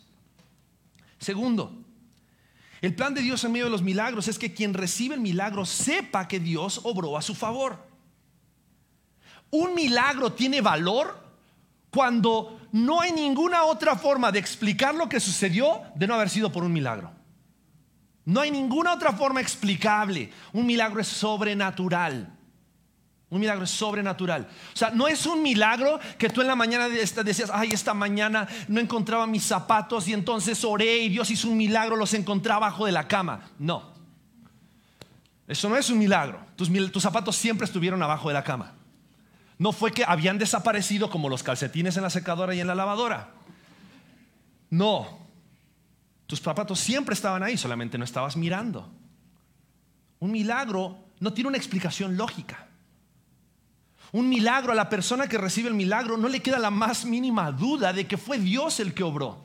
Segundo, 1.18 1.72
el 2.80 2.94
plan 2.94 3.14
de 3.14 3.22
Dios 3.22 3.42
en 3.42 3.52
medio 3.52 3.64
de 3.64 3.72
los 3.72 3.82
milagros 3.82 4.28
es 4.28 4.38
que 4.38 4.54
quien 4.54 4.72
recibe 4.72 5.16
el 5.16 5.20
milagro 5.20 5.66
sepa 5.66 6.28
que 6.28 6.38
Dios 6.38 6.80
obró 6.84 7.18
a 7.18 7.22
su 7.22 7.34
favor. 7.34 7.89
Un 9.50 9.74
milagro 9.74 10.32
tiene 10.32 10.60
valor 10.60 11.18
cuando 11.90 12.60
no 12.72 13.00
hay 13.00 13.12
ninguna 13.12 13.64
otra 13.64 13.96
forma 13.96 14.30
de 14.30 14.38
explicar 14.38 14.94
lo 14.94 15.08
que 15.08 15.20
sucedió 15.20 15.82
de 15.94 16.06
no 16.06 16.14
haber 16.14 16.30
sido 16.30 16.52
por 16.52 16.62
un 16.62 16.72
milagro. 16.72 17.10
No 18.24 18.40
hay 18.40 18.50
ninguna 18.50 18.92
otra 18.92 19.12
forma 19.12 19.40
explicable. 19.40 20.30
Un 20.52 20.66
milagro 20.66 21.00
es 21.00 21.08
sobrenatural. 21.08 22.32
Un 23.30 23.40
milagro 23.40 23.64
es 23.64 23.70
sobrenatural. 23.70 24.48
O 24.72 24.76
sea, 24.76 24.90
no 24.90 25.08
es 25.08 25.24
un 25.26 25.42
milagro 25.42 25.98
que 26.18 26.28
tú 26.28 26.40
en 26.40 26.48
la 26.48 26.56
mañana 26.56 26.88
decías, 26.88 27.50
ay, 27.52 27.70
esta 27.72 27.94
mañana 27.94 28.46
no 28.68 28.80
encontraba 28.80 29.26
mis 29.26 29.44
zapatos 29.44 30.06
y 30.08 30.12
entonces 30.12 30.64
oré 30.64 30.98
y 30.98 31.08
Dios 31.08 31.30
hizo 31.30 31.48
un 31.48 31.56
milagro, 31.56 31.96
los 31.96 32.14
encontraba 32.14 32.66
abajo 32.66 32.86
de 32.86 32.92
la 32.92 33.08
cama. 33.08 33.50
No. 33.58 33.94
Eso 35.46 35.68
no 35.68 35.76
es 35.76 35.90
un 35.90 35.98
milagro. 35.98 36.40
Tus, 36.56 36.70
tus 36.92 37.02
zapatos 37.02 37.34
siempre 37.36 37.64
estuvieron 37.64 38.02
abajo 38.02 38.28
de 38.28 38.34
la 38.34 38.44
cama. 38.44 38.74
No 39.60 39.72
fue 39.72 39.92
que 39.92 40.04
habían 40.06 40.38
desaparecido 40.38 41.10
como 41.10 41.28
los 41.28 41.42
calcetines 41.42 41.94
en 41.98 42.02
la 42.02 42.08
secadora 42.08 42.54
y 42.54 42.60
en 42.60 42.66
la 42.66 42.74
lavadora. 42.74 43.34
No, 44.70 45.18
tus 46.26 46.40
zapatos 46.40 46.80
siempre 46.80 47.12
estaban 47.12 47.42
ahí, 47.42 47.58
solamente 47.58 47.98
no 47.98 48.04
estabas 48.04 48.38
mirando. 48.38 48.90
Un 50.18 50.30
milagro 50.30 50.96
no 51.18 51.34
tiene 51.34 51.48
una 51.48 51.58
explicación 51.58 52.16
lógica. 52.16 52.68
Un 54.12 54.30
milagro 54.30 54.72
a 54.72 54.74
la 54.74 54.88
persona 54.88 55.28
que 55.28 55.36
recibe 55.36 55.68
el 55.68 55.74
milagro 55.74 56.16
no 56.16 56.30
le 56.30 56.40
queda 56.40 56.58
la 56.58 56.70
más 56.70 57.04
mínima 57.04 57.52
duda 57.52 57.92
de 57.92 58.06
que 58.06 58.16
fue 58.16 58.38
Dios 58.38 58.80
el 58.80 58.94
que 58.94 59.02
obró. 59.02 59.44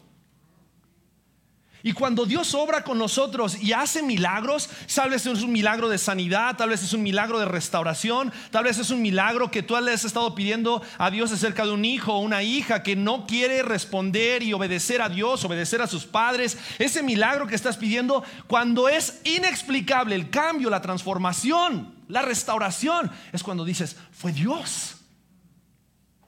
Y 1.85 1.91
cuando 1.91 2.25
Dios 2.25 2.55
obra 2.55 2.83
con 2.83 2.97
nosotros 2.97 3.61
y 3.61 3.71
hace 3.71 4.01
milagros, 4.01 4.71
tal 4.95 5.11
vez 5.11 5.23
es 5.27 5.43
un 5.43 5.51
milagro 5.51 5.87
de 5.87 5.99
sanidad, 5.99 6.57
tal 6.57 6.69
vez 6.69 6.81
es 6.81 6.93
un 6.93 7.03
milagro 7.03 7.37
de 7.37 7.45
restauración, 7.45 8.33
tal 8.49 8.63
vez 8.63 8.79
es 8.79 8.89
un 8.89 9.03
milagro 9.03 9.51
que 9.51 9.61
tú 9.61 9.79
le 9.79 9.93
has 9.93 10.03
estado 10.03 10.33
pidiendo 10.33 10.81
a 10.97 11.11
Dios 11.11 11.31
acerca 11.31 11.63
de 11.63 11.71
un 11.71 11.85
hijo 11.85 12.15
o 12.15 12.21
una 12.21 12.41
hija 12.41 12.81
que 12.81 12.95
no 12.95 13.27
quiere 13.27 13.61
responder 13.61 14.41
y 14.41 14.51
obedecer 14.51 14.99
a 14.99 15.09
Dios, 15.09 15.45
obedecer 15.45 15.79
a 15.83 15.85
sus 15.85 16.07
padres. 16.07 16.57
Ese 16.79 17.03
milagro 17.03 17.45
que 17.45 17.53
estás 17.53 17.77
pidiendo, 17.77 18.23
cuando 18.47 18.89
es 18.89 19.21
inexplicable 19.23 20.15
el 20.15 20.31
cambio, 20.31 20.71
la 20.71 20.81
transformación, 20.81 21.93
la 22.07 22.23
restauración, 22.23 23.11
es 23.31 23.43
cuando 23.43 23.63
dices, 23.63 23.95
fue 24.11 24.31
Dios. 24.31 24.95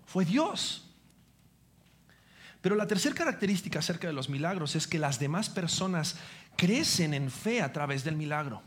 Fue 0.05 0.24
Dios. 0.24 0.87
Pero 2.68 2.76
la 2.76 2.86
tercera 2.86 3.15
característica 3.15 3.80
acerca 3.80 4.07
de 4.07 4.13
los 4.13 4.28
milagros 4.28 4.76
es 4.76 4.88
que 4.88 4.99
las 4.99 5.20
demás 5.20 5.47
personas 5.47 6.18
crecen 6.57 7.13
en 7.13 7.32
fe 7.32 7.61
a 7.61 7.72
través 7.72 8.03
del 8.03 8.18
milagro. 8.18 8.61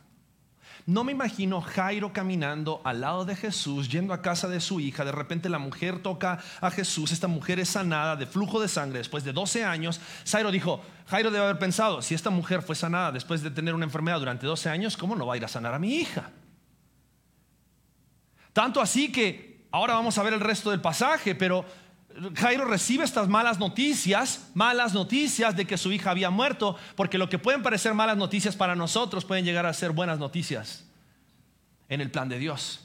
No 0.87 1.05
me 1.05 1.13
imagino 1.13 1.61
Jairo 1.61 2.11
caminando 2.11 2.81
al 2.85 3.03
lado 3.03 3.27
de 3.27 3.37
Jesús, 3.37 3.91
yendo 3.91 4.15
a 4.15 4.23
casa 4.23 4.49
de 4.49 4.61
su 4.61 4.81
hija. 4.81 5.05
De 5.05 5.13
repente 5.13 5.51
la 5.51 5.59
mujer 5.59 6.01
toca 6.01 6.39
a 6.63 6.71
Jesús. 6.71 7.13
Esta 7.13 7.29
mujer 7.29 7.61
es 7.61 7.69
sanada 7.69 8.17
de 8.17 8.25
flujo 8.25 8.59
de 8.59 8.69
sangre 8.69 9.01
después 9.01 9.23
de 9.23 9.35
12 9.35 9.67
años. 9.67 10.01
Jairo 10.27 10.51
dijo: 10.51 10.81
Jairo 11.09 11.31
debe 11.31 11.45
haber 11.45 11.59
pensado: 11.59 12.01
si 12.01 12.15
esta 12.15 12.31
mujer 12.31 12.63
fue 12.63 12.77
sanada 12.77 13.13
después 13.13 13.43
de 13.43 13.51
tener 13.51 13.75
una 13.75 13.85
enfermedad 13.85 14.19
durante 14.19 14.47
12 14.47 14.71
años, 14.71 14.97
¿cómo 14.97 15.15
no 15.15 15.27
va 15.27 15.35
a 15.35 15.37
ir 15.37 15.45
a 15.45 15.49
sanar 15.49 15.75
a 15.75 15.79
mi 15.79 15.97
hija? 15.97 16.31
Tanto 18.55 18.81
así 18.81 19.13
que 19.13 19.67
ahora 19.71 19.93
vamos 19.93 20.17
a 20.17 20.23
ver 20.23 20.33
el 20.33 20.41
resto 20.41 20.71
del 20.71 20.81
pasaje, 20.81 21.35
pero 21.35 21.67
Jairo 22.35 22.65
recibe 22.65 23.05
estas 23.05 23.29
malas 23.29 23.59
noticias, 23.59 24.51
malas 24.55 24.93
noticias 24.93 25.57
de 25.57 25.67
que 25.67 25.79
su 25.79 25.91
hija 25.93 26.11
había 26.11 26.31
muerto, 26.31 26.77
porque 26.95 27.19
lo 27.19 27.29
que 27.29 27.39
pueden 27.39 27.63
parecer 27.63 27.95
malas 27.95 28.17
noticias 28.17 28.57
para 28.57 28.75
nosotros 28.75 29.25
pueden 29.25 29.45
llegar 29.45 29.65
a 29.65 29.73
ser 29.73 29.93
buenas 29.93 30.19
noticias 30.19 30.85
en 31.89 32.01
el 32.01 32.11
plan 32.11 32.29
de 32.29 32.39
Dios. 32.39 32.81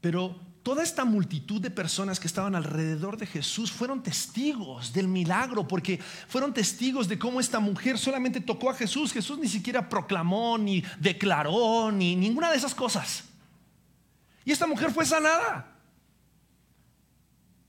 Pero 0.00 0.40
toda 0.62 0.82
esta 0.82 1.04
multitud 1.04 1.60
de 1.60 1.70
personas 1.70 2.18
que 2.18 2.26
estaban 2.26 2.54
alrededor 2.54 3.16
de 3.16 3.26
Jesús 3.26 3.70
fueron 3.70 4.02
testigos 4.02 4.92
del 4.92 5.06
milagro, 5.06 5.68
porque 5.68 5.98
fueron 5.98 6.52
testigos 6.52 7.06
de 7.06 7.18
cómo 7.18 7.38
esta 7.38 7.60
mujer 7.60 7.98
solamente 7.98 8.40
tocó 8.40 8.70
a 8.70 8.74
Jesús. 8.74 9.12
Jesús 9.12 9.38
ni 9.38 9.48
siquiera 9.48 9.88
proclamó, 9.88 10.58
ni 10.58 10.82
declaró, 10.98 11.92
ni 11.92 12.16
ninguna 12.16 12.50
de 12.50 12.56
esas 12.56 12.74
cosas. 12.74 13.24
Y 14.44 14.50
esta 14.50 14.66
mujer 14.66 14.90
fue 14.90 15.06
sanada. 15.06 15.69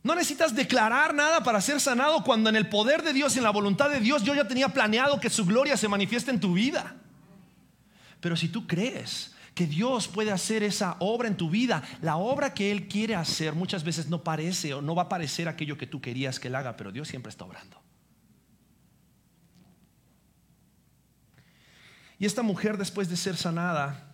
No 0.03 0.15
necesitas 0.15 0.55
declarar 0.55 1.13
nada 1.13 1.43
para 1.43 1.61
ser 1.61 1.79
sanado 1.79 2.23
cuando 2.23 2.49
en 2.49 2.55
el 2.55 2.67
poder 2.69 3.03
de 3.03 3.13
Dios 3.13 3.37
en 3.37 3.43
la 3.43 3.51
voluntad 3.51 3.89
de 3.89 3.99
Dios 3.99 4.23
yo 4.23 4.33
ya 4.33 4.47
tenía 4.47 4.69
planeado 4.69 5.19
que 5.19 5.29
su 5.29 5.45
gloria 5.45 5.77
se 5.77 5.87
manifieste 5.87 6.31
en 6.31 6.39
tu 6.39 6.53
vida. 6.53 6.95
Pero 8.19 8.35
si 8.35 8.49
tú 8.49 8.65
crees 8.65 9.33
que 9.53 9.67
Dios 9.67 10.07
puede 10.07 10.31
hacer 10.31 10.63
esa 10.63 10.95
obra 10.99 11.27
en 11.27 11.37
tu 11.37 11.49
vida, 11.49 11.83
la 12.01 12.17
obra 12.17 12.53
que 12.53 12.71
Él 12.71 12.87
quiere 12.87 13.15
hacer 13.15 13.53
muchas 13.53 13.83
veces 13.83 14.07
no 14.07 14.23
parece 14.23 14.73
o 14.73 14.81
no 14.81 14.95
va 14.95 15.03
a 15.03 15.09
parecer 15.09 15.47
aquello 15.47 15.77
que 15.77 15.87
tú 15.87 16.01
querías 16.01 16.39
que 16.39 16.47
Él 16.47 16.55
haga, 16.55 16.77
pero 16.77 16.91
Dios 16.91 17.07
siempre 17.07 17.29
está 17.29 17.45
obrando. 17.45 17.79
Y 22.17 22.25
esta 22.25 22.43
mujer 22.43 22.77
después 22.77 23.09
de 23.09 23.17
ser 23.17 23.35
sanada, 23.35 24.11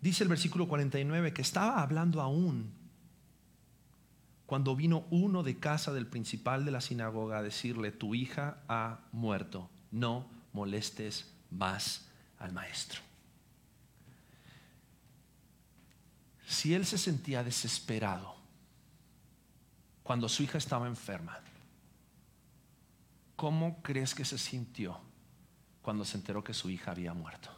Dice 0.00 0.22
el 0.22 0.28
versículo 0.28 0.68
49 0.68 1.32
que 1.32 1.42
estaba 1.42 1.80
hablando 1.80 2.20
aún 2.20 2.70
cuando 4.46 4.76
vino 4.76 5.04
uno 5.10 5.42
de 5.42 5.58
casa 5.58 5.92
del 5.92 6.06
principal 6.06 6.64
de 6.64 6.70
la 6.70 6.80
sinagoga 6.80 7.38
a 7.38 7.42
decirle, 7.42 7.90
tu 7.90 8.14
hija 8.14 8.58
ha 8.68 9.00
muerto, 9.10 9.68
no 9.90 10.26
molestes 10.52 11.32
más 11.50 12.06
al 12.38 12.52
maestro. 12.52 13.00
Si 16.46 16.74
él 16.74 16.86
se 16.86 16.96
sentía 16.96 17.42
desesperado 17.42 18.36
cuando 20.04 20.28
su 20.28 20.44
hija 20.44 20.58
estaba 20.58 20.86
enferma, 20.86 21.40
¿cómo 23.34 23.82
crees 23.82 24.14
que 24.14 24.24
se 24.24 24.38
sintió 24.38 25.00
cuando 25.82 26.04
se 26.04 26.16
enteró 26.16 26.44
que 26.44 26.54
su 26.54 26.70
hija 26.70 26.92
había 26.92 27.12
muerto? 27.14 27.50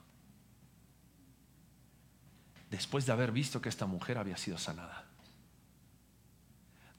Después 2.71 3.05
de 3.05 3.13
haber 3.13 3.31
visto 3.31 3.61
que 3.61 3.69
esta 3.69 3.85
mujer 3.85 4.17
había 4.17 4.39
sido 4.39 4.57
sanada. 4.57 5.08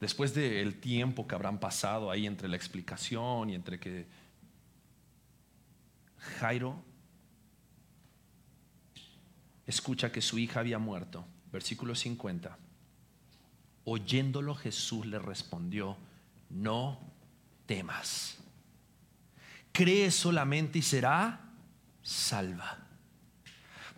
Después 0.00 0.34
del 0.34 0.80
tiempo 0.80 1.26
que 1.28 1.34
habrán 1.34 1.60
pasado 1.60 2.10
ahí 2.10 2.26
entre 2.26 2.48
la 2.48 2.56
explicación 2.56 3.50
y 3.50 3.54
entre 3.54 3.78
que 3.78 4.06
Jairo 6.38 6.82
escucha 9.66 10.10
que 10.10 10.22
su 10.22 10.38
hija 10.38 10.60
había 10.60 10.78
muerto, 10.78 11.26
versículo 11.52 11.94
50, 11.94 12.58
oyéndolo 13.84 14.54
Jesús 14.54 15.06
le 15.06 15.18
respondió, 15.18 15.96
no 16.48 16.98
temas, 17.66 18.38
cree 19.72 20.10
solamente 20.10 20.78
y 20.78 20.82
será 20.82 21.52
salva. 22.02 22.79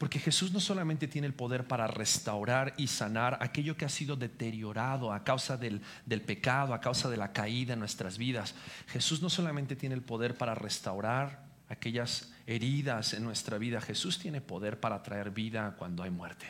Porque 0.02 0.18
Jesús 0.18 0.50
no 0.50 0.58
solamente 0.58 1.06
tiene 1.06 1.28
el 1.28 1.32
poder 1.32 1.68
para 1.68 1.86
restaurar 1.86 2.74
y 2.76 2.88
sanar 2.88 3.38
aquello 3.40 3.76
que 3.76 3.84
ha 3.84 3.88
sido 3.88 4.16
deteriorado 4.16 5.12
a 5.12 5.22
causa 5.22 5.56
del, 5.56 5.80
pecado, 6.26 6.74
a 6.74 6.80
causa 6.80 7.08
de 7.08 7.16
la 7.16 7.32
caída 7.32 7.74
en 7.74 7.78
nuestras 7.78 8.18
vidas. 8.18 8.56
Jesús 8.88 9.22
no 9.22 9.30
solamente 9.30 9.76
tiene 9.76 9.94
el 9.94 10.02
poder 10.02 10.36
para 10.36 10.56
restaurar 10.56 11.44
aquellas 11.68 12.32
heridas 12.48 13.14
en 13.14 13.22
nuestra 13.22 13.58
vida. 13.58 13.80
Jesús 13.80 14.18
tiene 14.18 14.40
poder 14.40 14.80
para 14.80 15.04
traer 15.04 15.30
vida 15.30 15.76
cuando 15.78 16.02
hay 16.02 16.10
muerte. 16.10 16.46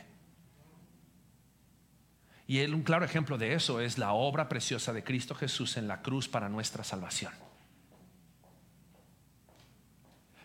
Y 2.47 2.61
él, 2.61 2.73
un 2.73 2.85
claro 2.85 3.05
ejemplo 3.05 3.37
de 3.37 3.53
eso 3.53 3.81
es 3.83 3.99
la 3.99 4.15
obra 4.15 4.49
preciosa 4.49 4.95
de 4.95 5.05
Cristo 5.05 5.35
Jesús 5.35 5.77
en 5.77 5.89
la 5.89 6.01
cruz 6.01 6.27
para 6.27 6.49
nuestra 6.49 6.85
salvación. 6.85 7.35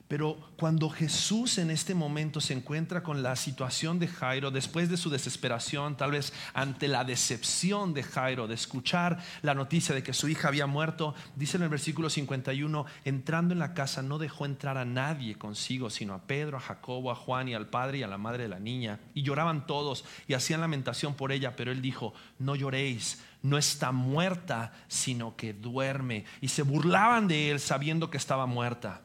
Pero 0.07 0.37
cuando 0.55 0.89
Jesús 0.89 1.57
en 1.57 1.69
este 1.69 1.93
momento 1.93 2.39
se 2.39 2.53
encuentra 2.53 3.03
con 3.03 3.23
la 3.23 3.35
situación 3.35 3.99
de 3.99 4.07
Jairo, 4.07 4.51
después 4.51 4.89
de 4.89 4.95
su 4.95 5.09
desesperación, 5.09 5.97
tal 5.97 6.11
vez 6.11 6.31
ante 6.53 6.87
la 6.87 7.03
decepción 7.03 7.93
de 7.93 8.03
Jairo 8.03 8.47
de 8.47 8.53
escuchar 8.53 9.19
la 9.41 9.53
noticia 9.53 9.93
de 9.93 10.03
que 10.03 10.13
su 10.13 10.29
hija 10.29 10.47
había 10.47 10.65
muerto, 10.65 11.13
dice 11.35 11.57
en 11.57 11.63
el 11.63 11.69
versículo 11.69 12.09
51, 12.09 12.85
entrando 13.03 13.53
en 13.53 13.59
la 13.59 13.73
casa 13.73 14.01
no 14.01 14.17
dejó 14.17 14.45
entrar 14.45 14.77
a 14.77 14.85
nadie 14.85 15.37
consigo, 15.37 15.89
sino 15.89 16.13
a 16.13 16.21
Pedro, 16.21 16.55
a 16.55 16.61
Jacobo, 16.61 17.11
a 17.11 17.15
Juan 17.15 17.49
y 17.49 17.53
al 17.53 17.67
padre 17.67 17.97
y 17.97 18.03
a 18.03 18.07
la 18.07 18.17
madre 18.17 18.43
de 18.43 18.49
la 18.49 18.59
niña. 18.59 18.99
Y 19.13 19.23
lloraban 19.23 19.67
todos 19.67 20.05
y 20.25 20.35
hacían 20.35 20.61
lamentación 20.61 21.15
por 21.15 21.33
ella, 21.33 21.57
pero 21.57 21.71
él 21.71 21.81
dijo, 21.81 22.13
no 22.39 22.55
lloréis 22.55 23.19
no 23.43 23.57
está 23.57 23.91
muerta, 23.91 24.73
sino 24.87 25.37
que 25.37 25.53
duerme. 25.53 26.25
Y 26.41 26.49
se 26.49 26.63
burlaban 26.63 27.27
de 27.27 27.51
él 27.51 27.59
sabiendo 27.59 28.09
que 28.09 28.17
estaba 28.17 28.45
muerta. 28.45 29.01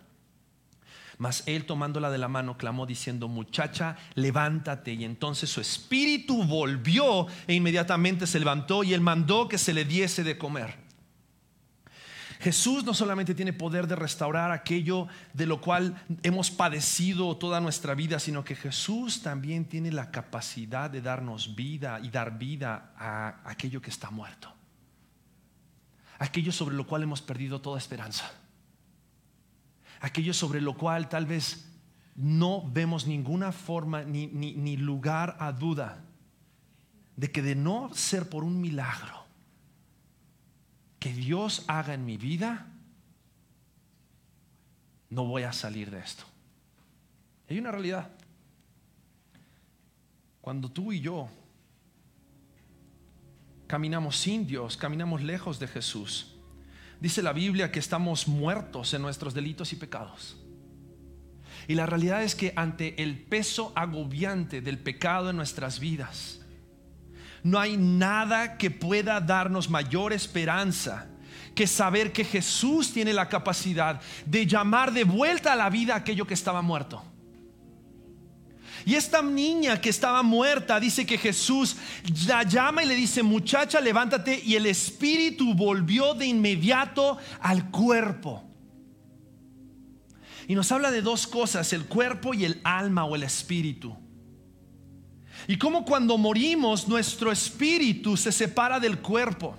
Mas 1.18 1.42
él 1.46 1.64
tomándola 1.64 2.10
de 2.10 2.18
la 2.18 2.28
mano 2.28 2.56
clamó 2.56 2.86
diciendo, 2.86 3.28
muchacha, 3.28 3.96
levántate. 4.14 4.92
Y 4.94 5.04
entonces 5.04 5.50
su 5.50 5.60
espíritu 5.60 6.44
volvió 6.44 7.26
e 7.46 7.54
inmediatamente 7.54 8.26
se 8.26 8.38
levantó 8.38 8.84
y 8.84 8.94
él 8.94 9.00
mandó 9.00 9.48
que 9.48 9.58
se 9.58 9.74
le 9.74 9.84
diese 9.84 10.24
de 10.24 10.38
comer. 10.38 10.82
Jesús 12.40 12.84
no 12.84 12.92
solamente 12.92 13.36
tiene 13.36 13.52
poder 13.52 13.86
de 13.86 13.94
restaurar 13.94 14.50
aquello 14.50 15.06
de 15.32 15.46
lo 15.46 15.60
cual 15.60 15.94
hemos 16.24 16.50
padecido 16.50 17.36
toda 17.36 17.60
nuestra 17.60 17.94
vida, 17.94 18.18
sino 18.18 18.42
que 18.42 18.56
Jesús 18.56 19.22
también 19.22 19.64
tiene 19.66 19.92
la 19.92 20.10
capacidad 20.10 20.90
de 20.90 21.02
darnos 21.02 21.54
vida 21.54 22.00
y 22.02 22.10
dar 22.10 22.38
vida 22.38 22.94
a 22.98 23.42
aquello 23.44 23.80
que 23.80 23.90
está 23.90 24.10
muerto. 24.10 24.52
Aquello 26.18 26.50
sobre 26.50 26.74
lo 26.74 26.84
cual 26.84 27.04
hemos 27.04 27.22
perdido 27.22 27.60
toda 27.60 27.78
esperanza 27.78 28.32
aquello 30.02 30.34
sobre 30.34 30.60
lo 30.60 30.76
cual 30.76 31.08
tal 31.08 31.26
vez 31.26 31.64
no 32.16 32.68
vemos 32.68 33.06
ninguna 33.06 33.52
forma 33.52 34.02
ni, 34.02 34.76
lugar 34.76 35.36
a 35.38 35.52
duda 35.52 36.04
de 37.16 37.30
que 37.30 37.40
de 37.40 37.54
no 37.54 37.94
ser 37.94 38.28
por 38.28 38.42
un 38.42 38.60
milagro 38.60 39.24
que 40.98 41.12
Dios 41.12 41.64
haga 41.68 41.94
en 41.94 42.04
mi 42.04 42.16
vida, 42.16 42.66
no 45.08 45.24
voy 45.24 45.44
a 45.44 45.52
salir 45.52 45.90
de 45.90 45.98
esto. 46.00 46.24
Hay 47.48 47.58
una 47.58 47.70
realidad. 47.70 48.10
Cuando 50.40 50.70
tú 50.70 50.92
y 50.92 51.00
yo 51.00 51.28
caminamos 53.66 54.16
sin 54.16 54.46
Dios, 54.46 54.76
caminamos 54.76 55.22
lejos 55.22 55.58
de 55.58 55.68
Jesús, 55.68 56.31
Dice 57.02 57.20
la 57.20 57.32
Biblia 57.32 57.72
que 57.72 57.80
estamos 57.80 58.28
muertos 58.28 58.94
en 58.94 59.02
nuestros 59.02 59.34
delitos 59.34 59.72
y 59.72 59.76
pecados. 59.76 60.36
Y 61.66 61.74
la 61.74 61.84
realidad 61.84 62.22
es 62.22 62.36
que 62.36 62.52
ante 62.54 63.02
el 63.02 63.18
peso 63.18 63.72
agobiante 63.74 64.60
del 64.60 64.78
pecado 64.78 65.28
en 65.28 65.36
nuestras 65.36 65.80
vidas, 65.80 66.42
no 67.42 67.58
hay 67.58 67.76
nada 67.76 68.56
que 68.56 68.70
pueda 68.70 69.20
darnos 69.20 69.68
mayor 69.68 70.12
esperanza 70.12 71.08
que 71.56 71.66
saber 71.66 72.12
que 72.12 72.24
Jesús 72.24 72.92
tiene 72.92 73.12
la 73.12 73.28
capacidad 73.28 74.00
de 74.24 74.46
llamar 74.46 74.92
de 74.92 75.02
vuelta 75.02 75.54
a 75.54 75.56
la 75.56 75.70
vida 75.70 75.96
aquello 75.96 76.24
que 76.24 76.34
estaba 76.34 76.62
muerto. 76.62 77.02
Y 78.84 78.94
esta 78.94 79.22
niña 79.22 79.80
que 79.80 79.90
estaba 79.90 80.22
muerta 80.22 80.80
dice 80.80 81.06
que 81.06 81.18
Jesús 81.18 81.76
la 82.26 82.42
llama 82.42 82.82
y 82.82 82.86
le 82.86 82.94
dice, 82.94 83.22
muchacha, 83.22 83.80
levántate. 83.80 84.42
Y 84.44 84.56
el 84.56 84.66
espíritu 84.66 85.54
volvió 85.54 86.14
de 86.14 86.26
inmediato 86.26 87.18
al 87.40 87.70
cuerpo. 87.70 88.44
Y 90.48 90.54
nos 90.54 90.72
habla 90.72 90.90
de 90.90 91.02
dos 91.02 91.26
cosas, 91.26 91.72
el 91.72 91.84
cuerpo 91.84 92.34
y 92.34 92.44
el 92.44 92.60
alma 92.64 93.04
o 93.04 93.14
el 93.14 93.22
espíritu. 93.22 93.96
Y 95.46 95.56
como 95.56 95.84
cuando 95.84 96.18
morimos 96.18 96.88
nuestro 96.88 97.30
espíritu 97.32 98.16
se 98.16 98.32
separa 98.32 98.80
del 98.80 98.98
cuerpo. 98.98 99.56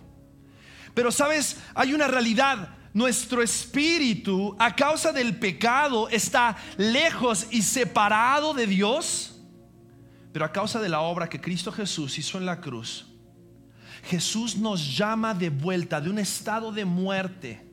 Pero 0.94 1.12
sabes, 1.12 1.58
hay 1.74 1.94
una 1.94 2.08
realidad 2.08 2.76
nuestro 2.94 3.42
espíritu 3.42 4.56
a 4.60 4.76
causa 4.76 5.12
del 5.12 5.38
pecado 5.38 6.08
está 6.10 6.56
lejos 6.78 7.48
y 7.52 7.62
separado 7.62 8.54
de 8.54 8.68
Dios, 8.68 9.42
pero 10.32 10.46
a 10.46 10.52
causa 10.52 10.80
de 10.80 10.90
la 10.90 11.02
obra 11.02 11.28
que 11.28 11.42
Cristo 11.42 11.72
Jesús 11.72 12.18
hizo 12.18 12.38
en 12.38 12.46
la 12.46 12.62
cruz, 12.62 13.06
Jesús 14.04 14.58
nos 14.58 14.98
llama 14.98 15.34
de 15.34 15.50
vuelta 15.50 16.00
de 16.00 16.10
un 16.10 16.20
estado 16.20 16.72
de 16.72 16.86
muerte, 16.86 17.68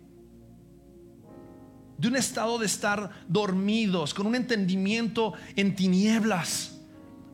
de 1.98 2.08
un 2.08 2.16
estado 2.16 2.58
de 2.58 2.66
estar 2.66 3.10
dormidos, 3.28 4.14
con 4.14 4.26
un 4.26 4.34
entendimiento 4.34 5.34
en 5.56 5.74
tinieblas, 5.74 6.80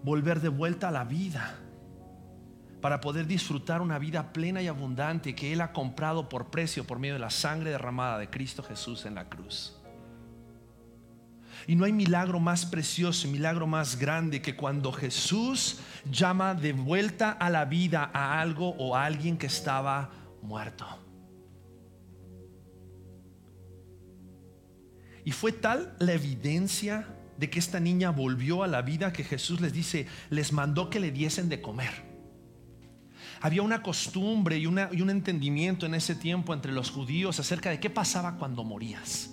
volver 0.02 0.40
de 0.40 0.48
vuelta 0.48 0.88
a 0.88 0.92
la 0.92 1.04
vida 1.04 1.65
para 2.86 3.00
poder 3.00 3.26
disfrutar 3.26 3.82
una 3.82 3.98
vida 3.98 4.32
plena 4.32 4.62
y 4.62 4.68
abundante 4.68 5.34
que 5.34 5.52
Él 5.52 5.60
ha 5.60 5.72
comprado 5.72 6.28
por 6.28 6.52
precio 6.52 6.84
por 6.84 7.00
medio 7.00 7.14
de 7.14 7.18
la 7.18 7.30
sangre 7.30 7.70
derramada 7.70 8.16
de 8.16 8.30
Cristo 8.30 8.62
Jesús 8.62 9.06
en 9.06 9.16
la 9.16 9.28
cruz. 9.28 9.74
Y 11.66 11.74
no 11.74 11.84
hay 11.84 11.92
milagro 11.92 12.38
más 12.38 12.64
precioso 12.64 13.26
milagro 13.26 13.66
más 13.66 13.98
grande 13.98 14.40
que 14.40 14.54
cuando 14.54 14.92
Jesús 14.92 15.80
llama 16.08 16.54
de 16.54 16.74
vuelta 16.74 17.32
a 17.32 17.50
la 17.50 17.64
vida 17.64 18.08
a 18.14 18.40
algo 18.40 18.76
o 18.78 18.94
a 18.94 19.04
alguien 19.04 19.36
que 19.36 19.48
estaba 19.48 20.12
muerto. 20.40 20.86
Y 25.24 25.32
fue 25.32 25.50
tal 25.50 25.96
la 25.98 26.12
evidencia 26.12 27.08
de 27.36 27.50
que 27.50 27.58
esta 27.58 27.80
niña 27.80 28.10
volvió 28.10 28.62
a 28.62 28.68
la 28.68 28.82
vida 28.82 29.12
que 29.12 29.24
Jesús 29.24 29.60
les 29.60 29.72
dice, 29.72 30.06
les 30.30 30.52
mandó 30.52 30.88
que 30.88 31.00
le 31.00 31.10
diesen 31.10 31.48
de 31.48 31.60
comer 31.60 32.14
había 33.40 33.62
una 33.62 33.82
costumbre 33.82 34.58
y, 34.58 34.66
un 34.66 35.10
entendimiento 35.10 35.86
en 35.86 35.94
ese 35.94 36.14
tiempo 36.14 36.54
entre 36.54 36.72
los 36.72 36.90
judíos 36.90 37.38
acerca 37.40 37.70
de 37.70 37.80
qué 37.80 37.90
pasaba 37.90 38.36
cuando 38.36 38.64
morías. 38.64 39.30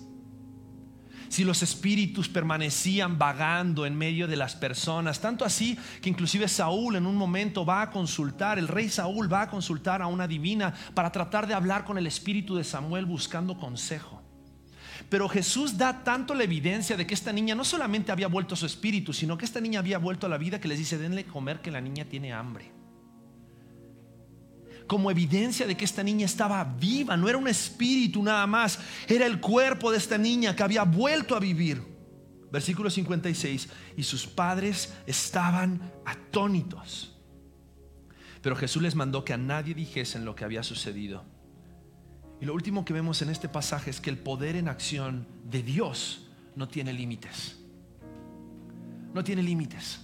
Si 1.28 1.42
los 1.42 1.62
espíritus 1.64 2.28
permanecían 2.28 3.18
vagando 3.18 3.86
en 3.86 3.96
medio 3.96 4.28
de 4.28 4.36
las 4.36 4.54
personas, 4.54 5.20
tanto 5.20 5.44
así 5.44 5.76
que 6.00 6.08
inclusive 6.08 6.46
Saúl 6.46 6.96
en 6.96 7.06
un 7.06 7.16
momento 7.16 7.66
va 7.66 7.82
a 7.82 7.90
consultar, 7.90 8.58
el 8.58 8.68
rey 8.68 8.88
Saúl 8.88 9.32
va 9.32 9.42
a 9.42 9.50
consultar 9.50 10.00
a 10.00 10.06
una 10.06 10.28
divina 10.28 10.72
para 10.94 11.10
tratar 11.10 11.48
de 11.48 11.54
hablar 11.54 11.84
con 11.84 11.98
el 11.98 12.06
espíritu 12.06 12.54
de 12.54 12.62
Samuel 12.62 13.04
buscando 13.04 13.58
consejo. 13.58 14.22
Pero 15.08 15.28
Jesús 15.28 15.76
da 15.76 16.04
tanto 16.04 16.34
la 16.34 16.44
evidencia 16.44 16.96
de 16.96 17.06
que 17.06 17.14
esta 17.14 17.32
niña 17.32 17.54
no 17.54 17.64
solamente 17.64 18.12
había 18.12 18.28
vuelto 18.28 18.54
su 18.54 18.66
espíritu, 18.66 19.12
sino 19.12 19.36
que 19.36 19.44
esta 19.44 19.60
niña 19.60 19.80
había 19.80 19.98
vuelto 19.98 20.26
a 20.26 20.30
la 20.30 20.38
vida 20.38 20.60
que 20.60 20.68
les 20.68 20.78
dice, 20.78 20.98
denle 20.98 21.24
comer 21.24 21.60
que 21.60 21.70
la 21.70 21.80
niña 21.80 22.04
tiene 22.04 22.32
hambre. 22.32 22.73
Como 24.86 25.10
evidencia 25.10 25.66
de 25.66 25.76
que 25.76 25.84
esta 25.84 26.02
niña 26.02 26.26
estaba 26.26 26.62
viva, 26.64 27.16
no 27.16 27.28
era 27.28 27.38
un 27.38 27.48
espíritu 27.48 28.22
nada 28.22 28.46
más, 28.46 28.78
era 29.08 29.26
el 29.26 29.40
cuerpo 29.40 29.90
de 29.90 29.98
esta 29.98 30.18
niña 30.18 30.54
que 30.54 30.62
había 30.62 30.84
vuelto 30.84 31.34
a 31.34 31.40
vivir. 31.40 31.82
Versículo 32.52 32.90
56, 32.90 33.68
y 33.96 34.02
sus 34.02 34.26
padres 34.26 34.92
estaban 35.06 35.80
atónitos. 36.04 37.16
Pero 38.42 38.56
Jesús 38.56 38.82
les 38.82 38.94
mandó 38.94 39.24
que 39.24 39.32
a 39.32 39.38
nadie 39.38 39.74
dijesen 39.74 40.24
lo 40.24 40.34
que 40.34 40.44
había 40.44 40.62
sucedido. 40.62 41.24
Y 42.40 42.44
lo 42.44 42.52
último 42.52 42.84
que 42.84 42.92
vemos 42.92 43.22
en 43.22 43.30
este 43.30 43.48
pasaje 43.48 43.90
es 43.90 44.00
que 44.00 44.10
el 44.10 44.18
poder 44.18 44.54
en 44.56 44.68
acción 44.68 45.26
de 45.44 45.62
Dios 45.62 46.28
no 46.54 46.68
tiene 46.68 46.92
límites. 46.92 47.58
No 49.14 49.24
tiene 49.24 49.42
límites. 49.42 50.00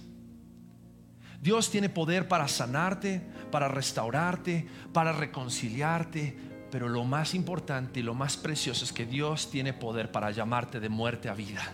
Dios 1.41 1.69
tiene 1.69 1.89
poder 1.89 2.27
para 2.27 2.47
sanarte, 2.47 3.21
para 3.51 3.67
restaurarte, 3.67 4.67
para 4.93 5.11
reconciliarte, 5.11 6.35
pero 6.71 6.87
lo 6.87 7.03
más 7.03 7.35
importante 7.35 7.99
y 7.99 8.03
lo 8.03 8.15
más 8.15 8.37
precioso 8.37 8.85
es 8.85 8.93
que 8.93 9.05
Dios 9.05 9.51
tiene 9.51 9.73
poder 9.73 10.11
para 10.11 10.31
llamarte 10.31 10.79
de 10.79 10.89
muerte 10.89 11.29
a 11.29 11.33
vida. 11.33 11.73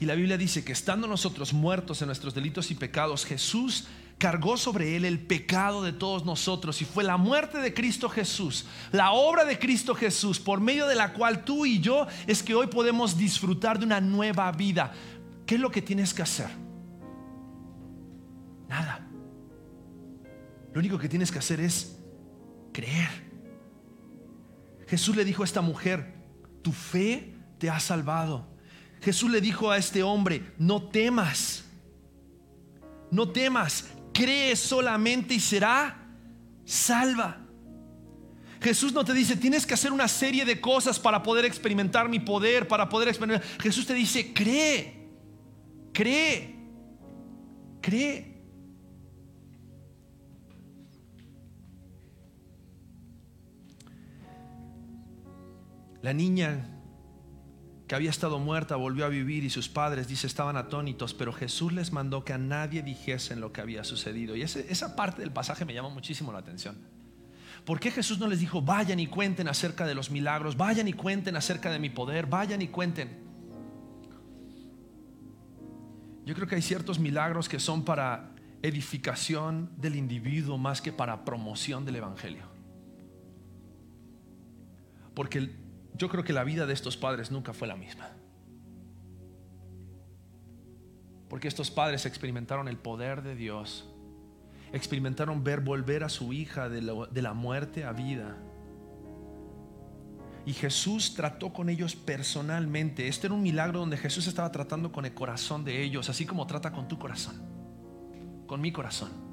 Y 0.00 0.06
la 0.06 0.14
Biblia 0.14 0.38
dice 0.38 0.64
que 0.64 0.72
estando 0.72 1.06
nosotros 1.06 1.52
muertos 1.52 2.00
en 2.02 2.06
nuestros 2.06 2.34
delitos 2.34 2.70
y 2.70 2.74
pecados, 2.74 3.24
Jesús 3.24 3.86
cargó 4.18 4.56
sobre 4.56 4.96
él 4.96 5.04
el 5.04 5.18
pecado 5.20 5.82
de 5.82 5.92
todos 5.92 6.24
nosotros 6.24 6.80
y 6.80 6.84
fue 6.84 7.04
la 7.04 7.16
muerte 7.16 7.58
de 7.58 7.74
Cristo 7.74 8.08
Jesús, 8.08 8.66
la 8.92 9.12
obra 9.12 9.44
de 9.44 9.58
Cristo 9.58 9.94
Jesús, 9.94 10.38
por 10.38 10.60
medio 10.60 10.86
de 10.86 10.94
la 10.94 11.12
cual 11.12 11.44
tú 11.44 11.66
y 11.66 11.80
yo 11.80 12.06
es 12.26 12.42
que 12.42 12.54
hoy 12.54 12.68
podemos 12.68 13.16
disfrutar 13.16 13.78
de 13.78 13.84
una 13.84 14.00
nueva 14.00 14.50
vida. 14.52 14.92
¿Qué 15.44 15.56
es 15.56 15.60
lo 15.60 15.70
que 15.70 15.82
tienes 15.82 16.14
que 16.14 16.22
hacer? 16.22 16.48
Nada. 18.68 19.11
Lo 20.72 20.80
único 20.80 20.98
que 20.98 21.08
tienes 21.08 21.30
que 21.30 21.38
hacer 21.38 21.60
es 21.60 21.98
creer. 22.72 23.10
Jesús 24.86 25.16
le 25.16 25.24
dijo 25.24 25.42
a 25.42 25.44
esta 25.44 25.60
mujer, 25.60 26.14
tu 26.62 26.72
fe 26.72 27.34
te 27.58 27.70
ha 27.70 27.80
salvado. 27.80 28.46
Jesús 29.00 29.30
le 29.30 29.40
dijo 29.40 29.70
a 29.70 29.76
este 29.76 30.02
hombre, 30.02 30.52
no 30.58 30.82
temas, 30.82 31.64
no 33.10 33.28
temas, 33.28 33.86
cree 34.12 34.54
solamente 34.56 35.34
y 35.34 35.40
será 35.40 35.98
salva. 36.64 37.38
Jesús 38.60 38.92
no 38.92 39.04
te 39.04 39.12
dice, 39.12 39.36
tienes 39.36 39.66
que 39.66 39.74
hacer 39.74 39.92
una 39.92 40.06
serie 40.06 40.44
de 40.44 40.60
cosas 40.60 41.00
para 41.00 41.22
poder 41.22 41.44
experimentar 41.44 42.08
mi 42.08 42.20
poder, 42.20 42.68
para 42.68 42.88
poder 42.88 43.08
experimentar. 43.08 43.46
Jesús 43.60 43.86
te 43.86 43.94
dice, 43.94 44.32
cree, 44.32 45.08
cree, 45.92 46.56
cree. 47.80 48.31
La 56.02 56.12
niña 56.12 56.68
que 57.86 57.94
había 57.94 58.10
estado 58.10 58.38
muerta 58.38 58.76
volvió 58.76 59.04
a 59.04 59.08
vivir 59.08 59.44
y 59.44 59.50
sus 59.50 59.68
padres, 59.68 60.08
dice, 60.08 60.26
estaban 60.26 60.56
atónitos, 60.56 61.14
pero 61.14 61.32
Jesús 61.32 61.72
les 61.72 61.92
mandó 61.92 62.24
que 62.24 62.32
a 62.32 62.38
nadie 62.38 62.82
dijesen 62.82 63.40
lo 63.40 63.52
que 63.52 63.60
había 63.60 63.84
sucedido. 63.84 64.34
Y 64.34 64.42
esa 64.42 64.96
parte 64.96 65.20
del 65.20 65.30
pasaje 65.30 65.64
me 65.64 65.74
llama 65.74 65.90
muchísimo 65.90 66.32
la 66.32 66.38
atención. 66.38 66.76
¿Por 67.64 67.78
qué 67.78 67.90
Jesús 67.90 68.18
no 68.18 68.26
les 68.26 68.40
dijo, 68.40 68.62
vayan 68.62 68.98
y 68.98 69.06
cuenten 69.06 69.46
acerca 69.46 69.86
de 69.86 69.94
los 69.94 70.10
milagros, 70.10 70.56
vayan 70.56 70.88
y 70.88 70.92
cuenten 70.92 71.36
acerca 71.36 71.70
de 71.70 71.78
mi 71.78 71.90
poder, 71.90 72.26
vayan 72.26 72.62
y 72.62 72.68
cuenten? 72.68 73.22
Yo 76.24 76.34
creo 76.34 76.46
que 76.48 76.56
hay 76.56 76.62
ciertos 76.62 76.98
milagros 76.98 77.48
que 77.48 77.60
son 77.60 77.84
para 77.84 78.30
edificación 78.62 79.70
del 79.76 79.96
individuo 79.96 80.56
más 80.56 80.80
que 80.80 80.92
para 80.92 81.24
promoción 81.24 81.84
del 81.84 81.96
Evangelio. 81.96 82.44
Porque 85.14 85.61
yo 85.94 86.08
creo 86.08 86.24
que 86.24 86.32
la 86.32 86.44
vida 86.44 86.66
de 86.66 86.72
estos 86.72 86.96
padres 86.96 87.30
nunca 87.30 87.52
fue 87.52 87.68
la 87.68 87.76
misma. 87.76 88.10
Porque 91.28 91.48
estos 91.48 91.70
padres 91.70 92.06
experimentaron 92.06 92.68
el 92.68 92.76
poder 92.76 93.22
de 93.22 93.34
Dios, 93.34 93.88
experimentaron 94.72 95.44
ver 95.44 95.60
volver 95.60 96.04
a 96.04 96.08
su 96.08 96.32
hija 96.32 96.68
de 96.68 96.82
la, 96.82 97.06
de 97.10 97.22
la 97.22 97.32
muerte 97.32 97.84
a 97.84 97.92
vida. 97.92 98.36
Y 100.44 100.54
Jesús 100.54 101.14
trató 101.14 101.52
con 101.52 101.68
ellos 101.68 101.94
personalmente. 101.94 103.06
Este 103.06 103.28
era 103.28 103.34
un 103.34 103.42
milagro 103.42 103.78
donde 103.78 103.96
Jesús 103.96 104.26
estaba 104.26 104.50
tratando 104.50 104.90
con 104.90 105.04
el 105.06 105.14
corazón 105.14 105.64
de 105.64 105.82
ellos, 105.82 106.08
así 106.08 106.26
como 106.26 106.46
trata 106.46 106.72
con 106.72 106.88
tu 106.88 106.98
corazón, 106.98 107.40
con 108.46 108.60
mi 108.60 108.72
corazón. 108.72 109.31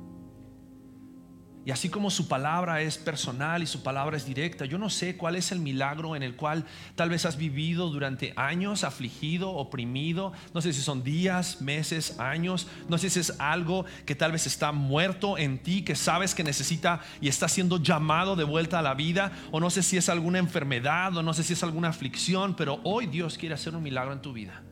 Y 1.69 1.71
así 1.71 1.87
como 1.87 2.09
su 2.09 2.27
palabra 2.27 2.81
es 2.81 2.97
personal 2.97 3.61
y 3.61 3.67
su 3.67 3.83
palabra 3.83 4.17
es 4.17 4.25
directa, 4.25 4.65
yo 4.65 4.79
no 4.79 4.89
sé 4.89 5.17
cuál 5.17 5.35
es 5.35 5.51
el 5.51 5.59
milagro 5.59 6.15
en 6.15 6.23
el 6.23 6.35
cual 6.35 6.65
tal 6.95 7.11
vez 7.11 7.27
has 7.27 7.37
vivido 7.37 7.91
durante 7.91 8.33
años 8.35 8.83
afligido, 8.83 9.51
oprimido. 9.51 10.33
No 10.55 10.61
sé 10.61 10.73
si 10.73 10.81
son 10.81 11.03
días, 11.03 11.61
meses, 11.61 12.19
años. 12.19 12.65
No 12.87 12.97
sé 12.97 13.11
si 13.11 13.19
es 13.19 13.39
algo 13.39 13.85
que 14.07 14.15
tal 14.15 14.31
vez 14.31 14.47
está 14.47 14.71
muerto 14.71 15.37
en 15.37 15.59
ti, 15.59 15.83
que 15.83 15.93
sabes 15.93 16.33
que 16.33 16.43
necesita 16.43 17.01
y 17.21 17.27
está 17.27 17.47
siendo 17.47 17.77
llamado 17.77 18.35
de 18.35 18.45
vuelta 18.45 18.79
a 18.79 18.81
la 18.81 18.95
vida. 18.95 19.31
O 19.51 19.59
no 19.59 19.69
sé 19.69 19.83
si 19.83 19.95
es 19.95 20.09
alguna 20.09 20.39
enfermedad 20.39 21.15
o 21.17 21.21
no 21.21 21.35
sé 21.35 21.43
si 21.43 21.53
es 21.53 21.61
alguna 21.61 21.89
aflicción, 21.89 22.55
pero 22.55 22.79
hoy 22.83 23.05
Dios 23.05 23.37
quiere 23.37 23.53
hacer 23.53 23.75
un 23.75 23.83
milagro 23.83 24.13
en 24.13 24.23
tu 24.23 24.33
vida. 24.33 24.63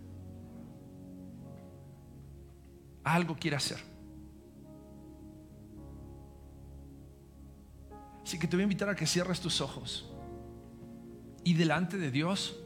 Algo 3.04 3.36
quiere 3.36 3.58
hacer. 3.58 3.97
Así 8.28 8.38
que 8.38 8.46
te 8.46 8.58
voy 8.58 8.64
a 8.64 8.64
invitar 8.64 8.90
a 8.90 8.96
que 8.98 9.08
cierres 9.08 9.40
tus 9.40 9.62
ojos 9.62 10.06
y 11.46 11.54
delante 11.54 11.98
de 11.98 12.12
Dios 12.12 12.58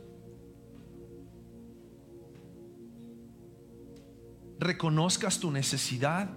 reconozcas 4.58 5.40
tu 5.40 5.52
necesidad. 5.52 6.32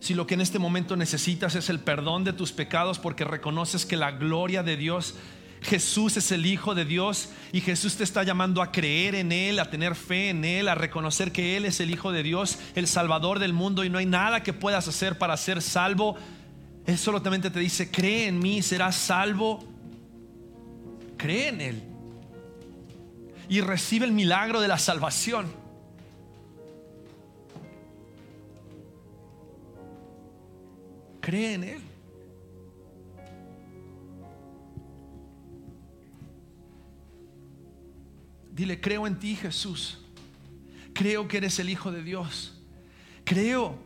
Si 0.00 0.14
lo 0.14 0.26
que 0.26 0.34
en 0.34 0.40
este 0.40 0.58
momento 0.58 0.96
necesitas 0.96 1.54
es 1.54 1.70
el 1.70 1.78
perdón 1.78 2.24
de 2.24 2.32
tus 2.32 2.50
pecados 2.50 2.98
porque 2.98 3.22
reconoces 3.22 3.86
que 3.86 3.96
la 3.96 4.10
gloria 4.10 4.64
de 4.64 4.76
Dios, 4.76 5.14
Jesús 5.62 6.16
es 6.16 6.32
el 6.32 6.44
Hijo 6.44 6.74
de 6.74 6.84
Dios 6.84 7.28
y 7.52 7.60
Jesús 7.60 7.94
te 7.94 8.02
está 8.02 8.24
llamando 8.24 8.60
a 8.60 8.72
creer 8.72 9.14
en 9.14 9.30
Él, 9.30 9.60
a 9.60 9.70
tener 9.70 9.94
fe 9.94 10.30
en 10.30 10.44
Él, 10.44 10.66
a 10.66 10.74
reconocer 10.74 11.30
que 11.30 11.56
Él 11.56 11.66
es 11.66 11.78
el 11.78 11.92
Hijo 11.92 12.10
de 12.10 12.24
Dios, 12.24 12.58
el 12.74 12.88
Salvador 12.88 13.38
del 13.38 13.52
mundo 13.52 13.84
y 13.84 13.90
no 13.90 13.98
hay 13.98 14.06
nada 14.06 14.42
que 14.42 14.52
puedas 14.52 14.88
hacer 14.88 15.18
para 15.18 15.36
ser 15.36 15.62
salvo 15.62 16.16
él 16.86 16.98
solamente 16.98 17.50
te 17.50 17.60
dice, 17.60 17.90
cree 17.90 18.26
en 18.26 18.38
mí, 18.38 18.60
serás 18.60 18.96
salvo. 18.96 19.64
Cree 21.16 21.48
en 21.48 21.60
Él. 21.60 21.82
Y 23.48 23.60
recibe 23.60 24.04
el 24.04 24.12
milagro 24.12 24.60
de 24.60 24.68
la 24.68 24.78
salvación. 24.78 25.46
Cree 31.20 31.54
en 31.54 31.64
Él. 31.64 31.82
Dile, 38.52 38.80
creo 38.80 39.06
en 39.06 39.18
ti 39.18 39.36
Jesús. 39.36 39.98
Creo 40.92 41.26
que 41.26 41.38
eres 41.38 41.58
el 41.58 41.70
Hijo 41.70 41.90
de 41.90 42.02
Dios. 42.02 42.60
Creo 43.24 43.83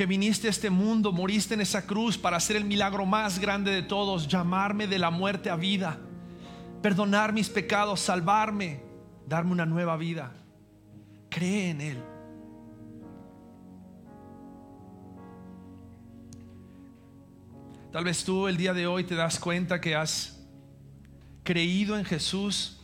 que 0.00 0.06
viniste 0.06 0.46
a 0.46 0.50
este 0.50 0.70
mundo, 0.70 1.12
moriste 1.12 1.52
en 1.52 1.60
esa 1.60 1.86
cruz 1.86 2.16
para 2.16 2.38
hacer 2.38 2.56
el 2.56 2.64
milagro 2.64 3.04
más 3.04 3.38
grande 3.38 3.70
de 3.70 3.82
todos, 3.82 4.26
llamarme 4.26 4.86
de 4.86 4.98
la 4.98 5.10
muerte 5.10 5.50
a 5.50 5.56
vida, 5.56 5.98
perdonar 6.80 7.34
mis 7.34 7.50
pecados, 7.50 8.00
salvarme, 8.00 8.82
darme 9.26 9.52
una 9.52 9.66
nueva 9.66 9.98
vida. 9.98 10.32
Cree 11.28 11.68
en 11.68 11.80
Él. 11.82 12.02
Tal 17.92 18.02
vez 18.02 18.24
tú 18.24 18.48
el 18.48 18.56
día 18.56 18.72
de 18.72 18.86
hoy 18.86 19.04
te 19.04 19.14
das 19.14 19.38
cuenta 19.38 19.82
que 19.82 19.96
has 19.96 20.42
creído 21.42 21.98
en 21.98 22.06
Jesús 22.06 22.79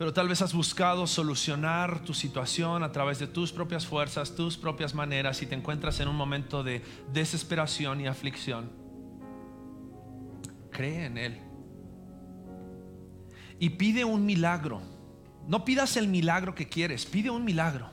pero 0.00 0.14
tal 0.14 0.28
vez 0.28 0.40
has 0.40 0.54
buscado 0.54 1.06
solucionar 1.06 2.02
tu 2.02 2.14
situación 2.14 2.82
a 2.82 2.90
través 2.90 3.18
de 3.18 3.26
tus 3.26 3.52
propias 3.52 3.86
fuerzas, 3.86 4.34
tus 4.34 4.56
propias 4.56 4.94
maneras 4.94 5.42
y 5.42 5.46
te 5.46 5.54
encuentras 5.54 6.00
en 6.00 6.08
un 6.08 6.16
momento 6.16 6.64
de 6.64 6.82
desesperación 7.12 8.00
y 8.00 8.06
aflicción. 8.06 8.70
Cree 10.70 11.04
en 11.04 11.18
Él. 11.18 11.38
Y 13.58 13.68
pide 13.68 14.06
un 14.06 14.24
milagro. 14.24 14.80
No 15.46 15.66
pidas 15.66 15.98
el 15.98 16.08
milagro 16.08 16.54
que 16.54 16.66
quieres, 16.66 17.04
pide 17.04 17.28
un 17.28 17.44
milagro. 17.44 17.90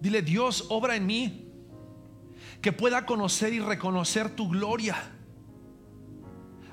Dile, 0.00 0.22
Dios, 0.22 0.64
obra 0.70 0.96
en 0.96 1.04
mí. 1.04 1.46
que 2.62 2.72
pueda 2.72 3.04
conocer 3.04 3.52
y 3.52 3.60
reconocer 3.60 4.34
tu 4.34 4.48
gloria. 4.48 5.19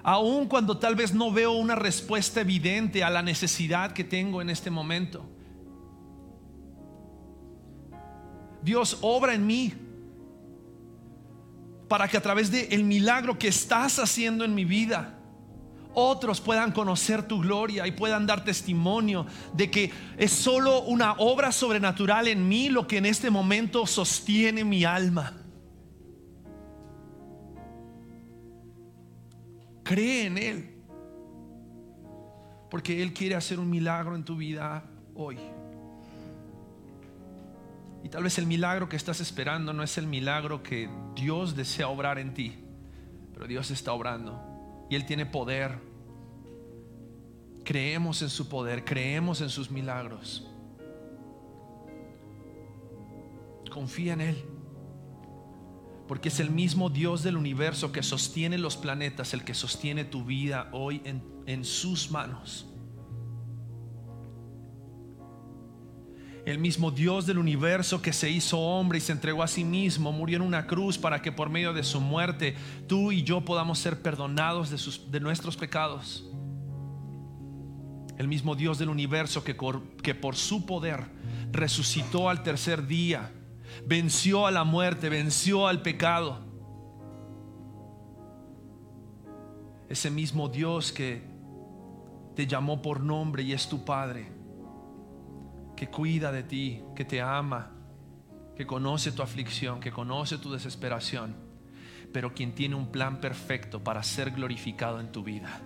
Aun 0.10 0.48
cuando 0.48 0.78
tal 0.78 0.96
vez 0.96 1.14
no 1.14 1.34
veo 1.34 1.52
una 1.52 1.76
respuesta 1.76 2.40
evidente 2.40 3.04
a 3.04 3.10
la 3.10 3.22
necesidad 3.22 3.92
que 3.92 4.06
tengo 4.06 4.42
en 4.42 4.50
este 4.50 4.72
momento. 4.72 5.30
Dios 8.62 9.00
obra 9.02 9.34
en 9.34 9.46
mí 9.46 9.74
para 11.90 12.08
que 12.08 12.16
a 12.16 12.22
través 12.22 12.50
del 12.50 12.72
el 12.72 12.86
milagro 12.86 13.38
que 13.38 13.50
estás 13.50 14.00
haciendo 14.00 14.46
en 14.46 14.56
mi 14.56 14.64
vida, 14.64 15.20
otros 15.94 16.40
puedan 16.40 16.72
conocer 16.72 17.28
tu 17.28 17.42
gloria 17.42 17.86
y 17.86 17.92
puedan 17.92 18.26
dar 18.26 18.46
testimonio 18.46 19.26
de 19.56 19.70
que 19.70 19.92
es 20.18 20.32
solo 20.32 20.84
una 20.84 21.16
obra 21.18 21.52
sobrenatural 21.52 22.30
en 22.30 22.48
mí 22.48 22.70
lo 22.70 22.88
que 22.88 23.00
en 23.00 23.08
este 23.08 23.30
momento 23.30 23.86
sostiene 23.86 24.64
mi 24.64 24.86
alma. 24.86 25.34
Cree 29.88 30.26
en 30.26 30.38
Él, 30.38 30.69
porque 32.69 33.01
Él 33.01 33.14
quiere 33.14 33.35
hacer 33.35 33.57
un 33.57 33.69
milagro 33.69 34.18
en 34.18 34.26
tu 34.26 34.35
vida 34.35 34.84
hoy. 35.15 35.38
Y 38.03 38.09
tal 38.09 38.23
vez 38.23 38.38
el 38.38 38.47
milagro 38.47 38.89
que 38.89 38.97
estás 38.97 39.22
esperando 39.22 39.72
no 39.72 39.84
es 39.84 39.97
el 39.97 40.05
milagro 40.05 40.61
que 40.61 40.89
Dios 41.15 41.55
desea 41.55 41.88
obrar 41.88 42.19
en 42.19 42.34
ti, 42.34 42.55
pero 43.34 43.47
Dios 43.47 43.72
está 43.72 43.93
obrando 43.93 44.85
y 44.89 44.95
Él 44.95 45.05
tiene 45.05 45.26
poder. 45.26 45.80
Creemos 47.64 48.22
en 48.22 48.30
su 48.30 48.49
poder, 48.49 48.84
creemos 48.84 49.39
en 49.39 49.49
sus 49.49 49.72
milagros. 49.72 50.49
Confía 53.72 54.14
en 54.14 54.22
Él, 54.22 54.45
porque 56.08 56.30
es 56.30 56.40
el 56.40 56.50
mismo 56.50 56.90
Dios 56.90 57.24
del 57.24 57.38
universo 57.38 57.92
que 57.92 58.04
sostiene 58.04 58.58
los 58.58 58.78
planetas, 58.78 59.34
el 59.34 59.44
que 59.44 59.54
sostiene 59.54 60.06
tu 60.06 60.24
vida 60.24 60.70
hoy 60.72 61.02
en, 61.04 61.22
en 61.46 61.66
sus 61.66 62.12
manos. 62.12 62.66
El 66.46 66.60
mismo 66.60 66.92
Dios 66.92 67.26
del 67.26 67.40
universo 67.40 68.02
que 68.02 68.14
se 68.14 68.30
hizo 68.30 68.58
hombre 68.58 69.00
y 69.00 69.02
se 69.02 69.12
entregó 69.12 69.44
a 69.44 69.50
sí 69.50 69.66
mismo, 69.66 70.14
murió 70.14 70.38
en 70.38 70.44
una 70.44 70.66
cruz 70.66 70.98
para 70.98 71.22
que 71.22 71.34
por 71.34 71.50
medio 71.50 71.74
de 71.74 71.84
su 71.84 72.00
muerte 72.00 72.56
tú 72.88 73.12
y 73.12 73.24
yo 73.24 73.42
podamos 73.42 73.80
ser 73.80 74.02
perdonados 74.02 74.70
de, 74.70 74.78
sus, 74.78 75.12
de 75.12 75.20
nuestros 75.20 75.58
pecados. 75.58 76.24
El 78.18 78.30
mismo 78.30 78.56
Dios 78.56 78.80
del 78.80 78.88
universo 78.88 79.44
que, 79.44 79.58
que 80.02 80.16
por 80.16 80.38
su 80.38 80.66
poder 80.66 81.08
resucitó 81.52 82.30
al 82.30 82.44
tercer 82.44 82.88
día, 82.88 83.30
venció 83.86 84.48
a 84.48 84.52
la 84.52 84.64
muerte, 84.64 85.10
venció 85.10 85.68
al 85.68 85.82
pecado. 85.82 86.40
Ese 89.90 90.10
mismo 90.10 90.49
Dios 90.49 90.91
que 90.91 91.24
te 92.36 92.45
llamó 92.45 92.82
por 92.82 93.02
nombre 93.02 93.44
y 93.44 93.54
es 93.54 93.68
tu 93.68 93.84
Padre 93.86 94.38
que 95.78 95.88
cuida 95.88 96.32
de 96.32 96.44
ti, 96.44 96.84
que 96.95 97.06
te 97.06 97.22
ama, 97.22 97.72
que 98.56 98.66
conoce 98.66 99.12
tu 99.12 99.22
aflicción, 99.22 99.80
que 99.80 99.91
conoce 99.91 100.40
tu 100.40 100.52
desesperación, 100.52 101.36
pero 102.12 102.34
quien 102.34 102.54
tiene 102.54 102.76
un 102.76 102.91
plan 102.91 103.22
perfecto 103.22 103.84
para 103.84 104.02
ser 104.02 104.32
glorificado 104.32 104.99
en 104.99 105.12
tu 105.12 105.24
vida. 105.24 105.62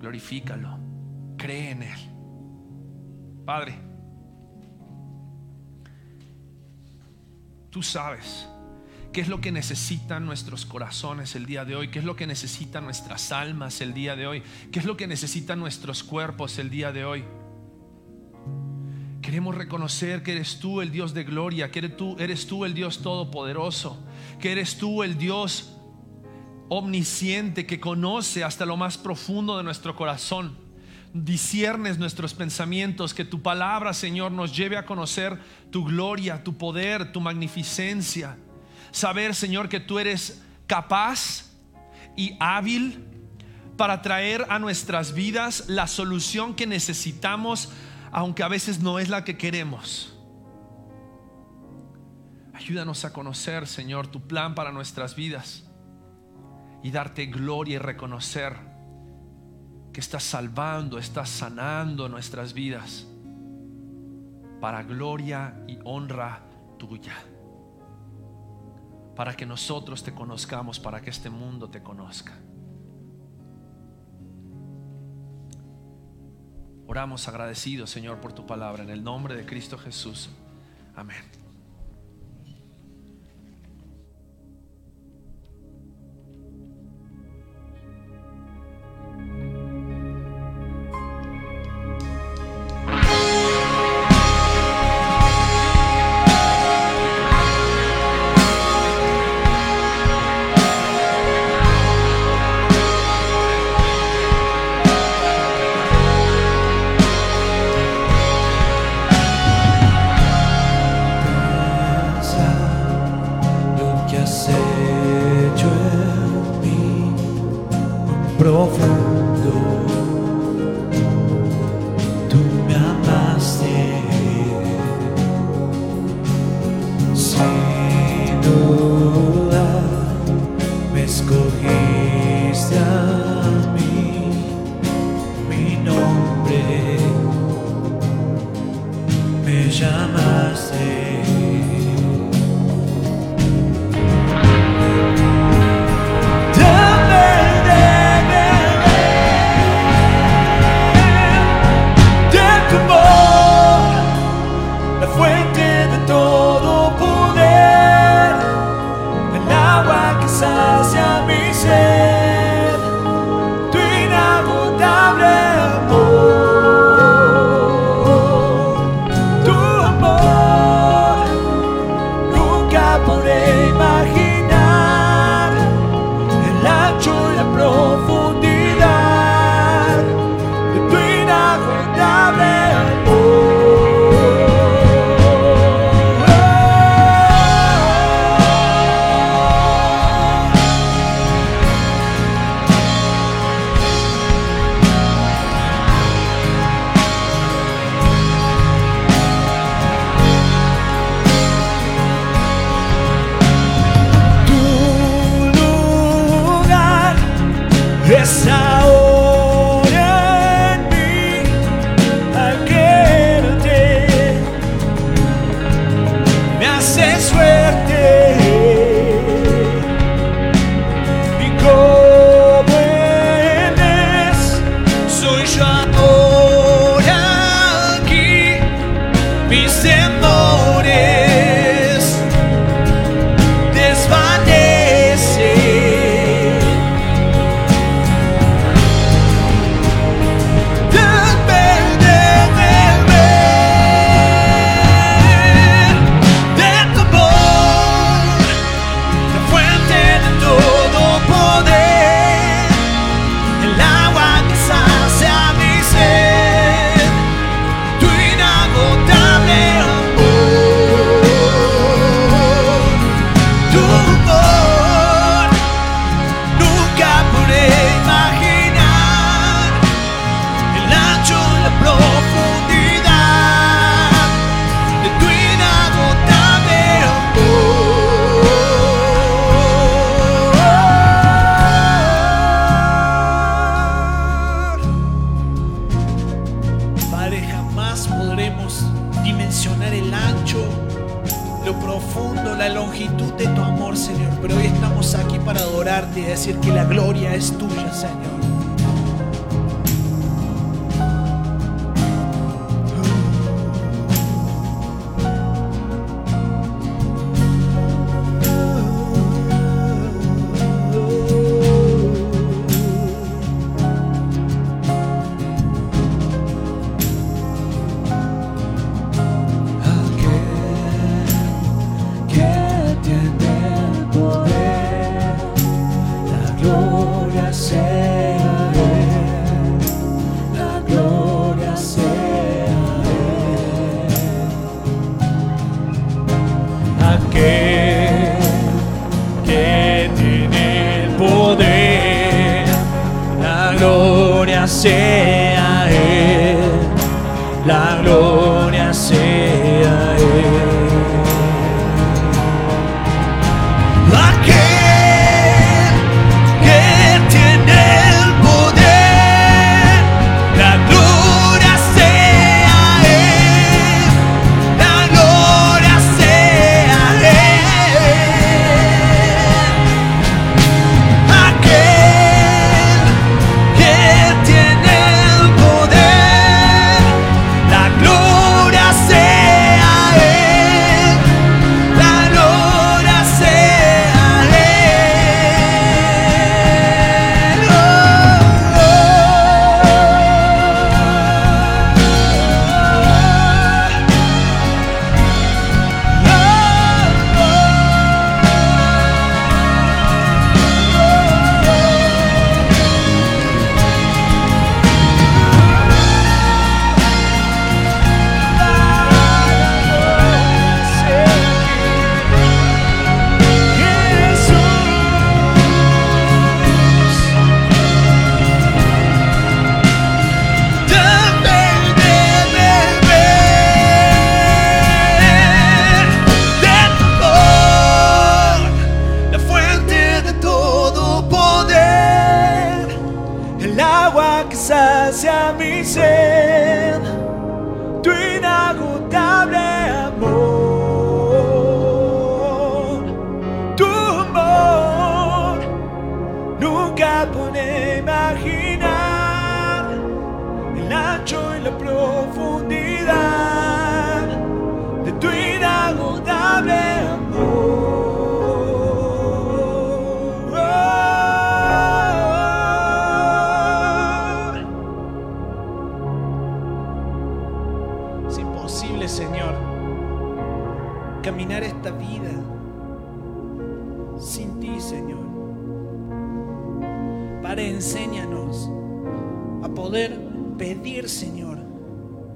Glorifícalo, 0.00 0.76
cree 1.38 1.70
en 1.70 1.82
Él. 1.84 3.44
Padre, 3.46 3.91
tú 7.72 7.82
sabes 7.82 8.46
qué 9.12 9.22
es 9.22 9.28
lo 9.28 9.40
que 9.40 9.50
necesitan 9.50 10.26
nuestros 10.26 10.66
corazones 10.66 11.34
el 11.34 11.46
día 11.46 11.64
de 11.64 11.74
hoy, 11.74 11.88
qué 11.88 11.98
es 11.98 12.04
lo 12.04 12.16
que 12.16 12.26
necesitan 12.26 12.84
nuestras 12.84 13.32
almas 13.32 13.80
el 13.80 13.94
día 13.94 14.14
de 14.14 14.26
hoy, 14.26 14.42
qué 14.70 14.78
es 14.78 14.84
lo 14.84 14.96
que 14.96 15.06
necesitan 15.06 15.58
nuestros 15.58 16.04
cuerpos 16.04 16.58
el 16.58 16.70
día 16.70 16.92
de 16.92 17.04
hoy. 17.04 17.24
Queremos 19.22 19.54
reconocer 19.54 20.22
que 20.22 20.32
eres 20.32 20.58
tú 20.58 20.82
el 20.82 20.92
Dios 20.92 21.14
de 21.14 21.24
gloria, 21.24 21.70
que 21.70 21.78
eres 21.78 21.96
tú, 21.96 22.16
eres 22.18 22.46
tú 22.46 22.64
el 22.66 22.74
Dios 22.74 23.00
todopoderoso, 23.00 23.98
que 24.38 24.52
eres 24.52 24.76
tú 24.76 25.02
el 25.02 25.16
Dios 25.16 25.74
omnisciente 26.68 27.64
que 27.64 27.80
conoce 27.80 28.44
hasta 28.44 28.66
lo 28.66 28.76
más 28.76 28.98
profundo 28.98 29.56
de 29.56 29.62
nuestro 29.62 29.96
corazón. 29.96 30.61
Disiernes 31.14 31.98
nuestros 31.98 32.34
pensamientos, 32.34 33.12
que 33.12 33.24
tu 33.24 33.42
palabra, 33.42 33.92
Señor, 33.92 34.32
nos 34.32 34.56
lleve 34.56 34.76
a 34.76 34.86
conocer 34.86 35.38
tu 35.70 35.84
gloria, 35.84 36.42
tu 36.42 36.56
poder, 36.56 37.12
tu 37.12 37.20
magnificencia. 37.20 38.36
Saber, 38.90 39.34
Señor, 39.34 39.68
que 39.68 39.80
tú 39.80 39.98
eres 39.98 40.42
capaz 40.66 41.50
y 42.16 42.36
hábil 42.40 43.04
para 43.76 44.00
traer 44.02 44.46
a 44.48 44.58
nuestras 44.58 45.12
vidas 45.12 45.64
la 45.68 45.86
solución 45.86 46.54
que 46.54 46.66
necesitamos 46.66 47.70
aunque 48.12 48.42
a 48.42 48.48
veces 48.48 48.80
no 48.80 48.98
es 48.98 49.08
la 49.08 49.24
que 49.24 49.38
queremos. 49.38 50.14
Ayúdanos 52.52 53.04
a 53.04 53.12
conocer, 53.12 53.66
Señor, 53.66 54.06
tu 54.06 54.20
plan 54.20 54.54
para 54.54 54.70
nuestras 54.70 55.16
vidas 55.16 55.64
y 56.82 56.90
darte 56.90 57.26
gloria 57.26 57.76
y 57.76 57.78
reconocer 57.78 58.71
que 59.92 60.00
estás 60.00 60.22
salvando, 60.22 60.98
estás 60.98 61.28
sanando 61.28 62.08
nuestras 62.08 62.52
vidas 62.52 63.06
para 64.60 64.82
gloria 64.82 65.62
y 65.66 65.78
honra 65.84 66.40
tuya. 66.78 67.14
Para 69.16 69.34
que 69.34 69.44
nosotros 69.44 70.02
te 70.02 70.14
conozcamos, 70.14 70.80
para 70.80 71.00
que 71.00 71.10
este 71.10 71.28
mundo 71.28 71.68
te 71.68 71.82
conozca. 71.82 72.32
Oramos 76.86 77.26
agradecidos, 77.28 77.90
Señor, 77.90 78.20
por 78.20 78.32
tu 78.32 78.46
palabra. 78.46 78.82
En 78.82 78.90
el 78.90 79.02
nombre 79.02 79.34
de 79.34 79.44
Cristo 79.44 79.76
Jesús. 79.78 80.30
Amén. 80.94 81.41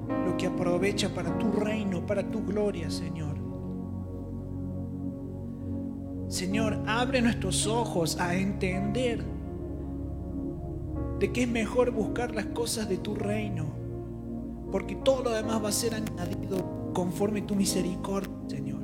lo 0.07 0.37
que 0.37 0.47
aprovecha 0.47 1.09
para 1.13 1.37
tu 1.37 1.51
reino, 1.51 2.05
para 2.05 2.29
tu 2.29 2.43
gloria, 2.43 2.89
Señor. 2.89 3.37
Señor, 6.27 6.79
abre 6.85 7.21
nuestros 7.21 7.67
ojos 7.67 8.19
a 8.19 8.35
entender 8.35 9.23
de 11.19 11.31
que 11.31 11.43
es 11.43 11.47
mejor 11.47 11.91
buscar 11.91 12.35
las 12.35 12.47
cosas 12.47 12.89
de 12.89 12.97
tu 12.97 13.15
reino, 13.15 13.65
porque 14.71 14.95
todo 14.95 15.23
lo 15.23 15.29
demás 15.31 15.63
va 15.63 15.69
a 15.69 15.73
ser 15.73 15.95
añadido 15.95 16.91
conforme 16.93 17.41
tu 17.41 17.55
misericordia, 17.55 18.33
Señor. 18.47 18.81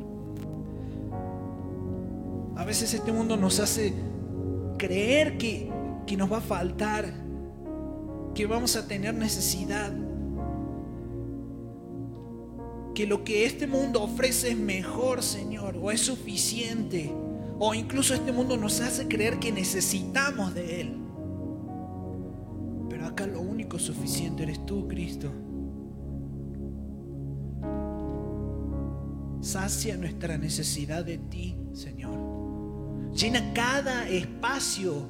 A 2.56 2.64
veces 2.66 2.94
este 2.94 3.12
mundo 3.12 3.36
nos 3.36 3.60
hace 3.60 3.94
creer 4.78 5.38
que, 5.38 5.70
que 6.08 6.16
nos 6.16 6.32
va 6.32 6.38
a 6.38 6.42
faltar, 6.42 7.14
que 8.34 8.46
vamos 8.46 8.76
a 8.78 8.88
tener 8.88 9.14
necesidad, 9.14 9.92
que 12.94 13.08
lo 13.08 13.24
que 13.24 13.46
este 13.46 13.68
mundo 13.68 14.04
ofrece 14.04 14.52
es 14.52 14.58
mejor, 14.58 15.24
Señor, 15.24 15.78
o 15.78 15.92
es 15.92 16.02
suficiente, 16.02 17.12
o 17.60 17.74
incluso 17.74 18.14
este 18.14 18.32
mundo 18.32 18.58
nos 18.58 18.82
hace 18.82 19.08
creer 19.08 19.40
que 19.40 19.52
necesitamos 19.52 20.54
de 20.54 20.82
Él. 20.82 20.98
Pero 22.90 23.06
acá 23.08 23.26
lo 23.26 23.42
único 23.42 23.80
suficiente 23.80 24.44
eres 24.44 24.66
tú, 24.66 24.88
Cristo. 24.88 25.32
Sacia 29.42 29.98
nuestra 29.98 30.38
necesidad 30.38 31.04
de 31.04 31.18
ti, 31.18 31.58
Señor. 31.74 32.18
Llena 33.14 33.54
cada 33.54 34.08
espacio 34.10 35.10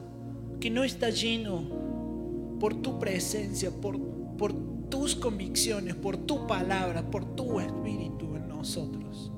que 0.60 0.70
no 0.70 0.84
está 0.84 1.10
lleno 1.10 2.58
por 2.60 2.82
tu 2.82 2.98
presencia, 2.98 3.70
por, 3.70 4.00
por 4.38 4.54
tus 4.94 5.16
convicciones, 5.16 5.96
por 5.96 6.18
tu 6.18 6.46
palabra, 6.46 7.10
por 7.10 7.36
tu 7.36 7.60
espíritu 7.60 8.36
en 8.36 8.48
nosotros. 8.48 9.32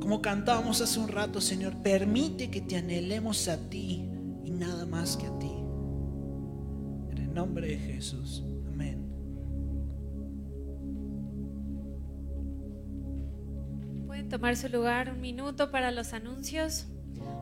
Como 0.00 0.22
cantábamos 0.22 0.80
hace 0.80 1.00
un 1.00 1.08
rato, 1.08 1.40
Señor, 1.40 1.74
permite 1.82 2.52
que 2.52 2.60
te 2.60 2.76
anhelemos 2.76 3.48
a 3.48 3.68
ti 3.68 4.08
y 4.44 4.52
nada 4.52 4.86
más 4.86 5.16
que 5.16 5.26
a 5.26 5.38
ti. 5.40 5.50
En 7.10 7.18
el 7.18 7.34
nombre 7.34 7.66
de 7.66 7.78
Jesús. 7.78 8.44
Amén. 8.68 9.04
Pueden 14.06 14.28
tomar 14.28 14.56
su 14.56 14.68
lugar 14.68 15.10
un 15.10 15.20
minuto 15.20 15.72
para 15.72 15.90
los 15.90 16.12
anuncios. 16.12 16.86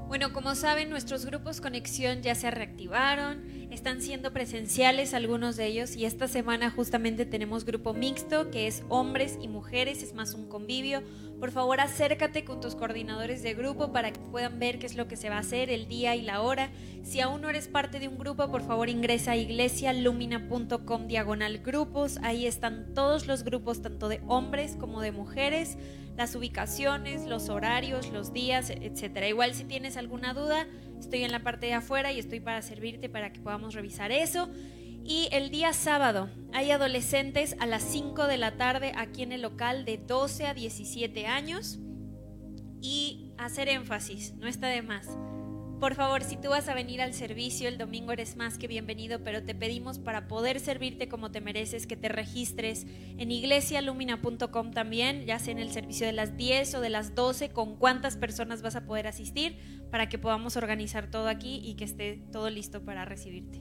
Bueno, 0.08 0.32
como 0.32 0.54
saben, 0.54 0.88
nuestros 0.88 1.26
grupos 1.26 1.60
Conexión 1.60 2.22
ya 2.22 2.36
se 2.36 2.48
reactivaron, 2.52 3.42
están 3.72 4.00
siendo 4.00 4.32
presenciales 4.32 5.14
algunos 5.14 5.56
de 5.56 5.66
ellos 5.66 5.96
y 5.96 6.04
esta 6.04 6.28
semana 6.28 6.70
justamente 6.70 7.26
tenemos 7.26 7.64
grupo 7.64 7.92
mixto 7.92 8.52
que 8.52 8.68
es 8.68 8.84
hombres 8.88 9.36
y 9.42 9.48
mujeres, 9.48 10.04
es 10.04 10.14
más 10.14 10.34
un 10.34 10.48
convivio. 10.48 11.02
Por 11.40 11.50
favor, 11.50 11.80
acércate 11.80 12.44
con 12.44 12.60
tus 12.60 12.76
coordinadores 12.76 13.42
de 13.42 13.54
grupo 13.54 13.90
para 13.92 14.12
que 14.12 14.20
puedan 14.20 14.60
ver 14.60 14.78
qué 14.78 14.86
es 14.86 14.94
lo 14.94 15.08
que 15.08 15.16
se 15.16 15.28
va 15.28 15.38
a 15.38 15.40
hacer, 15.40 15.70
el 15.70 15.88
día 15.88 16.14
y 16.14 16.22
la 16.22 16.40
hora. 16.40 16.70
Si 17.02 17.20
aún 17.20 17.40
no 17.40 17.50
eres 17.50 17.66
parte 17.66 17.98
de 17.98 18.06
un 18.06 18.16
grupo, 18.16 18.48
por 18.48 18.62
favor 18.62 18.88
ingresa 18.88 19.32
a 19.32 19.36
iglesialumina.com 19.36 21.08
diagonal 21.08 21.58
grupos. 21.58 22.18
Ahí 22.22 22.46
están 22.46 22.94
todos 22.94 23.26
los 23.26 23.42
grupos, 23.42 23.82
tanto 23.82 24.08
de 24.08 24.22
hombres 24.28 24.76
como 24.76 25.00
de 25.00 25.10
mujeres 25.10 25.76
las 26.16 26.34
ubicaciones, 26.34 27.26
los 27.26 27.48
horarios, 27.48 28.10
los 28.10 28.32
días, 28.32 28.70
etcétera. 28.70 29.28
Igual 29.28 29.54
si 29.54 29.64
tienes 29.64 29.95
alguna 29.96 30.34
duda, 30.34 30.66
estoy 30.98 31.24
en 31.24 31.32
la 31.32 31.42
parte 31.42 31.66
de 31.66 31.74
afuera 31.74 32.12
y 32.12 32.18
estoy 32.18 32.40
para 32.40 32.62
servirte 32.62 33.08
para 33.08 33.32
que 33.32 33.40
podamos 33.40 33.74
revisar 33.74 34.12
eso. 34.12 34.48
Y 35.04 35.28
el 35.30 35.50
día 35.50 35.72
sábado 35.72 36.28
hay 36.52 36.72
adolescentes 36.72 37.54
a 37.60 37.66
las 37.66 37.82
5 37.84 38.26
de 38.26 38.38
la 38.38 38.56
tarde 38.56 38.92
aquí 38.96 39.22
en 39.22 39.32
el 39.32 39.42
local 39.42 39.84
de 39.84 39.98
12 39.98 40.46
a 40.46 40.54
17 40.54 41.26
años. 41.26 41.78
Y 42.82 43.32
hacer 43.38 43.68
énfasis, 43.68 44.34
no 44.34 44.48
está 44.48 44.68
de 44.68 44.82
más. 44.82 45.08
Por 45.80 45.94
favor, 45.94 46.24
si 46.24 46.38
tú 46.38 46.48
vas 46.48 46.68
a 46.68 46.74
venir 46.74 47.02
al 47.02 47.12
servicio 47.12 47.68
el 47.68 47.76
domingo 47.76 48.10
eres 48.10 48.34
más 48.36 48.56
que 48.56 48.66
bienvenido, 48.66 49.22
pero 49.22 49.42
te 49.42 49.54
pedimos 49.54 49.98
para 49.98 50.26
poder 50.26 50.58
servirte 50.58 51.06
como 51.06 51.30
te 51.30 51.42
mereces 51.42 51.86
que 51.86 51.98
te 51.98 52.08
registres 52.08 52.86
en 53.18 53.30
iglesialumina.com 53.30 54.70
también, 54.70 55.26
ya 55.26 55.38
sea 55.38 55.52
en 55.52 55.58
el 55.58 55.70
servicio 55.70 56.06
de 56.06 56.14
las 56.14 56.34
10 56.34 56.76
o 56.76 56.80
de 56.80 56.88
las 56.88 57.14
12, 57.14 57.50
con 57.50 57.76
cuántas 57.76 58.16
personas 58.16 58.62
vas 58.62 58.74
a 58.74 58.86
poder 58.86 59.06
asistir 59.06 59.58
para 59.90 60.08
que 60.08 60.18
podamos 60.18 60.56
organizar 60.56 61.10
todo 61.10 61.28
aquí 61.28 61.60
y 61.62 61.74
que 61.74 61.84
esté 61.84 62.22
todo 62.32 62.48
listo 62.48 62.82
para 62.82 63.04
recibirte. 63.04 63.60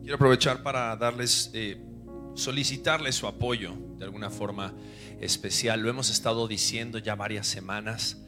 Quiero 0.00 0.16
aprovechar 0.16 0.62
para, 0.62 0.96
darles, 0.96 1.50
eh, 1.54 1.80
solicitarles 2.34 3.14
su 3.14 3.26
apoyo 3.26 3.76
de 3.98 4.04
alguna 4.04 4.30
forma 4.30 4.74
especial. 5.20 5.80
Lo 5.80 5.90
hemos 5.90 6.10
estado 6.10 6.48
diciendo 6.48 6.98
ya 6.98 7.14
varias 7.14 7.46
semanas. 7.46 8.18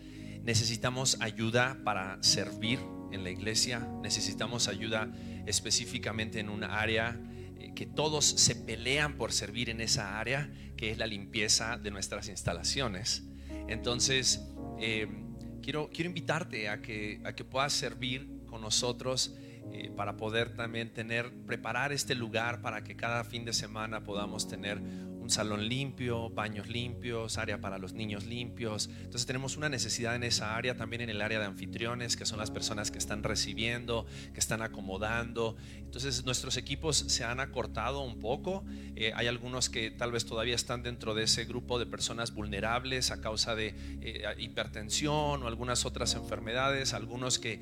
Necesitamos 0.43 1.17
ayuda 1.21 1.79
para 1.85 2.23
servir 2.23 2.79
en 3.13 3.25
la 3.25 3.31
iglesia. 3.31 3.89
Necesitamos 4.03 4.69
ayuda 4.69 5.13
específicamente 5.47 6.41
en 6.41 6.49
un 6.49 6.65
área 6.65 7.19
eh, 7.59 7.73
que 7.75 7.87
todos 7.87 8.25
se 8.25 8.55
pelean 8.55 9.17
por 9.17 9.33
servir 9.33 9.71
en 9.71 9.81
esa 9.81 10.19
área, 10.19 10.51
que 10.77 10.91
es 10.91 10.99
la 10.99 11.07
limpieza 11.07 11.79
de 11.79 11.91
nuestras 11.91 12.29
instalaciones. 12.29 13.23
Entonces, 13.69 14.43
eh, 14.79 15.07
quiero, 15.63 15.89
quiero 15.93 16.09
invitarte 16.09 16.69
a 16.69 16.83
que, 16.83 17.21
a 17.25 17.35
que 17.35 17.45
puedas 17.45 17.73
servir 17.73 18.29
con 18.47 18.61
nosotros 18.61 19.35
eh, 19.77 19.91
para 19.91 20.17
poder 20.17 20.55
también 20.55 20.91
tener, 20.91 21.33
preparar 21.47 21.91
este 21.91 22.15
lugar 22.15 22.61
para 22.61 22.85
que 22.85 22.95
cada 22.95 23.25
fin 23.25 23.45
de 23.45 23.53
semana 23.53 24.05
podamos 24.05 24.47
tener 24.47 24.81
un 25.25 25.31
salón 25.31 25.71
limpio, 25.71 26.29
baños 26.29 26.69
limpios, 26.69 27.39
área 27.39 27.59
para 27.59 27.79
los 27.79 27.95
niños 27.95 28.27
limpios. 28.27 28.91
Entonces 28.99 29.25
tenemos 29.25 29.57
una 29.57 29.71
necesidad 29.71 30.15
en 30.15 30.23
esa 30.23 30.55
área, 30.55 30.77
también 30.77 31.01
en 31.01 31.09
el 31.09 31.23
área 31.23 31.41
de 31.41 31.47
anfitriones, 31.47 32.15
que 32.17 32.27
son 32.27 32.39
las 32.39 32.51
personas 32.51 32.91
que 32.91 32.99
están 32.99 33.23
recibiendo, 33.23 34.05
que 34.35 34.39
están 34.39 34.61
acomodando. 34.61 35.57
Entonces 35.79 36.27
nuestros 36.27 36.59
equipos 36.59 36.97
se 36.97 37.25
han 37.25 37.41
acortado 37.41 38.03
un 38.03 38.19
poco. 38.19 38.65
Eh, 38.97 39.13
hay 39.15 39.27
algunos 39.27 39.71
que 39.71 39.91
tal 39.91 40.13
vez 40.13 40.27
todavía 40.27 40.55
están 40.55 40.83
dentro 40.83 41.15
de 41.15 41.23
ese 41.23 41.47
grupo 41.47 41.79
de 41.79 41.87
personas 41.87 42.35
vulnerables 42.35 43.11
a 43.11 43.23
causa 43.23 43.55
de 43.55 43.75
eh, 44.03 44.25
hipertensión 44.37 45.43
o 45.43 45.47
algunas 45.47 45.87
otras 45.87 46.15
enfermedades, 46.17 46.93
algunos 46.93 47.39
que 47.39 47.61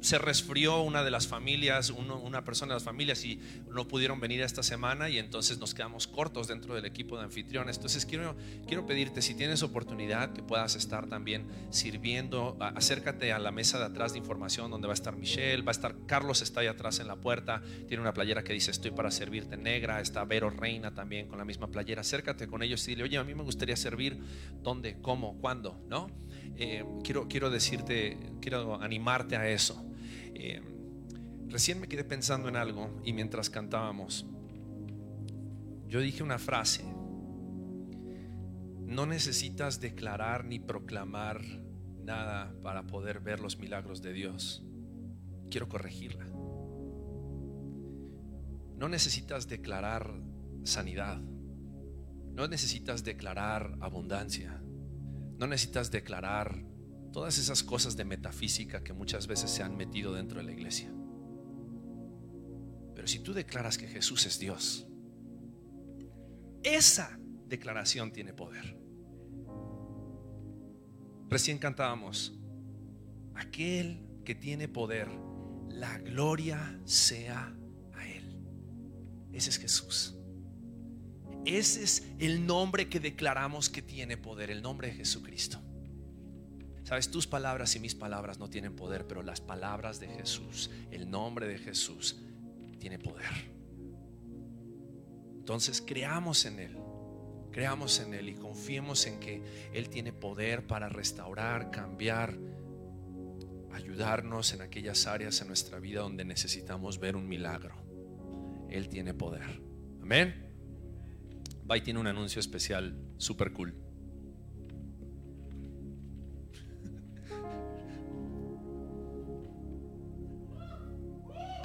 se 0.00 0.18
resfrió 0.18 0.82
una 0.82 1.02
de 1.02 1.10
las 1.10 1.26
familias, 1.26 1.90
una 1.90 2.44
persona 2.44 2.72
de 2.72 2.76
las 2.76 2.84
familias 2.84 3.24
y 3.24 3.40
no 3.70 3.86
pudieron 3.88 4.20
venir 4.20 4.40
esta 4.40 4.62
semana 4.62 5.08
y 5.08 5.18
entonces 5.18 5.58
nos 5.58 5.74
quedamos 5.74 6.06
cortos 6.06 6.48
dentro 6.54 6.74
del 6.74 6.84
equipo 6.84 7.18
de 7.18 7.24
anfitriones. 7.24 7.76
Entonces 7.76 8.06
quiero, 8.06 8.34
quiero 8.66 8.86
pedirte, 8.86 9.20
si 9.22 9.34
tienes 9.34 9.62
oportunidad, 9.62 10.32
que 10.32 10.42
puedas 10.42 10.76
estar 10.76 11.08
también 11.08 11.46
sirviendo, 11.70 12.56
acércate 12.60 13.32
a 13.32 13.38
la 13.38 13.50
mesa 13.50 13.78
de 13.78 13.84
atrás 13.84 14.12
de 14.12 14.18
información 14.18 14.70
donde 14.70 14.86
va 14.86 14.92
a 14.92 14.94
estar 14.94 15.16
Michelle, 15.16 15.62
va 15.62 15.70
a 15.70 15.72
estar 15.72 15.94
Carlos, 16.06 16.42
está 16.42 16.60
ahí 16.60 16.66
atrás 16.66 17.00
en 17.00 17.08
la 17.08 17.16
puerta, 17.16 17.62
tiene 17.86 18.00
una 18.00 18.14
playera 18.14 18.42
que 18.42 18.52
dice 18.52 18.70
estoy 18.70 18.90
para 18.90 19.10
servirte 19.10 19.56
negra, 19.56 20.00
está 20.00 20.24
Vero 20.24 20.50
Reina 20.50 20.94
también 20.94 21.28
con 21.28 21.38
la 21.38 21.44
misma 21.44 21.68
playera, 21.68 22.00
acércate 22.00 22.46
con 22.46 22.62
ellos 22.62 22.86
y 22.86 22.92
dile, 22.92 23.04
oye, 23.04 23.18
a 23.18 23.24
mí 23.24 23.34
me 23.34 23.42
gustaría 23.42 23.76
servir, 23.76 24.18
¿dónde? 24.62 24.96
¿Cómo? 25.00 25.38
¿Cuándo? 25.40 25.80
¿No? 25.88 26.08
Eh, 26.56 26.84
quiero, 27.02 27.28
quiero 27.28 27.50
decirte, 27.50 28.18
quiero 28.40 28.80
animarte 28.80 29.36
a 29.36 29.48
eso. 29.48 29.84
Eh, 30.34 30.60
recién 31.48 31.80
me 31.80 31.88
quedé 31.88 32.04
pensando 32.04 32.48
en 32.48 32.56
algo 32.56 33.00
y 33.04 33.12
mientras 33.12 33.50
cantábamos, 33.50 34.26
yo 35.94 36.00
dije 36.00 36.24
una 36.24 36.40
frase, 36.40 36.82
no 38.80 39.06
necesitas 39.06 39.78
declarar 39.78 40.44
ni 40.44 40.58
proclamar 40.58 41.40
nada 42.02 42.52
para 42.64 42.84
poder 42.84 43.20
ver 43.20 43.38
los 43.38 43.60
milagros 43.60 44.02
de 44.02 44.12
Dios. 44.12 44.64
Quiero 45.52 45.68
corregirla. 45.68 46.26
No 48.76 48.88
necesitas 48.88 49.46
declarar 49.46 50.20
sanidad. 50.64 51.20
No 51.20 52.48
necesitas 52.48 53.04
declarar 53.04 53.78
abundancia. 53.80 54.60
No 55.38 55.46
necesitas 55.46 55.92
declarar 55.92 56.66
todas 57.12 57.38
esas 57.38 57.62
cosas 57.62 57.96
de 57.96 58.04
metafísica 58.04 58.82
que 58.82 58.92
muchas 58.92 59.28
veces 59.28 59.48
se 59.48 59.62
han 59.62 59.76
metido 59.76 60.12
dentro 60.12 60.40
de 60.40 60.44
la 60.46 60.52
iglesia. 60.52 60.92
Pero 62.96 63.06
si 63.06 63.20
tú 63.20 63.32
declaras 63.32 63.78
que 63.78 63.86
Jesús 63.86 64.26
es 64.26 64.40
Dios, 64.40 64.88
esa 66.64 67.18
declaración 67.46 68.12
tiene 68.12 68.32
poder. 68.32 68.76
Recién 71.28 71.58
cantábamos, 71.58 72.32
aquel 73.34 74.00
que 74.24 74.34
tiene 74.34 74.68
poder, 74.68 75.08
la 75.68 75.98
gloria 75.98 76.80
sea 76.84 77.54
a 77.92 78.08
Él. 78.08 78.38
Ese 79.32 79.50
es 79.50 79.58
Jesús. 79.58 80.16
Ese 81.44 81.82
es 81.82 82.06
el 82.18 82.46
nombre 82.46 82.88
que 82.88 83.00
declaramos 83.00 83.68
que 83.68 83.82
tiene 83.82 84.16
poder, 84.16 84.50
el 84.50 84.62
nombre 84.62 84.88
de 84.88 84.94
Jesucristo. 84.94 85.60
Sabes, 86.84 87.10
tus 87.10 87.26
palabras 87.26 87.74
y 87.76 87.80
mis 87.80 87.94
palabras 87.94 88.38
no 88.38 88.48
tienen 88.48 88.76
poder, 88.76 89.06
pero 89.06 89.22
las 89.22 89.40
palabras 89.40 90.00
de 90.00 90.08
Jesús, 90.08 90.70
el 90.90 91.10
nombre 91.10 91.46
de 91.46 91.58
Jesús, 91.58 92.20
tiene 92.78 92.98
poder. 92.98 93.53
Entonces 95.44 95.82
creamos 95.86 96.46
en 96.46 96.58
Él, 96.58 96.78
creamos 97.52 98.00
en 98.00 98.14
Él 98.14 98.30
y 98.30 98.34
confiemos 98.34 99.06
en 99.06 99.20
que 99.20 99.42
Él 99.74 99.90
tiene 99.90 100.10
poder 100.10 100.66
para 100.66 100.88
restaurar, 100.88 101.70
cambiar, 101.70 102.38
ayudarnos 103.70 104.54
en 104.54 104.62
aquellas 104.62 105.06
áreas 105.06 105.42
en 105.42 105.48
nuestra 105.48 105.78
vida 105.80 106.00
donde 106.00 106.24
necesitamos 106.24 106.98
ver 106.98 107.14
un 107.14 107.28
milagro. 107.28 107.76
Él 108.70 108.88
tiene 108.88 109.12
poder. 109.12 109.60
Amén. 110.00 110.50
Bye 111.66 111.82
tiene 111.82 112.00
un 112.00 112.06
anuncio 112.06 112.40
especial 112.40 112.98
super 113.18 113.52
cool. 113.52 113.74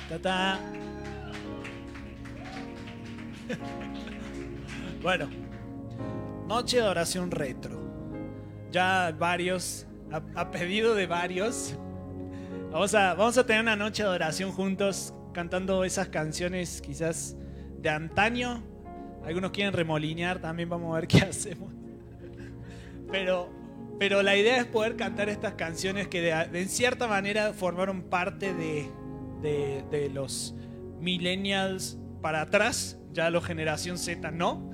¡Tata! 0.10 0.99
Bueno, 5.02 5.30
noche 6.48 6.78
de 6.78 6.84
oración 6.84 7.32
retro. 7.32 7.80
Ya 8.70 9.16
varios, 9.18 9.88
a, 10.12 10.22
a 10.42 10.52
pedido 10.52 10.94
de 10.94 11.08
varios, 11.08 11.76
vamos 12.70 12.94
a, 12.94 13.14
vamos 13.14 13.38
a 13.38 13.46
tener 13.46 13.62
una 13.62 13.78
noche 13.78 14.04
de 14.04 14.10
oración 14.10 14.52
juntos, 14.52 15.14
cantando 15.34 15.86
esas 15.86 16.10
canciones 16.10 16.82
quizás 16.82 17.38
de 17.78 17.90
antaño. 17.90 18.62
Algunos 19.24 19.52
quieren 19.52 19.74
remolinear, 19.74 20.40
también 20.40 20.68
vamos 20.68 20.92
a 20.92 21.00
ver 21.00 21.08
qué 21.08 21.20
hacemos. 21.30 21.72
Pero, 23.10 23.50
pero 23.98 24.22
la 24.22 24.36
idea 24.36 24.58
es 24.58 24.66
poder 24.66 24.98
cantar 24.98 25.30
estas 25.30 25.54
canciones 25.54 26.10
que 26.10 26.22
de, 26.22 26.48
de 26.48 26.66
cierta 26.66 27.08
manera 27.08 27.54
formaron 27.54 28.04
parte 28.04 28.54
de, 28.54 28.92
de 29.42 30.10
los 30.10 30.54
millennials 31.00 31.98
para 32.22 32.42
atrás, 32.42 32.99
ya 33.14 33.30
los 33.30 33.46
generación 33.46 33.98
Z 33.98 34.32
no. 34.32 34.72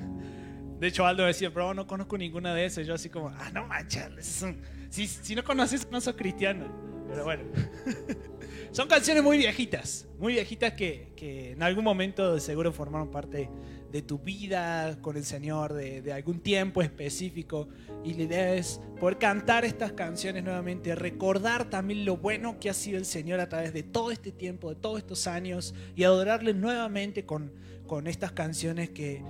De 0.79 0.87
hecho, 0.87 1.05
Aldo 1.05 1.23
decía, 1.25 1.53
pero 1.53 1.73
no 1.73 1.87
conozco 1.87 2.17
ninguna 2.17 2.53
de 2.53 2.65
esas. 2.65 2.85
Yo 2.85 2.93
así 2.93 3.09
como, 3.09 3.29
ah, 3.29 3.49
no 3.53 3.65
manches, 3.65 4.45
si, 4.89 5.07
si 5.07 5.35
no 5.35 5.43
conoces, 5.43 5.87
no 5.89 5.99
sos 6.01 6.15
cristiano. 6.15 6.65
Pero 7.09 7.23
bueno. 7.23 7.43
Son 8.71 8.89
canciones 8.89 9.23
muy 9.23 9.37
viejitas, 9.37 10.05
muy 10.19 10.33
viejitas 10.33 10.73
que, 10.73 11.13
que 11.15 11.51
en 11.51 11.63
algún 11.63 11.85
momento 11.85 12.33
de 12.33 12.41
seguro 12.41 12.73
formaron 12.73 13.09
parte 13.09 13.49
de 13.89 14.01
tu 14.01 14.19
vida 14.19 14.97
con 15.01 15.15
el 15.15 15.23
Señor, 15.23 15.71
de, 15.71 16.01
de 16.01 16.11
algún 16.11 16.41
tiempo 16.41 16.81
específico. 16.81 17.69
Y 18.03 18.15
la 18.15 18.23
idea 18.23 18.53
es 18.53 18.81
poder 18.99 19.17
cantar 19.17 19.63
estas 19.63 19.93
canciones 19.93 20.43
nuevamente, 20.43 20.93
recordar 20.93 21.69
también 21.69 22.03
lo 22.03 22.17
bueno 22.17 22.59
que 22.59 22.69
ha 22.69 22.73
sido 22.73 22.97
el 22.97 23.05
Señor 23.05 23.39
a 23.39 23.47
través 23.47 23.71
de 23.71 23.83
todo 23.83 24.11
este 24.11 24.33
tiempo, 24.33 24.69
de 24.69 24.75
todos 24.75 24.97
estos 24.97 25.25
años, 25.25 25.73
y 25.95 26.03
adorarle 26.03 26.53
nuevamente 26.53 27.25
con, 27.25 27.53
con 27.87 28.07
estas 28.07 28.31
canciones 28.31 28.89
que, 28.89 29.23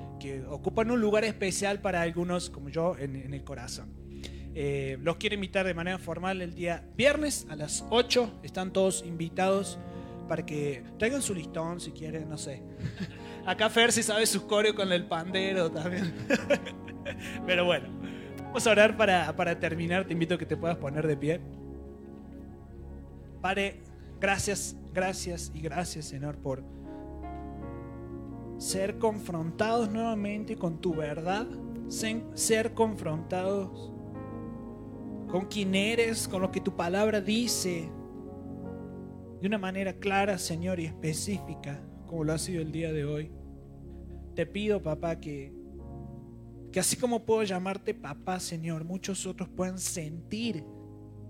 ocupan 0.49 0.89
un 0.91 1.01
lugar 1.01 1.23
especial 1.23 1.81
para 1.81 2.01
algunos, 2.01 2.49
como 2.49 2.69
yo, 2.69 2.95
en, 2.97 3.33
el 3.33 3.43
corazón. 3.43 3.93
Eh, 4.53 4.97
los 5.01 5.17
quiero 5.17 5.35
invitar 5.35 5.65
de 5.65 5.73
manera 5.73 5.97
formal 5.97 6.41
el 6.41 6.55
día 6.55 6.87
viernes 6.95 7.45
a 7.49 7.55
las 7.55 7.85
8. 7.89 8.39
Están 8.43 8.71
todos 8.71 9.03
invitados 9.05 9.77
para 10.29 10.45
que 10.45 10.83
traigan 10.97 11.21
su 11.21 11.35
listón 11.35 11.79
si 11.79 11.91
quieren, 11.91 12.29
no 12.29 12.37
sé. 12.37 12.63
Acá 13.45 13.69
Fer 13.69 13.91
si 13.91 14.01
sabe 14.01 14.25
su 14.25 14.47
coreo 14.47 14.73
con 14.73 14.91
el 14.91 15.05
pandero 15.05 15.69
también. 15.69 16.13
Pero 17.45 17.65
bueno, 17.65 17.89
vamos 18.45 18.65
a 18.65 18.71
orar 18.71 18.97
para, 18.97 19.35
para 19.35 19.59
terminar. 19.59 20.05
Te 20.05 20.13
invito 20.13 20.35
a 20.35 20.37
que 20.37 20.45
te 20.45 20.57
puedas 20.57 20.77
poner 20.77 21.05
de 21.05 21.17
pie. 21.17 21.41
Padre, 23.41 23.81
gracias, 24.19 24.75
gracias 24.93 25.51
y 25.53 25.61
gracias, 25.61 26.05
Señor, 26.05 26.37
por 26.37 26.63
ser 28.57 28.97
confrontados 28.97 29.91
nuevamente 29.91 30.55
con 30.55 30.79
tu 30.79 30.93
verdad, 30.93 31.47
ser, 31.87 32.73
confrontados 32.73 33.91
con 35.29 35.45
quién 35.45 35.75
eres, 35.75 36.27
con 36.27 36.41
lo 36.41 36.51
que 36.51 36.61
tu 36.61 36.75
palabra 36.75 37.21
dice, 37.21 37.89
de 39.41 39.47
una 39.47 39.57
manera 39.57 39.93
clara, 39.93 40.37
Señor, 40.37 40.79
y 40.79 40.85
específica, 40.85 41.83
como 42.07 42.23
lo 42.23 42.33
ha 42.33 42.37
sido 42.37 42.61
el 42.61 42.71
día 42.71 42.93
de 42.93 43.05
hoy. 43.05 43.31
Te 44.33 44.45
pido, 44.45 44.81
papá, 44.81 45.19
que, 45.19 45.53
que 46.71 46.79
así 46.79 46.95
como 46.95 47.25
puedo 47.25 47.43
llamarte 47.43 47.93
papá, 47.93 48.39
Señor, 48.39 48.85
muchos 48.85 49.25
otros 49.25 49.49
puedan 49.49 49.77
sentir 49.77 50.63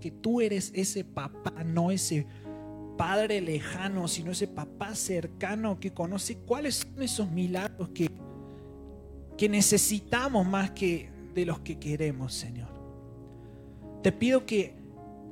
que 0.00 0.10
tú 0.10 0.40
eres 0.40 0.72
ese 0.74 1.04
papá, 1.04 1.64
no 1.64 1.90
ese 1.90 2.26
padre 2.96 3.40
lejano, 3.40 4.08
sino 4.08 4.32
ese 4.32 4.48
papá 4.48 4.94
cercano 4.94 5.78
que 5.78 5.92
conoce 5.92 6.36
cuáles 6.38 6.76
son 6.76 7.02
esos 7.02 7.30
milagros 7.30 7.90
que, 7.90 8.10
que 9.36 9.48
necesitamos 9.48 10.46
más 10.46 10.70
que 10.72 11.10
de 11.34 11.46
los 11.46 11.60
que 11.60 11.78
queremos, 11.78 12.34
Señor. 12.34 12.68
Te 14.02 14.12
pido 14.12 14.46
que 14.46 14.74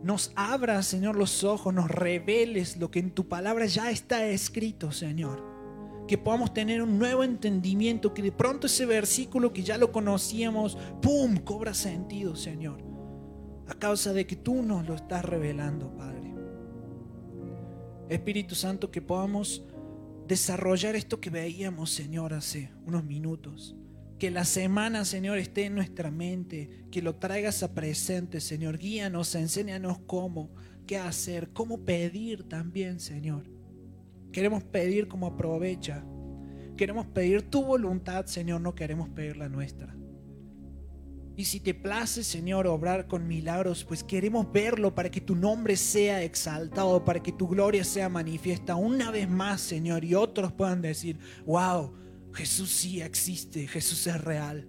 nos 0.02 0.32
abras, 0.36 0.86
Señor, 0.86 1.16
los 1.16 1.44
ojos, 1.44 1.72
nos 1.72 1.90
reveles 1.90 2.76
lo 2.76 2.90
que 2.90 2.98
en 2.98 3.10
tu 3.10 3.26
palabra 3.26 3.64
ya 3.66 3.90
está 3.90 4.26
escrito, 4.26 4.92
Señor. 4.92 5.42
Que 6.06 6.18
podamos 6.18 6.52
tener 6.52 6.82
un 6.82 6.98
nuevo 6.98 7.24
entendimiento, 7.24 8.12
que 8.12 8.20
de 8.20 8.32
pronto 8.32 8.66
ese 8.66 8.84
versículo 8.84 9.54
que 9.54 9.62
ya 9.62 9.78
lo 9.78 9.92
conocíamos, 9.92 10.76
¡pum!, 11.00 11.38
cobra 11.38 11.72
sentido, 11.72 12.36
Señor. 12.36 12.82
A 13.66 13.74
causa 13.74 14.12
de 14.12 14.26
que 14.26 14.36
tú 14.36 14.62
nos 14.62 14.86
lo 14.86 14.94
estás 14.94 15.24
revelando, 15.24 15.96
Padre. 15.96 16.33
Espíritu 18.08 18.54
Santo, 18.54 18.90
que 18.90 19.00
podamos 19.00 19.64
desarrollar 20.26 20.96
esto 20.96 21.20
que 21.20 21.30
veíamos, 21.30 21.90
Señor, 21.90 22.34
hace 22.34 22.70
unos 22.86 23.04
minutos. 23.04 23.76
Que 24.18 24.30
la 24.30 24.44
semana, 24.44 25.04
Señor, 25.04 25.38
esté 25.38 25.64
en 25.64 25.74
nuestra 25.74 26.10
mente, 26.10 26.86
que 26.90 27.02
lo 27.02 27.16
traigas 27.16 27.62
a 27.62 27.74
presente, 27.74 28.40
Señor. 28.40 28.78
Guíanos, 28.78 29.34
enséñanos 29.34 29.98
cómo, 30.06 30.50
qué 30.86 30.98
hacer, 30.98 31.50
cómo 31.52 31.84
pedir 31.84 32.44
también, 32.44 33.00
Señor. 33.00 33.50
Queremos 34.32 34.62
pedir 34.64 35.08
como 35.08 35.26
aprovecha. 35.26 36.04
Queremos 36.76 37.06
pedir 37.06 37.42
tu 37.42 37.64
voluntad, 37.64 38.26
Señor, 38.26 38.60
no 38.60 38.74
queremos 38.74 39.08
pedir 39.08 39.36
la 39.36 39.48
nuestra. 39.48 39.96
Y 41.36 41.44
si 41.46 41.58
te 41.58 41.74
place, 41.74 42.22
Señor, 42.22 42.66
obrar 42.66 43.08
con 43.08 43.26
milagros, 43.26 43.84
pues 43.84 44.04
queremos 44.04 44.50
verlo 44.52 44.94
para 44.94 45.10
que 45.10 45.20
tu 45.20 45.34
nombre 45.34 45.76
sea 45.76 46.22
exaltado, 46.22 47.04
para 47.04 47.22
que 47.22 47.32
tu 47.32 47.48
gloria 47.48 47.82
sea 47.82 48.08
manifiesta 48.08 48.76
una 48.76 49.10
vez 49.10 49.28
más, 49.28 49.60
Señor, 49.60 50.04
y 50.04 50.14
otros 50.14 50.52
puedan 50.52 50.80
decir, 50.80 51.18
wow, 51.44 51.92
Jesús 52.32 52.70
sí 52.70 53.00
existe, 53.00 53.66
Jesús 53.66 54.06
es 54.06 54.20
real. 54.22 54.68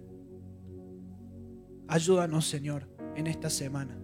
Ayúdanos, 1.88 2.46
Señor, 2.48 2.88
en 3.14 3.28
esta 3.28 3.48
semana. 3.48 3.96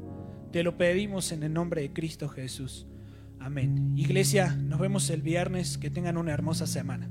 Te 0.53 0.63
lo 0.63 0.77
pedimos 0.77 1.33
en 1.33 1.43
el 1.43 1.53
nombre 1.53 1.83
de 1.83 1.93
Cristo 1.93 2.29
Jesús. 2.29 2.87
Amén. 3.41 3.93
Iglesia, 3.97 4.55
nos 4.55 4.79
vemos 4.79 5.11
el 5.11 5.23
viernes. 5.23 5.79
Que 5.79 5.91
tengan 5.91 6.17
una 6.17 6.33
hermosa 6.33 6.67
semana. 6.67 7.11